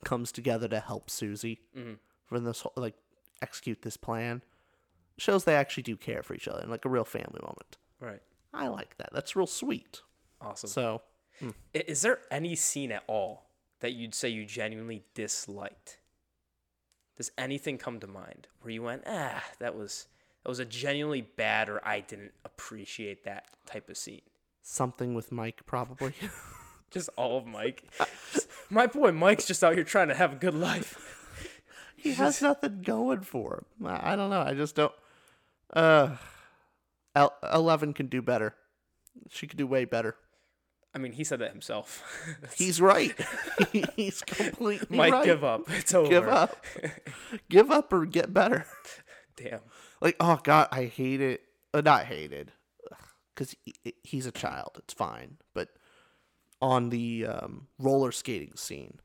comes 0.06 0.32
together 0.32 0.68
to 0.68 0.80
help 0.80 1.10
Susie 1.10 1.62
Mhm. 1.76 1.99
for 2.26 2.39
this 2.39 2.62
whole, 2.62 2.74
like 2.76 2.95
execute 3.41 3.82
this 3.82 3.97
plan. 3.97 4.43
shows 5.18 5.43
they 5.43 5.56
actually 5.56 5.84
do 5.84 5.95
care 5.95 6.24
for 6.24 6.34
each 6.34 6.47
other 6.47 6.62
and 6.62 6.72
like 6.72 6.84
a 6.86 6.89
real 6.89 7.06
family 7.06 7.39
moment. 7.43 7.78
Right. 7.99 8.24
I 8.54 8.68
like 8.70 8.97
that. 8.97 9.10
That's 9.14 9.36
real 9.36 9.45
sweet. 9.45 10.02
Awesome. 10.39 10.70
So 10.70 11.04
I- 11.41 11.54
Is 11.74 12.02
there 12.02 12.22
any 12.32 12.56
scene 12.56 12.91
at 12.91 13.04
all 13.08 13.49
that 13.82 13.91
you'd 13.91 14.16
say 14.16 14.30
you 14.30 14.45
genuinely 14.45 15.04
disliked? 15.14 15.99
Does 17.18 17.32
anything 17.38 17.78
come 17.78 17.99
to 17.99 18.08
mind 18.08 18.47
where 18.62 18.72
you 18.72 18.82
went, 18.82 19.04
ah, 19.06 19.43
that 19.60 19.76
was 19.76 20.08
that 20.43 20.49
was 20.49 20.58
a 20.60 20.66
genuinely 20.66 21.22
bad, 21.22 21.70
or 21.70 21.86
I 21.88 21.99
didn't 21.99 22.34
appreciate 22.43 23.24
that 23.26 23.45
type 23.68 23.89
of 23.89 23.97
scene? 23.97 24.22
something 24.64 25.14
with 25.14 25.32
Mike 25.32 25.66
probably. 25.68 26.14
Just 26.89 27.10
all 27.16 27.38
of 27.38 27.45
Mike. 27.45 27.84
My 28.72 28.88
boy 28.88 29.12
Mike's 29.12 29.46
just 29.46 29.64
out 29.64 29.76
here 29.76 29.84
trying 29.84 30.08
to 30.08 30.16
have 30.16 30.32
a 30.34 30.38
good 30.38 30.56
life. 30.56 30.98
he 31.98 32.14
has 32.14 32.42
nothing 32.42 32.82
going 32.82 33.22
for 33.22 33.66
him. 33.80 33.86
I 33.88 34.16
don't 34.16 34.30
know. 34.30 34.42
I 34.42 34.54
just 34.54 34.76
don't. 34.76 34.94
Uh, 35.74 36.16
El- 37.16 37.36
Eleven 37.54 37.94
can 37.94 38.08
do 38.08 38.22
better. 38.22 38.56
She 39.30 39.46
could 39.46 39.58
do 39.58 39.68
way 39.68 39.84
better. 39.84 40.16
I 40.96 40.98
mean, 41.00 41.12
he 41.12 41.24
said 41.24 41.40
that 41.40 41.52
himself. 41.52 42.04
He's 42.56 42.80
right. 42.82 43.14
He's 43.96 44.22
completely 44.22 44.98
Mike, 44.98 45.14
right. 45.14 45.26
give 45.26 45.44
up. 45.44 45.64
It's 45.70 45.94
over. 45.94 46.10
Give 46.10 46.28
up. 46.28 46.66
give 47.50 47.72
up 47.72 47.92
or 47.92 48.06
get 48.06 48.34
better. 48.34 48.66
Damn. 49.36 49.60
Like, 50.02 50.16
oh 50.20 50.40
god, 50.44 50.70
I 50.72 50.86
hate 50.86 51.22
it. 51.22 51.42
Uh, 51.74 51.82
not 51.82 52.06
hated, 52.06 52.52
because 53.34 53.56
he, 53.64 53.94
he's 54.04 54.26
a 54.26 54.32
child. 54.32 54.72
It's 54.80 54.94
fine. 54.94 55.38
But 55.54 55.70
on 56.62 56.89
the 56.89 57.26
um, 57.28 57.68
roller 57.80 58.12
skating 58.12 58.53
scene, 58.55 58.99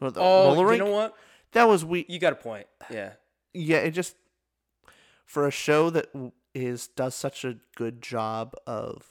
the 0.00 0.12
Oh, 0.16 0.48
roller 0.48 0.62
you 0.64 0.68
rink, 0.70 0.84
know 0.84 0.90
what? 0.90 1.14
that 1.52 1.68
was 1.68 1.84
we. 1.84 2.04
You 2.08 2.18
got 2.18 2.32
a 2.32 2.36
point. 2.36 2.66
Yeah. 2.90 3.12
Yeah, 3.54 3.78
it 3.78 3.92
just 3.92 4.16
for 5.24 5.46
a 5.46 5.50
show 5.50 5.90
that 5.90 6.08
is 6.54 6.88
does 6.88 7.14
such 7.14 7.44
a 7.44 7.56
good 7.76 8.02
job 8.02 8.54
of 8.66 9.06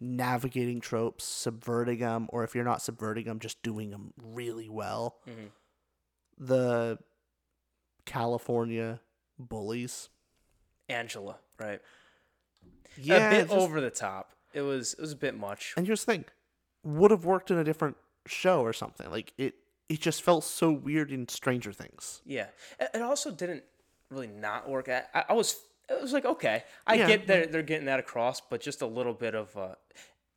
navigating 0.00 0.80
tropes, 0.80 1.24
subverting 1.24 1.98
them, 2.00 2.26
or 2.30 2.44
if 2.44 2.54
you're 2.54 2.64
not 2.64 2.82
subverting 2.82 3.24
them, 3.26 3.38
just 3.38 3.62
doing 3.62 3.90
them 3.90 4.12
really 4.22 4.68
well. 4.68 5.18
Mhm. 5.28 5.50
The 6.38 6.98
California 8.04 9.00
bullies. 9.38 10.08
Angela, 10.88 11.38
right? 11.58 11.80
Yeah, 12.96 13.28
a 13.28 13.30
bit 13.30 13.48
just- 13.48 13.52
over 13.54 13.80
the 13.80 13.90
top. 13.90 14.32
It 14.52 14.62
was 14.62 14.94
it 14.94 15.00
was 15.00 15.12
a 15.12 15.16
bit 15.16 15.34
much. 15.36 15.72
And 15.76 15.86
here's 15.86 16.04
the 16.04 16.12
think, 16.12 16.32
would 16.84 17.10
have 17.10 17.24
worked 17.24 17.50
in 17.50 17.58
a 17.58 17.64
different 17.64 17.96
show 18.26 18.60
or 18.60 18.72
something. 18.72 19.10
Like 19.10 19.32
it, 19.38 19.54
it 19.88 20.00
just 20.00 20.22
felt 20.22 20.44
so 20.44 20.70
weird 20.70 21.10
in 21.10 21.28
Stranger 21.28 21.72
Things. 21.72 22.22
Yeah, 22.24 22.46
it, 22.80 23.02
also 23.02 23.30
didn't 23.30 23.64
really 24.10 24.26
not 24.26 24.68
work. 24.68 24.88
I, 24.88 25.04
I 25.14 25.24
I 25.30 25.32
was 25.34 25.60
it 25.88 26.00
was 26.00 26.12
like 26.12 26.24
okay, 26.24 26.64
I 26.86 26.94
Yeah, 26.94 27.06
get 27.06 27.26
they're 27.26 27.46
they're 27.46 27.62
getting 27.62 27.86
that 27.86 28.00
across, 28.00 28.40
but 28.40 28.60
just 28.60 28.82
a 28.82 28.86
little 28.86 29.14
bit 29.14 29.34
of 29.34 29.56
uh, 29.56 29.74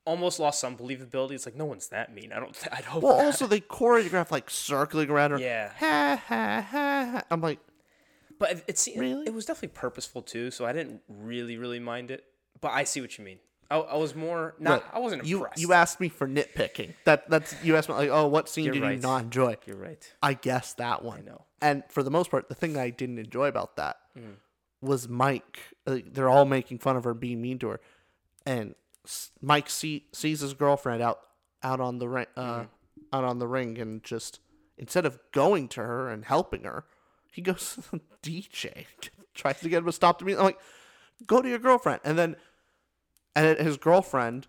almost 0.06 0.40
lost 0.40 0.60
some 0.60 0.78
believability. 0.78 1.32
It's 1.32 1.46
like 1.46 1.56
no 1.56 1.66
one's 1.66 1.90
that 1.90 2.14
mean. 2.14 2.32
I 2.34 2.40
don't. 2.40 2.58
I'd 2.72 2.86
hope. 2.86 3.04
Well, 3.04 3.18
not. 3.18 3.26
also 3.28 3.48
they 3.48 3.62
choreograph 3.62 4.32
like 4.32 4.50
circling 4.50 5.10
around 5.10 5.32
her. 5.32 5.40
Yeah. 5.40 5.72
Ha 5.80 6.22
ha 6.28 6.62
ha. 6.70 7.02
ha. 7.12 7.22
I'm 7.32 7.42
like, 7.42 7.60
but 8.40 8.52
it, 8.68 8.88
it 8.88 9.00
Really? 9.00 9.28
it 9.28 9.34
was 9.34 9.46
definitely 9.46 9.76
purposeful 9.80 10.22
too. 10.22 10.52
So 10.52 10.66
I 10.66 10.74
didn't 10.74 11.02
really 11.08 11.58
really 11.58 11.80
mind 11.80 12.12
it. 12.12 12.26
But 12.62 12.72
I 12.72 12.84
see 12.84 13.02
what 13.02 13.18
you 13.18 13.24
mean. 13.24 13.40
I, 13.72 13.78
I 13.78 13.96
was 13.98 14.14
more 14.16 14.54
not. 14.60 14.84
look, 14.84 14.84
I 14.94 15.00
wasn't 15.00 15.26
you 15.26 15.38
impressed. 15.38 15.60
you 15.62 15.74
asked 15.74 16.00
me 16.00 16.10
for 16.10 16.28
nitpicking. 16.28 16.94
That 17.06 17.30
that's 17.30 17.56
you 17.64 17.76
asked 17.76 17.90
me 17.90 17.96
like, 17.96 18.10
oh, 18.10 18.28
what 18.28 18.48
scene 18.50 18.66
You're 18.66 18.74
did 18.76 18.80
you 18.84 18.86
right. 18.90 19.02
not 19.02 19.24
enjoy? 19.24 19.58
You're 19.66 19.78
right. 19.78 20.14
I 20.22 20.34
guess 20.34 20.74
that 20.74 21.04
one. 21.04 21.20
I 21.20 21.22
know. 21.22 21.46
And 21.62 21.84
for 21.90 22.04
the 22.04 22.12
most 22.12 22.30
part, 22.30 22.48
the 22.50 22.56
thing 22.56 22.78
I 22.78 22.90
didn't 22.92 23.18
enjoy 23.20 23.48
about 23.48 23.76
that 23.78 23.98
Mm. 24.18 24.36
was 24.82 25.10
Mike. 25.10 25.60
Like, 25.86 26.14
they're 26.14 26.30
all 26.30 26.46
making 26.46 26.78
fun 26.80 26.96
of 26.96 27.04
her, 27.06 27.14
being 27.14 27.42
mean 27.42 27.60
to 27.60 27.70
her, 27.70 27.80
and 28.46 28.76
Mike 29.42 29.70
see, 29.70 30.06
sees 30.14 30.40
his 30.42 30.54
girlfriend 30.54 31.02
out 31.02 31.20
out 31.64 31.80
on 31.82 31.98
the 32.00 32.08
ring, 32.08 32.28
uh, 32.38 32.42
Mm-hmm. 32.60 32.66
out 33.14 33.24
on 33.24 33.40
the 33.40 33.48
ring, 33.48 33.78
and 33.80 34.04
just 34.04 34.40
instead 34.78 35.06
of 35.06 35.20
going 35.32 35.68
to 35.70 35.82
her 35.82 36.10
and 36.10 36.26
helping 36.26 36.64
her, 36.66 36.86
he 37.32 37.42
goes 37.42 37.76
to 37.92 37.92
the 37.92 38.02
DJ, 38.22 38.86
tries 39.34 39.60
to 39.62 39.70
get 39.70 39.80
him 39.80 39.86
to 39.86 39.92
stop 39.92 40.20
the 40.20 40.26
music. 40.26 40.40
I'm 40.40 40.46
like, 40.46 40.60
go 41.26 41.42
to 41.42 41.50
your 41.50 41.60
girlfriend, 41.60 42.02
and 42.04 42.18
then 42.18 42.36
and 43.36 43.58
his 43.60 43.78
girlfriend, 43.78 44.48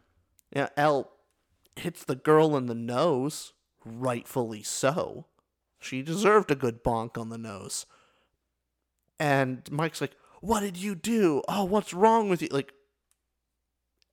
yeah, 0.54 0.68
El, 0.76 1.10
hits 1.76 2.04
the 2.04 2.14
girl 2.14 2.56
in 2.56 2.66
the 2.66 2.74
nose, 2.74 3.52
rightfully 3.84 4.62
so. 4.62 5.26
She 5.78 6.02
deserved 6.02 6.50
a 6.50 6.54
good 6.54 6.82
bonk 6.82 7.18
on 7.18 7.28
the 7.28 7.38
nose. 7.38 7.86
And 9.18 9.68
Mike's 9.70 10.00
like, 10.00 10.16
"What 10.40 10.60
did 10.60 10.76
you 10.76 10.94
do? 10.94 11.42
Oh, 11.48 11.64
what's 11.64 11.94
wrong 11.94 12.28
with 12.28 12.42
you? 12.42 12.48
Like, 12.50 12.72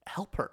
help 0.07 0.35
her. 0.35 0.51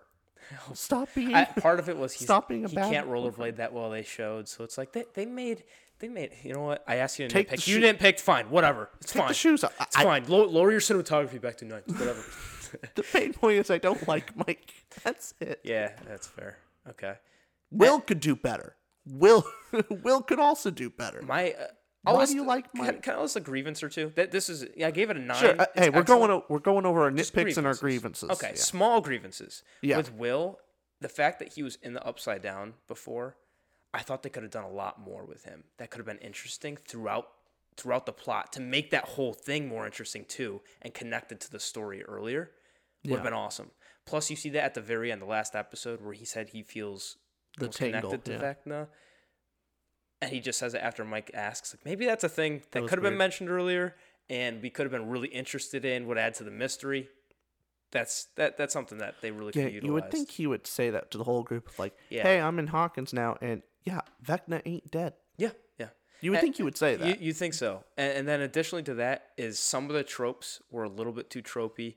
Stop 0.75 1.09
being." 1.15 1.35
I, 1.35 1.45
part 1.45 1.79
of 1.79 1.89
it 1.89 1.97
was 1.97 2.13
he's, 2.15 2.27
Stop 2.27 2.49
being 2.49 2.65
a 2.65 2.69
he 2.69 2.75
bad 2.75 2.93
can't 2.93 3.09
rollerblade 3.09 3.57
that 3.57 3.73
well. 3.73 3.91
They 3.91 4.03
showed, 4.03 4.49
so 4.49 4.65
it's 4.65 4.77
like 4.79 4.93
they, 4.93 5.05
they 5.15 5.27
made 5.27 5.65
they 6.01 6.09
made. 6.09 6.33
You 6.43 6.55
know 6.55 6.63
what? 6.63 6.83
I 6.89 6.97
asked 6.97 7.19
you 7.19 7.29
to 7.29 7.33
Take 7.33 7.51
the 7.51 7.57
nitpick. 7.57 7.69
You 7.69 7.81
didn't 7.81 7.99
pick. 8.01 8.19
Fine, 8.19 8.51
whatever. 8.51 8.91
It's 9.01 9.13
Take 9.13 9.21
fine. 9.21 9.29
the 9.29 9.35
shoes 9.35 9.63
off. 9.63 9.75
It's 9.81 9.97
I- 9.97 10.03
fine. 10.05 10.25
Lower, 10.27 10.47
lower 10.47 10.71
your 10.71 10.81
cinematography 10.81 11.41
back 11.41 11.59
to 11.59 11.65
nine. 11.65 11.83
Whatever. 11.87 12.25
the 12.95 13.05
main 13.15 13.33
point 13.33 13.59
is 13.59 13.71
I 13.71 13.79
don't 13.79 14.07
like 14.09 14.37
Mike. 14.37 14.73
That's 15.05 15.35
it. 15.41 15.61
yeah, 15.65 15.93
that's 16.07 16.27
fair. 16.27 16.59
Okay. 16.89 17.15
Will 17.71 18.01
could 18.01 18.21
do 18.21 18.35
better. 18.37 18.77
Will 19.07 19.45
Will 20.03 20.23
could 20.23 20.39
also 20.41 20.71
do 20.71 20.91
better. 20.91 21.23
My. 21.23 21.53
Uh, 21.53 21.67
I 22.07 22.13
Why 22.13 22.19
was- 22.21 22.31
do 22.31 22.37
you 22.37 22.47
like 22.47 22.75
Mike? 22.75 23.03
can 23.03 23.17
I 23.17 23.21
list 23.21 23.37
a 23.37 23.41
grievance 23.41 23.83
or 23.83 23.89
two? 23.91 24.13
That 24.15 24.31
this 24.31 24.49
is. 24.49 24.65
Yeah, 24.77 24.87
I 24.89 24.91
gave 24.91 25.11
it 25.11 25.17
a 25.17 25.21
nine. 25.21 25.37
Sure. 25.39 25.61
uh, 25.61 25.67
hey, 25.75 25.91
we're 25.91 26.01
excellent. 26.01 26.07
going 26.07 26.31
o- 26.31 26.45
we're 26.49 26.59
going 26.59 26.87
over 26.87 27.03
our 27.03 27.11
Just 27.11 27.35
nitpicks 27.35 27.59
and 27.59 27.67
our 27.67 27.75
grievances. 27.75 28.31
Okay, 28.31 28.51
Yeah. 28.51 28.61
small 28.61 29.01
grievances. 29.01 29.63
Yeah. 29.83 29.99
With 29.99 30.13
Will, 30.15 30.59
the 31.01 31.09
fact 31.11 31.39
that 31.41 31.53
he 31.55 31.63
was 31.63 31.77
in 31.83 31.93
the 31.93 32.03
upside 32.07 32.41
down 32.43 32.75
before, 32.89 33.37
I 33.93 34.01
thought 34.01 34.23
they 34.23 34.31
could 34.31 34.43
have 34.45 34.53
done 34.53 34.65
a 34.65 34.71
lot 34.71 34.99
more 35.01 35.25
with 35.27 35.45
him. 35.45 35.65
That 35.79 35.91
could 35.91 35.99
have 35.99 36.07
been 36.07 36.19
interesting 36.19 36.77
throughout 36.77 37.29
throughout 37.77 38.05
the 38.07 38.13
plot 38.13 38.53
to 38.55 38.61
make 38.61 38.91
that 38.91 39.05
whole 39.05 39.33
thing 39.33 39.69
more 39.69 39.85
interesting 39.87 40.25
too 40.25 40.61
and 40.83 40.93
connected 40.95 41.39
to 41.41 41.51
the 41.51 41.61
story 41.61 42.03
earlier. 42.05 42.51
Would 43.05 43.15
have 43.15 43.25
been 43.25 43.33
awesome. 43.33 43.71
Plus, 44.07 44.29
you 44.31 44.37
see 44.37 44.51
that 44.51 44.65
at 44.65 44.75
the 44.75 44.81
very 44.81 45.11
end, 45.13 45.23
the 45.23 45.27
last 45.27 45.55
episode, 45.55 46.01
where 46.03 46.13
he 46.13 46.25
said 46.25 46.49
he 46.51 46.63
feels 46.63 47.17
The 47.59 47.69
tingle, 47.69 48.11
connected 48.11 48.25
to 48.27 48.33
yeah. 48.33 48.55
Vecna. 48.55 48.89
And 50.23 50.31
he 50.33 50.41
just 50.41 50.59
says 50.59 50.75
it 50.75 50.79
after 50.83 51.05
Mike 51.05 51.31
asks, 51.33 51.73
like 51.75 51.85
maybe 51.85 52.05
that's 52.05 52.25
a 52.25 52.29
thing 52.29 52.63
that, 52.73 52.83
was 52.83 52.91
could 52.91 52.99
have 52.99 53.03
been 53.05 53.17
mentioned 53.17 53.49
earlier, 53.49 53.97
and 54.29 54.61
we 54.63 54.69
could 54.69 54.85
have 54.85 54.93
been 54.93 55.09
really 55.09 55.29
interested 55.29 55.85
in, 55.85 56.07
would 56.07 56.19
add 56.19 56.35
to 56.35 56.45
the 56.45 56.51
mystery. 56.51 57.09
That's 57.91 58.27
that. 58.37 58.57
That's 58.59 58.73
something 58.73 58.99
that 58.99 59.17
they 59.23 59.31
really 59.31 59.53
Yeah, 59.55 59.65
could 59.65 59.73
utilize. 59.75 59.89
you 59.89 59.93
would 59.95 60.11
think 60.11 60.31
he 60.31 60.47
would 60.47 60.67
say 60.67 60.91
that 60.91 61.11
to 61.13 61.19
the 61.19 61.25
whole 61.25 61.43
group 61.43 61.69
of 61.69 61.79
like, 61.79 61.97
Yeah. 62.11 62.23
"Hey, 62.23 62.39
I'm 62.41 62.59
in 62.59 62.69
Hawkins 62.69 63.13
now, 63.13 63.37
and 63.41 63.63
yeah, 63.85 64.03
Vecna 64.25 64.61
ain't 64.65 64.91
dead." 64.91 65.15
Yeah, 65.39 65.51
yeah. 65.79 65.89
You 66.21 66.31
would 66.33 66.39
Uh, 66.39 66.41
think 66.43 66.57
he 66.57 66.63
would 66.63 66.77
say 66.77 66.95
that. 66.97 67.07
You, 67.09 67.17
you 67.29 67.33
think 67.33 67.55
so? 67.55 67.83
And, 67.97 68.19
and 68.19 68.29
then 68.29 68.43
additionally 68.43 68.83
to 68.85 68.95
that 68.95 69.31
is 69.39 69.59
some 69.59 69.87
of 69.87 69.95
the 69.95 70.05
tropes 70.05 70.61
were 70.71 70.85
a 70.85 70.89
little 70.89 71.13
bit 71.15 71.31
too 71.31 71.43
tropey. 71.43 71.97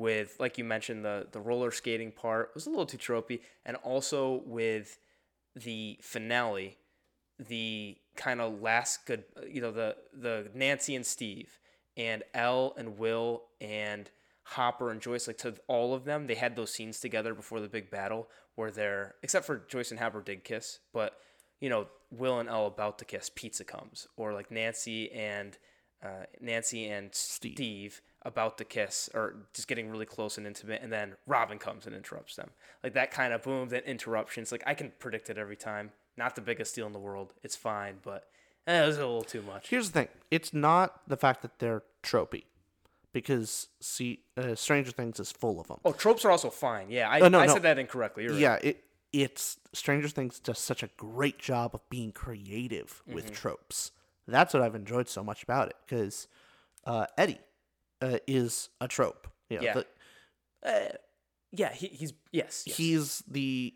With 0.00 0.36
like 0.40 0.56
you 0.56 0.64
mentioned, 0.64 1.04
the 1.04 1.26
the 1.30 1.40
roller 1.40 1.70
skating 1.70 2.10
part 2.10 2.52
was 2.54 2.66
a 2.66 2.70
little 2.70 2.86
too 2.86 2.96
tropey, 2.96 3.40
and 3.66 3.76
also 3.76 4.42
with 4.46 4.98
the 5.54 5.98
finale, 6.00 6.78
the 7.38 7.98
kind 8.16 8.40
of 8.40 8.62
last 8.62 9.04
good, 9.04 9.24
you 9.46 9.60
know, 9.60 9.70
the 9.70 9.96
the 10.14 10.48
Nancy 10.54 10.96
and 10.96 11.04
Steve 11.04 11.58
and 11.98 12.22
El 12.32 12.72
and 12.78 12.96
Will 12.96 13.42
and 13.60 14.10
Hopper 14.44 14.90
and 14.90 15.02
Joyce, 15.02 15.26
like 15.26 15.36
to 15.38 15.54
all 15.68 15.92
of 15.92 16.06
them, 16.06 16.26
they 16.28 16.34
had 16.34 16.56
those 16.56 16.72
scenes 16.72 16.98
together 16.98 17.34
before 17.34 17.60
the 17.60 17.68
big 17.68 17.90
battle 17.90 18.30
where 18.54 18.70
they're, 18.70 19.16
except 19.22 19.44
for 19.44 19.66
Joyce 19.68 19.90
and 19.90 20.00
Hopper 20.00 20.22
did 20.22 20.44
kiss, 20.44 20.78
but 20.94 21.18
you 21.60 21.68
know, 21.68 21.88
Will 22.10 22.40
and 22.40 22.48
El 22.48 22.66
about 22.66 22.98
to 23.00 23.04
kiss, 23.04 23.30
pizza 23.34 23.64
comes, 23.64 24.08
or 24.16 24.32
like 24.32 24.50
Nancy 24.50 25.12
and 25.12 25.58
uh, 26.02 26.24
Nancy 26.40 26.88
and 26.88 27.14
Steve. 27.14 28.00
About 28.22 28.58
to 28.58 28.64
kiss, 28.64 29.08
or 29.14 29.34
just 29.54 29.66
getting 29.68 29.90
really 29.90 30.06
close 30.06 30.36
and 30.38 30.46
intimate, 30.46 30.82
and 30.82 30.92
then 30.92 31.14
Robin 31.26 31.58
comes 31.58 31.86
and 31.86 31.94
interrupts 31.96 32.36
them. 32.36 32.50
Like 32.84 32.92
that 32.94 33.10
kind 33.10 33.32
of 33.32 33.42
boom, 33.42 33.68
then 33.70 33.82
interruptions. 33.84 34.52
Like 34.52 34.62
I 34.66 34.74
can 34.74 34.92
predict 34.98 35.30
it 35.30 35.38
every 35.38 35.56
time. 35.56 35.92
Not 36.16 36.34
the 36.34 36.42
biggest 36.42 36.74
deal 36.74 36.86
in 36.86 36.92
the 36.92 36.98
world. 36.98 37.32
It's 37.42 37.56
fine, 37.56 37.96
but 38.02 38.24
eh, 38.66 38.82
it 38.82 38.86
was 38.86 38.96
a 38.98 39.00
little 39.00 39.22
too 39.22 39.42
much. 39.42 39.68
Here's 39.70 39.90
the 39.90 40.00
thing: 40.00 40.08
it's 40.30 40.52
not 40.52 41.00
the 41.08 41.16
fact 41.16 41.40
that 41.42 41.58
they're 41.60 41.82
tropey, 42.02 42.44
because 43.12 43.68
see, 43.80 44.20
uh, 44.36 44.54
Stranger 44.54 44.90
Things 44.92 45.18
is 45.18 45.32
full 45.32 45.60
of 45.60 45.68
them. 45.68 45.78
Oh, 45.84 45.92
tropes 45.92 46.24
are 46.24 46.30
also 46.30 46.50
fine. 46.50 46.90
Yeah, 46.90 47.08
I, 47.08 47.20
Oh, 47.20 47.28
no, 47.28 47.40
I 47.40 47.46
no. 47.46 47.54
said 47.54 47.62
that 47.62 47.78
incorrectly. 47.78 48.24
You're 48.24 48.32
right. 48.32 48.40
Yeah, 48.40 48.58
it 48.62 48.84
it's 49.12 49.56
Stranger 49.72 50.08
Things 50.08 50.38
does 50.38 50.58
such 50.58 50.82
a 50.82 50.90
great 50.96 51.38
job 51.38 51.74
of 51.74 51.88
being 51.88 52.12
creative 52.12 53.02
Mm-hmm. 53.06 53.14
with 53.14 53.32
tropes. 53.32 53.92
That's 54.28 54.54
what 54.54 54.62
I've 54.62 54.74
enjoyed 54.76 55.08
so 55.08 55.24
much 55.24 55.42
about 55.42 55.68
it 55.68 55.76
because 55.86 56.28
uh, 56.84 57.06
Eddie 57.18 57.38
uh, 58.00 58.18
is 58.26 58.68
a 58.80 58.88
trope. 58.88 59.28
You 59.48 59.56
know, 59.58 59.62
Yeah. 59.62 59.74
the- 59.74 59.86
Uh, 60.62 60.96
yeah, 61.52 61.72
he, 61.72 61.86
he's 61.88 62.12
yes, 62.32 62.64
yes. 62.66 62.76
he's 62.76 63.18
the 63.26 63.74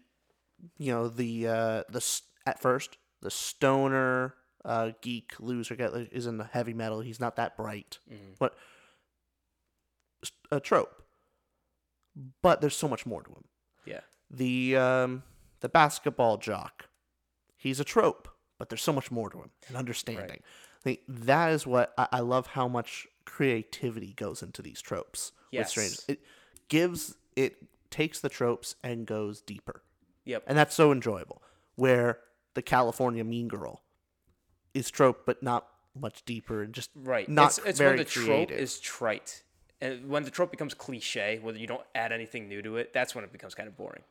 you 0.78 0.92
know 0.92 1.08
the 1.08 1.48
uh 1.48 1.82
the 1.88 2.20
at 2.46 2.60
first 2.60 2.96
the 3.22 3.30
stoner 3.30 4.34
uh 4.64 4.92
geek 5.00 5.32
loser 5.40 5.74
is 6.12 6.26
in 6.26 6.36
the 6.38 6.44
heavy 6.44 6.72
metal 6.72 7.00
he's 7.00 7.18
not 7.20 7.36
that 7.36 7.56
bright 7.56 7.98
Mm-hmm. 8.10 8.32
but 8.38 8.54
a 10.50 10.60
trope, 10.60 11.02
but 12.42 12.60
there's 12.60 12.76
so 12.76 12.88
much 12.88 13.04
more 13.06 13.22
to 13.22 13.30
him. 13.30 13.44
Yeah. 13.84 14.00
The 14.30 14.76
um, 14.76 15.22
the 15.60 15.68
basketball 15.68 16.36
jock, 16.38 16.88
he's 17.56 17.80
a 17.80 17.84
trope, 17.84 18.28
but 18.58 18.68
there's 18.68 18.82
so 18.82 18.92
much 18.92 19.10
more 19.10 19.30
to 19.30 19.38
him 19.38 19.50
and 19.68 19.76
understanding. 19.76 20.42
I 20.42 20.82
think 20.82 21.00
that 21.08 21.52
is 21.52 21.66
what 21.66 21.92
I, 21.98 22.08
I 22.12 22.20
love. 22.20 22.46
How 22.48 22.68
much 22.68 23.06
creativity 23.24 24.12
goes 24.14 24.42
into 24.42 24.62
these 24.62 24.80
tropes 24.80 25.32
with 25.52 25.68
strangers. 25.68 26.04
Yes. 26.08 26.16
It 26.18 26.24
gives 26.68 27.16
it 27.36 27.56
takes 27.90 28.20
the 28.20 28.28
tropes 28.28 28.74
and 28.82 29.06
goes 29.06 29.40
deeper, 29.40 29.82
Yep. 30.24 30.44
and 30.46 30.56
that's 30.58 30.74
so 30.74 30.90
enjoyable. 30.92 31.42
Where 31.76 32.20
the 32.54 32.62
California 32.62 33.24
Mean 33.24 33.48
Girl 33.48 33.82
is 34.72 34.90
trope, 34.90 35.24
but 35.26 35.42
not 35.42 35.66
much 35.94 36.24
deeper 36.24 36.62
and 36.62 36.72
just 36.74 36.90
Right. 36.94 37.28
Not 37.28 37.46
it's 37.58 37.58
it's 37.66 37.78
very 37.78 37.90
when 37.92 37.98
the 37.98 38.04
trope 38.04 38.50
is 38.50 38.80
trite. 38.80 39.42
And 39.80 40.08
when 40.08 40.22
the 40.24 40.30
trope 40.30 40.50
becomes 40.50 40.72
cliche, 40.74 41.38
whether 41.42 41.58
you 41.58 41.66
don't 41.66 41.84
add 41.94 42.10
anything 42.12 42.48
new 42.48 42.62
to 42.62 42.76
it, 42.78 42.92
that's 42.92 43.14
when 43.14 43.22
it 43.24 43.32
becomes 43.32 43.54
kind 43.54 43.68
of 43.68 43.76
boring. 43.76 44.02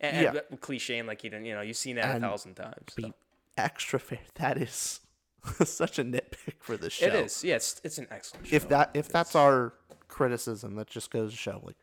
And, 0.00 0.22
Yeah. 0.34 0.40
and 0.50 0.60
cliche 0.60 0.98
and 0.98 1.06
like 1.06 1.22
you 1.24 1.30
don't, 1.30 1.44
you 1.44 1.54
know, 1.54 1.60
you've 1.60 1.76
seen 1.76 1.96
that 1.96 2.06
And 2.16 2.24
a 2.24 2.28
thousand 2.28 2.54
times. 2.54 2.92
so. 2.96 3.02
be 3.08 3.12
extra 3.58 3.98
fair. 4.00 4.20
That 4.36 4.56
is 4.56 5.00
such 5.64 5.98
a 5.98 6.04
nitpick 6.04 6.54
for 6.60 6.76
the 6.76 6.90
show. 6.90 7.06
It 7.06 7.14
is. 7.14 7.44
Yeah, 7.44 7.56
it's, 7.56 7.80
it's 7.84 7.98
an 7.98 8.06
excellent 8.10 8.48
show. 8.48 8.56
If 8.56 8.68
that 8.68 8.90
if 8.94 9.08
that's 9.08 9.34
our 9.34 9.74
criticism, 10.08 10.76
that 10.76 10.88
just 10.88 11.10
goes 11.10 11.32
to 11.32 11.36
show 11.36 11.60
like 11.64 11.76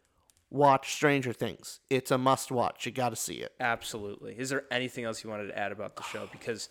watch 0.50 0.94
Stranger 0.94 1.34
Things. 1.34 1.80
It's 1.90 2.12
a 2.12 2.18
must 2.18 2.52
watch. 2.52 2.86
You 2.86 2.92
got 2.92 3.10
to 3.10 3.16
see 3.16 3.36
it. 3.36 3.54
Absolutely. 3.60 4.36
Is 4.38 4.50
there 4.50 4.66
anything 4.72 5.04
else 5.04 5.24
you 5.24 5.30
wanted 5.30 5.48
to 5.48 5.58
add 5.58 5.72
about 5.72 5.96
the 5.96 6.04
show? 6.04 6.28
Because 6.38 6.70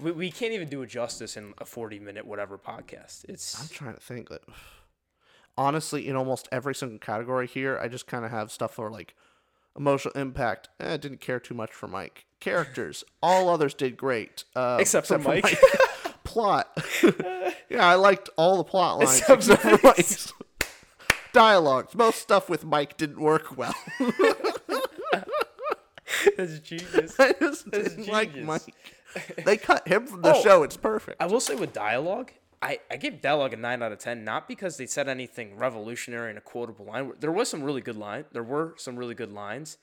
we, 0.00 0.10
we 0.10 0.30
can't 0.30 0.52
even 0.52 0.68
do 0.68 0.82
it 0.82 0.88
justice 0.88 1.36
in 1.36 1.54
a 1.58 1.64
40 1.64 1.98
minute 2.00 2.26
whatever 2.26 2.58
podcast. 2.58 3.24
It's 3.28 3.60
I'm 3.60 3.68
trying 3.68 3.94
to 3.94 4.00
think 4.00 4.28
that 4.30 4.42
honestly, 5.58 6.08
in 6.08 6.16
almost 6.16 6.48
every 6.50 6.74
single 6.74 6.98
category 6.98 7.46
here, 7.46 7.78
I 7.78 7.88
just 7.88 8.06
kind 8.06 8.24
of 8.24 8.30
have 8.30 8.50
stuff 8.50 8.74
for 8.74 8.90
like 8.90 9.14
emotional 9.76 10.14
impact. 10.14 10.68
Eh, 10.80 10.96
didn't 10.96 11.20
care 11.20 11.40
too 11.40 11.54
much 11.54 11.72
for 11.72 11.88
Mike. 11.88 12.26
Characters, 12.40 13.04
all 13.22 13.48
others 13.48 13.74
did 13.74 13.96
great, 13.96 14.44
uh, 14.56 14.78
Except 14.80 15.06
for 15.06 15.18
Mike. 15.18 15.44
plot, 16.32 16.68
yeah, 17.68 17.86
I 17.86 17.94
liked 17.96 18.30
all 18.36 18.56
the 18.56 18.64
plot 18.64 18.98
lines 18.98 19.18
Except 19.20 19.42
except, 19.48 19.62
for 19.62 19.78
Mike's. 19.86 20.32
Dialogues, 21.32 21.94
most 21.94 22.18
stuff 22.20 22.48
with 22.50 22.64
Mike 22.64 22.96
didn't 22.98 23.20
work 23.20 23.56
well. 23.56 23.74
That's 26.36 26.58
genius. 26.60 27.18
I 27.18 27.32
just 27.32 27.70
That's 27.70 27.94
didn't 27.94 28.08
like 28.08 28.34
genius. 28.34 28.46
Mike. 28.46 28.74
They 29.44 29.56
cut 29.56 29.86
him 29.88 30.06
from 30.06 30.22
the 30.22 30.34
Oh. 30.34 30.42
show. 30.42 30.62
It's 30.62 30.76
perfect. 30.76 31.20
I 31.20 31.26
will 31.26 31.40
say 31.40 31.54
with 31.54 31.72
dialogue, 31.72 32.32
I, 32.60 32.80
I 32.90 32.96
give 32.96 33.20
dialogue 33.20 33.52
a 33.54 33.56
9 33.56 33.82
out 33.82 33.92
of 33.92 33.98
10, 33.98 34.24
not 34.24 34.46
because 34.48 34.76
they 34.76 34.86
said 34.86 35.08
anything 35.08 35.56
revolutionary 35.56 36.30
in 36.30 36.36
a 36.36 36.40
quotable 36.40 36.86
line. 36.86 37.12
There 37.18 37.32
was 37.32 37.48
some 37.48 37.62
really 37.62 37.80
good 37.80 37.96
line. 37.96 38.24
There 38.32 38.42
were 38.42 38.74
some 38.76 38.96
really 38.96 39.14
good 39.14 39.32
lines, 39.32 39.78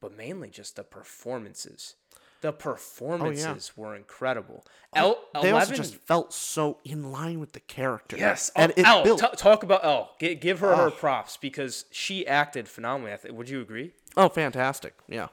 but 0.00 0.16
mainly 0.16 0.48
just 0.50 0.76
the 0.76 0.84
performances. 0.84 1.96
The 2.42 2.52
performances 2.52 3.76
were 3.76 3.94
incredible. 3.94 4.64
El, 4.94 5.16
they 5.40 5.50
11, 5.50 5.54
also 5.54 5.74
just 5.74 5.94
felt 5.94 6.32
so 6.34 6.78
in 6.84 7.10
line 7.12 7.38
with 7.40 7.52
the 7.52 7.60
character. 7.60 8.16
Yes, 8.16 8.50
and 8.56 8.72
oh, 8.84 9.04
built. 9.04 9.20
t- 9.20 9.26
talk 9.36 9.62
about 9.62 9.84
El. 9.84 10.10
G- 10.20 10.34
give 10.34 10.58
her 10.60 10.74
her 10.74 10.90
props 10.90 11.36
because 11.36 11.84
she 11.92 12.26
acted 12.26 12.68
phenomenally. 12.68 13.30
Would 13.30 13.48
you 13.48 13.60
agree? 13.60 13.92
oh, 14.16 14.28
fantastic! 14.28 14.94
Yeah, 15.08 15.28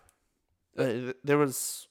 Uh, 0.78 1.14
there 1.24 1.38
was. 1.38 1.88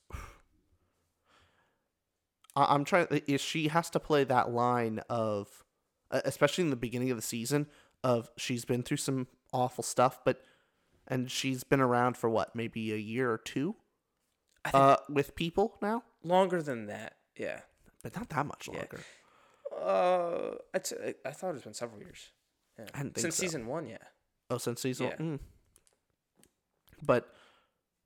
I- 2.56 2.74
I'm 2.74 2.84
trying. 2.84 3.08
Is 3.26 3.40
she 3.40 3.68
has 3.68 3.90
to 3.90 4.00
play 4.00 4.24
that 4.24 4.50
line 4.50 5.00
of, 5.10 5.64
uh, 6.10 6.20
especially 6.24 6.62
in 6.64 6.70
the 6.70 6.76
beginning 6.76 7.10
of 7.10 7.16
the 7.16 7.22
season, 7.22 7.66
of 8.04 8.30
she's 8.36 8.64
been 8.64 8.82
through 8.82 8.96
some 8.98 9.26
awful 9.52 9.82
stuff, 9.82 10.20
but, 10.24 10.42
and 11.06 11.30
she's 11.30 11.64
been 11.64 11.80
around 11.80 12.16
for 12.16 12.28
what, 12.30 12.54
maybe 12.54 12.92
a 12.92 12.96
year 12.96 13.30
or 13.30 13.38
two, 13.38 13.74
uh, 14.74 14.96
with 15.08 15.34
people 15.34 15.76
now, 15.82 16.02
Longer 16.22 16.62
than 16.62 16.86
that, 16.86 17.14
yeah. 17.36 17.60
but 18.02 18.14
not 18.16 18.28
that 18.30 18.46
much 18.46 18.68
longer. 18.68 19.00
Uh, 19.80 20.56
I'd 20.74 21.16
I 21.24 21.30
thought 21.30 21.54
it's 21.54 21.64
been 21.64 21.74
several 21.74 22.00
years. 22.00 22.30
Yeah. 22.78 22.86
I 22.94 22.98
didn't 22.98 23.14
think 23.14 23.22
Since 23.22 23.36
so. 23.36 23.42
season 23.42 23.66
one, 23.66 23.86
yeah. 23.86 23.98
Oh, 24.50 24.58
since 24.58 24.82
season. 24.82 25.06
Yeah. 25.06 25.16
Mm. 25.16 25.38
But 27.02 27.32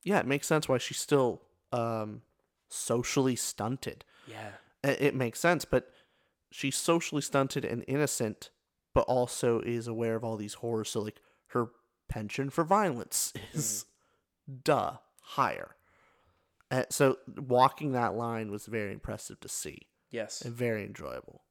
yeah, 0.04 0.18
it 0.18 0.26
makes 0.26 0.46
sense 0.46 0.68
why 0.68 0.78
she's 0.78 0.98
still 0.98 1.42
um, 1.72 2.22
socially 2.68 3.36
stunted. 3.36 4.04
Yeah. 4.26 4.50
It, 4.82 5.00
it 5.00 5.14
makes 5.14 5.38
sense, 5.40 5.64
but 5.64 5.90
she's 6.50 6.76
socially 6.76 7.22
stunted 7.22 7.64
and 7.64 7.84
innocent, 7.86 8.50
but 8.94 9.02
also 9.02 9.60
is 9.60 9.86
aware 9.86 10.16
of 10.16 10.24
all 10.24 10.36
these 10.36 10.54
horrors. 10.54 10.90
So 10.90 11.00
like 11.00 11.20
her 11.48 11.68
penchant 12.08 12.52
for 12.52 12.64
violence 12.64 13.32
is 13.52 13.86
duh 14.64 14.94
higher. 15.22 15.76
Uh, 16.72 16.84
so 16.90 17.18
walking 17.36 17.92
that 17.92 18.14
line 18.14 18.50
was 18.50 18.66
very 18.66 18.92
impressive 18.92 19.38
to 19.40 19.48
see 19.48 19.86
Yes. 20.10 20.40
and 20.40 20.52
very 20.54 20.84
enjoyable. 20.84 21.42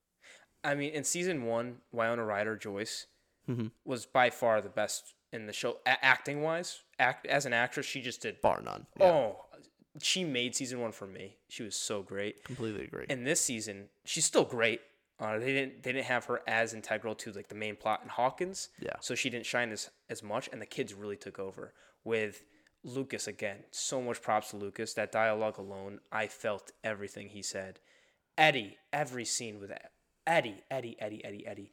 I 0.64 0.76
mean, 0.76 0.92
in 0.94 1.04
season 1.04 1.46
one, 1.46 1.78
Winona 1.92 2.26
Ryder 2.26 2.58
Joyce 2.58 3.08
Mm-hmm. 3.50 3.68
was 3.86 4.06
by 4.06 4.30
far 4.30 4.62
the 4.62 4.70
best 4.70 5.14
in 5.34 5.48
the 5.48 5.54
show, 5.54 5.78
a- 5.86 6.04
acting 6.06 6.42
wise. 6.44 6.82
Act 7.00 7.26
as 7.26 7.46
an 7.48 7.54
actress, 7.54 7.86
she 7.88 8.00
just 8.02 8.22
did. 8.22 8.40
Bar 8.42 8.62
none. 8.62 8.86
Yeah, 9.00 9.06
Oh, 9.08 9.46
she 10.02 10.24
made 10.24 10.56
season 10.56 10.80
one 10.80 10.92
for 10.92 11.08
me. 11.08 11.38
She 11.50 11.64
was 11.64 11.76
so 11.76 12.02
great. 12.04 12.44
completely 12.44 12.84
agree. 12.84 13.06
And 13.10 13.26
this 13.26 13.42
season, 13.42 13.90
she's 14.06 14.26
still 14.26 14.44
great. 14.46 14.82
Uh, 15.20 15.38
they 15.40 15.54
didn't 15.54 15.84
they 15.84 15.92
didn't 15.92 16.06
have 16.06 16.26
her 16.26 16.42
as 16.48 16.74
integral 16.76 17.14
to 17.16 17.32
like 17.32 17.48
the 17.50 17.56
main 17.56 17.76
plot 17.76 18.02
in 18.04 18.10
Hawkins. 18.10 18.70
Yeah. 18.80 18.94
So 19.02 19.16
she 19.16 19.30
didn't 19.30 19.46
shine 19.48 19.72
as 19.72 19.90
as 20.10 20.22
much, 20.24 20.48
and 20.52 20.62
the 20.62 20.66
kids 20.68 20.94
really 20.94 21.18
took 21.18 21.40
over 21.40 21.74
with 22.04 22.44
Lucas 22.84 23.28
again. 23.28 23.60
So 23.72 24.02
much 24.02 24.22
props 24.22 24.52
to 24.52 24.58
Lucas. 24.58 24.94
That 24.94 25.12
dialogue 25.12 25.58
alone, 25.58 26.00
I 26.12 26.28
felt 26.28 26.72
everything 26.84 27.30
he 27.30 27.42
said. 27.42 27.80
Eddie, 28.38 28.78
every 28.92 29.26
scene 29.26 29.60
with 29.60 29.72
Eddie, 30.26 30.64
Eddie, 30.70 30.98
Eddie, 31.00 31.24
Eddie, 31.24 31.48
Eddie. 31.48 31.72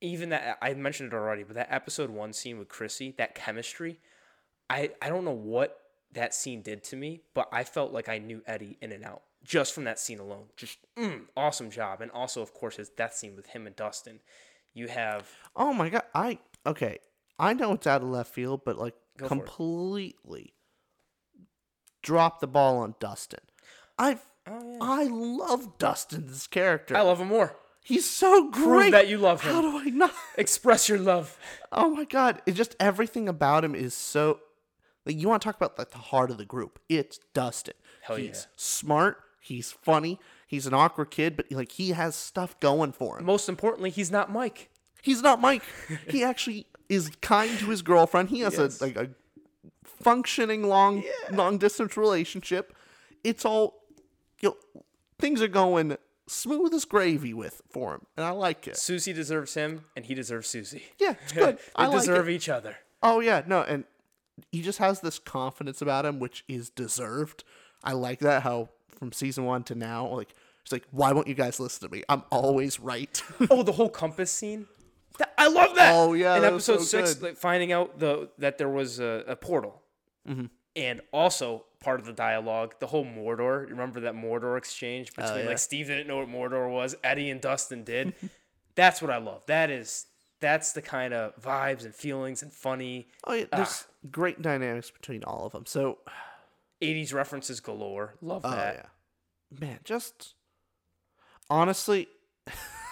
Even 0.00 0.30
that 0.30 0.58
I 0.60 0.74
mentioned 0.74 1.12
it 1.12 1.16
already, 1.16 1.44
but 1.44 1.54
that 1.54 1.72
episode 1.72 2.10
one 2.10 2.32
scene 2.32 2.58
with 2.58 2.68
Chrissy, 2.68 3.14
that 3.16 3.34
chemistry, 3.34 4.00
I 4.68 4.90
I 5.00 5.08
don't 5.08 5.24
know 5.24 5.32
what 5.32 5.78
that 6.12 6.34
scene 6.34 6.62
did 6.62 6.84
to 6.84 6.96
me, 6.96 7.22
but 7.34 7.48
I 7.52 7.64
felt 7.64 7.92
like 7.92 8.08
I 8.08 8.18
knew 8.18 8.42
Eddie 8.46 8.76
in 8.80 8.92
and 8.92 9.04
out 9.04 9.22
just 9.44 9.74
from 9.74 9.84
that 9.84 9.98
scene 9.98 10.18
alone. 10.18 10.46
Just 10.56 10.78
mm, 10.98 11.22
awesome 11.36 11.70
job, 11.70 12.00
and 12.00 12.10
also 12.10 12.42
of 12.42 12.52
course 12.52 12.76
his 12.76 12.88
death 12.88 13.14
scene 13.14 13.36
with 13.36 13.46
him 13.46 13.66
and 13.66 13.76
Dustin. 13.76 14.20
You 14.72 14.88
have 14.88 15.30
Oh 15.54 15.72
my 15.72 15.88
god! 15.88 16.02
I 16.14 16.38
okay. 16.66 16.98
I 17.38 17.52
know 17.52 17.72
it's 17.72 17.86
out 17.86 18.02
of 18.02 18.08
left 18.08 18.32
field, 18.32 18.62
but 18.64 18.78
like 18.78 18.94
Go 19.18 19.28
completely 19.28 20.54
dropped 22.02 22.40
the 22.40 22.46
ball 22.46 22.78
on 22.78 22.94
Dustin. 23.00 23.40
I 23.98 24.18
Oh, 24.46 24.72
yeah. 24.72 24.78
I 24.80 25.04
love 25.04 25.78
Dustin's 25.78 26.46
character. 26.46 26.96
I 26.96 27.00
love 27.00 27.20
him 27.20 27.28
more. 27.28 27.56
He's 27.82 28.08
so 28.08 28.50
great. 28.50 28.64
Prove 28.64 28.92
that 28.92 29.08
you 29.08 29.18
love 29.18 29.42
him. 29.42 29.52
How 29.52 29.60
do 29.60 29.78
I 29.78 29.84
not? 29.84 30.12
Express 30.36 30.88
your 30.88 30.98
love. 30.98 31.38
Oh 31.70 31.90
my 31.90 32.04
god! 32.04 32.40
It 32.46 32.52
just 32.52 32.76
everything 32.80 33.28
about 33.28 33.64
him 33.64 33.74
is 33.74 33.94
so. 33.94 34.40
Like 35.04 35.16
you 35.20 35.28
want 35.28 35.42
to 35.42 35.46
talk 35.46 35.56
about 35.56 35.78
like 35.78 35.90
the 35.90 35.98
heart 35.98 36.30
of 36.30 36.38
the 36.38 36.46
group? 36.46 36.78
It's 36.88 37.20
Dustin. 37.34 37.74
Hell 38.02 38.16
he's 38.16 38.26
yeah. 38.26 38.54
smart. 38.56 39.18
He's 39.40 39.70
funny. 39.70 40.18
He's 40.46 40.66
an 40.66 40.72
awkward 40.72 41.10
kid, 41.10 41.36
but 41.36 41.46
like 41.50 41.72
he 41.72 41.90
has 41.90 42.14
stuff 42.16 42.58
going 42.60 42.92
for 42.92 43.18
him. 43.18 43.26
Most 43.26 43.50
importantly, 43.50 43.90
he's 43.90 44.10
not 44.10 44.32
Mike. 44.32 44.70
He's 45.02 45.20
not 45.20 45.40
Mike. 45.40 45.62
he 46.08 46.24
actually 46.24 46.66
is 46.88 47.10
kind 47.22 47.58
to 47.58 47.66
his 47.66 47.82
girlfriend. 47.82 48.30
He 48.30 48.40
has 48.40 48.56
Yes. 48.58 48.80
a 48.80 48.84
like 48.84 48.96
a 48.96 49.08
functioning 49.84 50.64
long 50.68 51.02
long 51.30 51.58
distance 51.58 51.96
relationship. 51.96 52.74
It's 53.22 53.44
all 53.44 53.82
you 54.40 54.50
know, 54.74 54.82
things 55.18 55.40
are 55.42 55.48
going 55.48 55.96
smooth 56.26 56.72
as 56.74 56.84
gravy 56.84 57.34
with 57.34 57.62
for 57.70 57.94
him, 57.94 58.06
and 58.16 58.24
I 58.26 58.30
like 58.30 58.66
it. 58.68 58.76
Susie 58.76 59.12
deserves 59.12 59.54
him, 59.54 59.84
and 59.96 60.04
he 60.04 60.14
deserves 60.14 60.48
Susie. 60.48 60.84
Yeah, 60.98 61.14
it's 61.22 61.32
good. 61.32 61.58
they 61.76 61.84
like 61.86 61.92
deserve 61.92 62.28
it. 62.28 62.32
each 62.32 62.48
other. 62.48 62.76
Oh 63.02 63.20
yeah, 63.20 63.42
no, 63.46 63.62
and 63.62 63.84
he 64.50 64.62
just 64.62 64.78
has 64.78 65.00
this 65.00 65.18
confidence 65.18 65.80
about 65.80 66.04
him, 66.04 66.18
which 66.18 66.44
is 66.48 66.70
deserved. 66.70 67.44
I 67.82 67.92
like 67.92 68.20
that. 68.20 68.42
How 68.42 68.70
from 68.98 69.12
season 69.12 69.44
one 69.44 69.62
to 69.64 69.74
now, 69.74 70.06
like 70.08 70.34
it's 70.62 70.72
like, 70.72 70.84
why 70.90 71.12
won't 71.12 71.28
you 71.28 71.34
guys 71.34 71.60
listen 71.60 71.88
to 71.88 71.94
me? 71.94 72.02
I'm 72.08 72.22
always 72.30 72.80
right. 72.80 73.22
oh, 73.50 73.62
the 73.62 73.72
whole 73.72 73.90
compass 73.90 74.30
scene. 74.30 74.66
I 75.38 75.48
love 75.48 75.74
that. 75.76 75.92
Oh, 75.94 76.12
yeah, 76.14 76.36
in 76.36 76.44
episode 76.44 76.78
so 76.80 76.84
six, 76.84 77.20
like, 77.22 77.36
finding 77.36 77.70
out 77.72 77.98
the 77.98 78.30
that 78.38 78.58
there 78.58 78.68
was 78.68 78.98
a, 79.00 79.24
a 79.28 79.36
portal, 79.36 79.82
Mm-hmm. 80.28 80.46
and 80.74 81.00
also 81.12 81.64
part 81.80 82.00
of 82.00 82.06
the 82.06 82.12
dialogue, 82.14 82.74
the 82.80 82.86
whole 82.86 83.04
Mordor. 83.04 83.62
You 83.64 83.70
remember 83.72 84.00
that 84.00 84.14
Mordor 84.14 84.56
exchange 84.56 85.14
between 85.14 85.28
Oh, 85.32 85.36
yeah. 85.42 85.46
like 85.48 85.58
Steve 85.58 85.86
didn't 85.88 86.06
know 86.08 86.16
what 86.16 86.28
Mordor 86.28 86.70
was, 86.72 86.96
Eddie 87.04 87.30
and 87.30 87.40
Dustin 87.40 87.84
did. 87.84 88.14
that's 88.74 89.02
what 89.02 89.10
I 89.10 89.18
love. 89.18 89.42
That 89.46 89.70
is 89.70 90.06
that's 90.40 90.72
the 90.72 90.82
kind 90.82 91.14
of 91.14 91.36
vibes 91.40 91.84
and 91.84 91.94
feelings 91.94 92.42
and 92.42 92.52
funny 92.52 93.06
oh 93.26 93.32
yeah, 93.34 93.44
there's 93.52 93.86
great 94.10 94.42
dynamics 94.42 94.90
between 94.90 95.22
all 95.24 95.46
of 95.46 95.52
them. 95.52 95.64
So 95.66 95.98
80s 96.82 97.12
references 97.14 97.60
galore. 97.60 98.14
Love 98.22 98.42
Oh 98.44 98.50
that. 98.50 98.90
yeah, 99.52 99.58
man. 99.68 99.78
Just 99.84 100.34
honestly, 101.50 102.08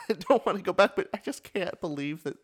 I 0.09 0.13
don't 0.29 0.45
want 0.45 0.59
to 0.59 0.65
go 0.65 0.73
back, 0.73 0.97
but 0.97 1.09
I 1.15 1.19
just 1.19 1.45
can't 1.45 1.81
believe 1.81 2.25
that 2.25 2.37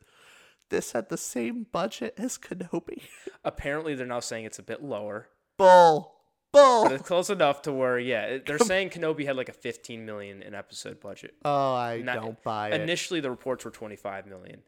this 0.70 0.92
had 0.92 1.09
the 1.09 1.16
same 1.16 1.66
budget 1.72 2.14
as 2.18 2.38
Kenobi. 2.38 3.02
Apparently, 3.44 3.94
they're 3.94 4.06
now 4.06 4.20
saying 4.20 4.44
it's 4.44 4.59
a 4.59 4.62
bit 4.62 4.82
lower, 4.82 5.28
Bull. 5.56 6.14
Bull. 6.52 6.84
but 6.84 6.92
it's 6.92 7.06
close 7.06 7.28
enough 7.28 7.61
to 7.62 7.72
where, 7.72 7.98
yeah, 7.98 8.38
they're 8.46 8.59
saying 8.59 8.88
Kenobi 8.90 9.26
had 9.26 9.36
like 9.36 9.50
a 9.50 9.52
15 9.52 10.06
million 10.06 10.42
in 10.42 10.54
episode 10.54 10.98
budget. 10.98 11.34
Oh, 11.44 11.74
I 11.74 12.00
Not- 12.00 12.16
don't 12.22 12.42
buy 12.42 12.70
it. 12.70 12.80
Initially, 12.80 13.20
the 13.20 13.30
reports 13.30 13.66
were 13.66 13.70
25 13.70 14.26
million, 14.26 14.62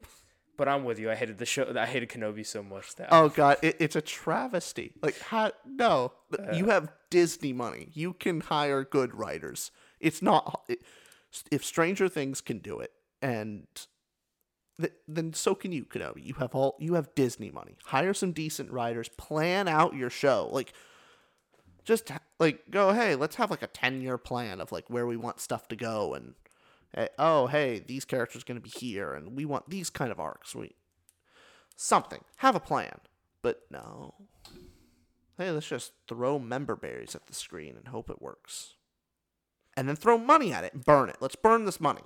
but 0.59 0.69
I'm 0.69 0.85
with 0.85 0.99
you. 0.99 1.11
I 1.11 1.15
hated 1.15 1.39
the 1.39 1.47
show. 1.47 1.73
I 1.75 1.87
hated 1.87 2.11
Kenobi 2.11 2.45
so 2.47 2.63
much 2.63 2.97
that 2.97 3.09
Oh 3.11 3.31
god, 3.31 3.57
it, 3.63 3.77
it's 3.81 3.97
a 3.97 4.03
travesty. 4.03 4.93
Like 5.03 5.19
how 5.21 5.53
no, 5.67 6.13
uh. 6.39 6.53
you 6.53 6.67
have 6.67 6.93
Disney 7.09 7.55
money. 7.55 7.89
You 7.95 8.13
can 8.13 8.41
hire 8.43 8.85
good 8.85 9.15
writers. 9.15 9.71
It's 10.01 10.21
not 10.21 10.63
it, 10.69 10.81
if 11.51 11.65
Stranger 11.65 12.09
Things 12.09 12.41
can 12.41 12.59
do 12.59 12.79
it 12.79 12.93
and 13.23 13.67
th- 14.81 14.93
then 15.07 15.33
so 15.33 15.55
can 15.55 15.73
you, 15.73 15.85
Kenobi. 15.85 16.25
You 16.25 16.35
have 16.35 16.55
all 16.55 16.77
you 16.79 16.95
have 16.95 17.15
Disney 17.15 17.51
money. 17.51 17.77
Hire 17.85 18.15
some 18.15 18.33
decent 18.33 18.71
writers, 18.71 19.09
plan 19.09 19.69
out 19.69 19.95
your 19.95 20.11
show. 20.11 20.49
Like 20.51 20.73
just 21.85 22.11
like 22.39 22.71
go, 22.71 22.93
hey, 22.93 23.15
let's 23.15 23.37
have 23.37 23.51
like 23.51 23.63
a 23.63 23.69
10-year 23.69 24.19
plan 24.19 24.61
of 24.61 24.73
like 24.73 24.89
where 24.89 25.07
we 25.07 25.17
want 25.17 25.41
stuff 25.41 25.69
to 25.69 25.77
go 25.77 26.15
and 26.15 26.35
eh, 26.95 27.09
oh, 27.19 27.47
hey, 27.47 27.79
these 27.79 28.05
characters 28.05 28.45
going 28.45 28.61
to 28.61 28.63
be 28.63 28.71
here 28.71 29.15
and 29.15 29.37
we 29.37 29.45
want 29.45 29.69
these 29.69 29.91
kind 29.91 30.11
of 30.11 30.21
arcs. 30.21 30.55
We 30.55 30.73
something. 31.77 32.23
Have 32.37 32.55
a 32.55 32.61
plan. 32.61 33.01
But 33.43 33.63
no. 33.71 34.15
Hey, 35.39 35.51
let's 35.51 35.69
just 35.69 35.93
throw 36.07 36.39
member 36.39 36.77
berries 36.77 37.15
at 37.15 37.27
the 37.27 37.35
screen 37.35 37.77
and 37.77 37.89
hope 37.89 38.11
it 38.11 38.21
works. 38.21 38.75
And 39.77 39.89
then 39.89 39.97
throw 39.97 40.19
money 40.19 40.53
at 40.53 40.65
it 40.65 40.75
and 40.75 40.85
burn 40.85 41.09
it. 41.09 41.17
Let's 41.21 41.37
burn 41.37 41.65
this 41.65 41.81
money. 41.81 42.03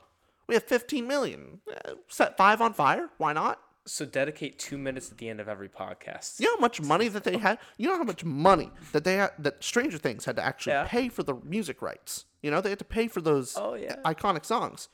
We 0.46 0.54
have 0.54 0.64
15 0.64 1.06
million. 1.06 1.60
Eh, 1.70 1.92
Set 2.08 2.36
five 2.36 2.60
on 2.60 2.72
fire. 2.74 3.08
Why 3.18 3.32
not? 3.32 3.60
So 3.86 4.04
dedicate 4.06 4.58
two 4.58 4.78
minutes 4.78 5.10
at 5.10 5.18
the 5.18 5.28
end 5.28 5.40
of 5.40 5.48
every 5.48 5.68
podcast. 5.68 6.40
You 6.40 6.46
know 6.46 6.56
how 6.56 6.60
much 6.60 6.80
money 6.80 7.08
that 7.08 7.24
they 7.24 7.38
had? 7.38 7.58
You 7.76 7.88
know 7.88 7.96
how 7.98 8.04
much 8.04 8.24
money 8.24 8.70
that 8.92 9.04
they 9.04 9.16
had, 9.16 9.32
that 9.38 9.62
Stranger 9.64 9.98
Things 9.98 10.24
had 10.24 10.36
to 10.36 10.42
actually 10.42 10.72
Yeah. 10.72 10.86
pay 10.86 11.08
for 11.08 11.22
the 11.22 11.34
music 11.42 11.82
rights? 11.82 12.24
You 12.42 12.50
know, 12.50 12.60
they 12.60 12.70
had 12.70 12.78
to 12.78 12.84
pay 12.84 13.08
for 13.08 13.20
those 13.20 13.56
Oh, 13.56 13.74
yeah. 13.74 13.96
iconic 14.04 14.44
songs. 14.46 14.88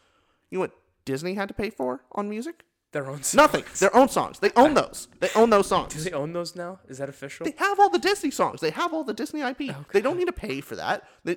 You 0.50 0.58
know 0.58 0.62
what 0.62 0.72
Disney 1.04 1.34
had 1.34 1.48
to 1.48 1.54
pay 1.54 1.70
for 1.70 2.02
on 2.12 2.28
music? 2.28 2.64
Their 2.92 3.06
own. 3.08 3.22
songs. 3.22 3.34
Nothing. 3.34 3.64
Their 3.78 3.94
own 3.94 4.08
songs. 4.08 4.40
They 4.40 4.50
own 4.56 4.74
those. 4.74 5.06
They 5.20 5.28
own 5.36 5.50
those 5.50 5.68
songs. 5.68 5.94
Do 5.94 6.00
they 6.00 6.10
own 6.10 6.32
those 6.32 6.56
now? 6.56 6.80
Is 6.88 6.98
that 6.98 7.08
official? 7.08 7.44
They 7.44 7.54
have 7.58 7.78
all 7.78 7.88
the 7.90 8.00
Disney 8.00 8.32
songs. 8.32 8.60
They 8.60 8.70
have 8.70 8.92
all 8.92 9.04
the 9.04 9.14
Disney 9.14 9.42
IP. 9.42 9.72
They 9.92 10.00
don't 10.00 10.16
need 10.16 10.26
to 10.26 10.32
pay 10.32 10.60
for 10.60 10.74
that. 10.74 11.04
They 11.22 11.36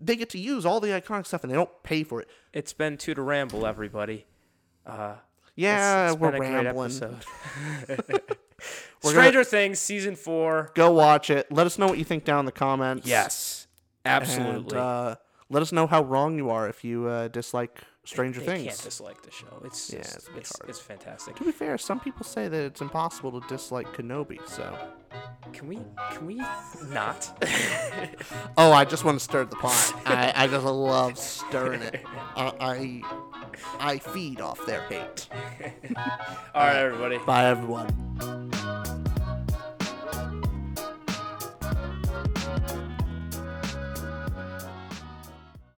they 0.00 0.16
get 0.16 0.30
to 0.30 0.38
use 0.38 0.64
all 0.64 0.80
the 0.80 0.88
iconic 0.88 1.26
stuff 1.26 1.42
and 1.44 1.50
they 1.50 1.56
don't 1.56 1.82
pay 1.82 2.02
for 2.02 2.20
it. 2.20 2.28
It's 2.52 2.72
been 2.72 2.96
two 2.96 3.14
to 3.14 3.22
ramble, 3.22 3.66
everybody. 3.66 4.26
Uh, 4.86 5.14
Yeah, 5.56 6.06
it's, 6.06 6.12
it's 6.14 6.20
we're 6.20 6.30
been 6.32 6.42
a 6.42 6.46
great 6.48 6.64
rambling. 6.64 6.90
episode. 6.92 7.24
We're 9.02 9.10
Stranger 9.12 9.44
Things 9.44 9.78
season 9.78 10.14
four. 10.16 10.70
Go 10.74 10.90
watch 10.92 11.30
it. 11.30 11.50
Let 11.50 11.66
us 11.66 11.78
know 11.78 11.86
what 11.86 11.96
you 11.98 12.04
think 12.04 12.24
down 12.24 12.40
in 12.40 12.44
the 12.46 12.52
comments. 12.52 13.06
Yes, 13.06 13.66
absolutely. 14.04 14.76
And, 14.76 14.86
uh, 14.86 15.16
let 15.48 15.62
us 15.62 15.72
know 15.72 15.86
how 15.86 16.02
wrong 16.02 16.36
you 16.36 16.50
are 16.50 16.68
if 16.68 16.84
you 16.84 17.06
uh, 17.06 17.28
dislike 17.28 17.82
Stranger 18.10 18.40
they 18.40 18.46
Things. 18.46 18.66
can't 18.66 18.82
dislike 18.82 19.22
the 19.22 19.30
show. 19.30 19.46
It's 19.64 19.92
Yeah, 19.92 20.00
just, 20.02 20.16
it's 20.16 20.28
a 20.28 20.30
bit 20.32 20.40
it's, 20.40 20.58
hard. 20.58 20.70
it's 20.70 20.80
fantastic. 20.80 21.36
To 21.36 21.44
be 21.44 21.52
fair, 21.52 21.78
some 21.78 22.00
people 22.00 22.24
say 22.24 22.48
that 22.48 22.60
it's 22.64 22.80
impossible 22.80 23.40
to 23.40 23.46
dislike 23.48 23.86
Kenobi. 23.94 24.38
So, 24.48 24.76
Can 25.52 25.68
we 25.68 25.78
can 26.12 26.26
we 26.26 26.42
not? 26.88 27.30
oh, 28.58 28.72
I 28.72 28.84
just 28.84 29.04
want 29.04 29.18
to 29.18 29.24
stir 29.24 29.44
the 29.44 29.56
pot. 29.56 29.94
I, 30.06 30.32
I 30.34 30.46
just 30.48 30.64
love 30.64 31.18
stirring 31.18 31.82
it. 31.82 32.02
I, 32.36 32.52
I 32.60 33.02
I 33.92 33.98
feed 33.98 34.40
off 34.40 34.64
their 34.66 34.82
hate. 34.88 35.28
All 35.96 36.66
right, 36.66 36.76
everybody. 36.76 37.18
Bye, 37.18 37.46
everyone. 37.46 37.86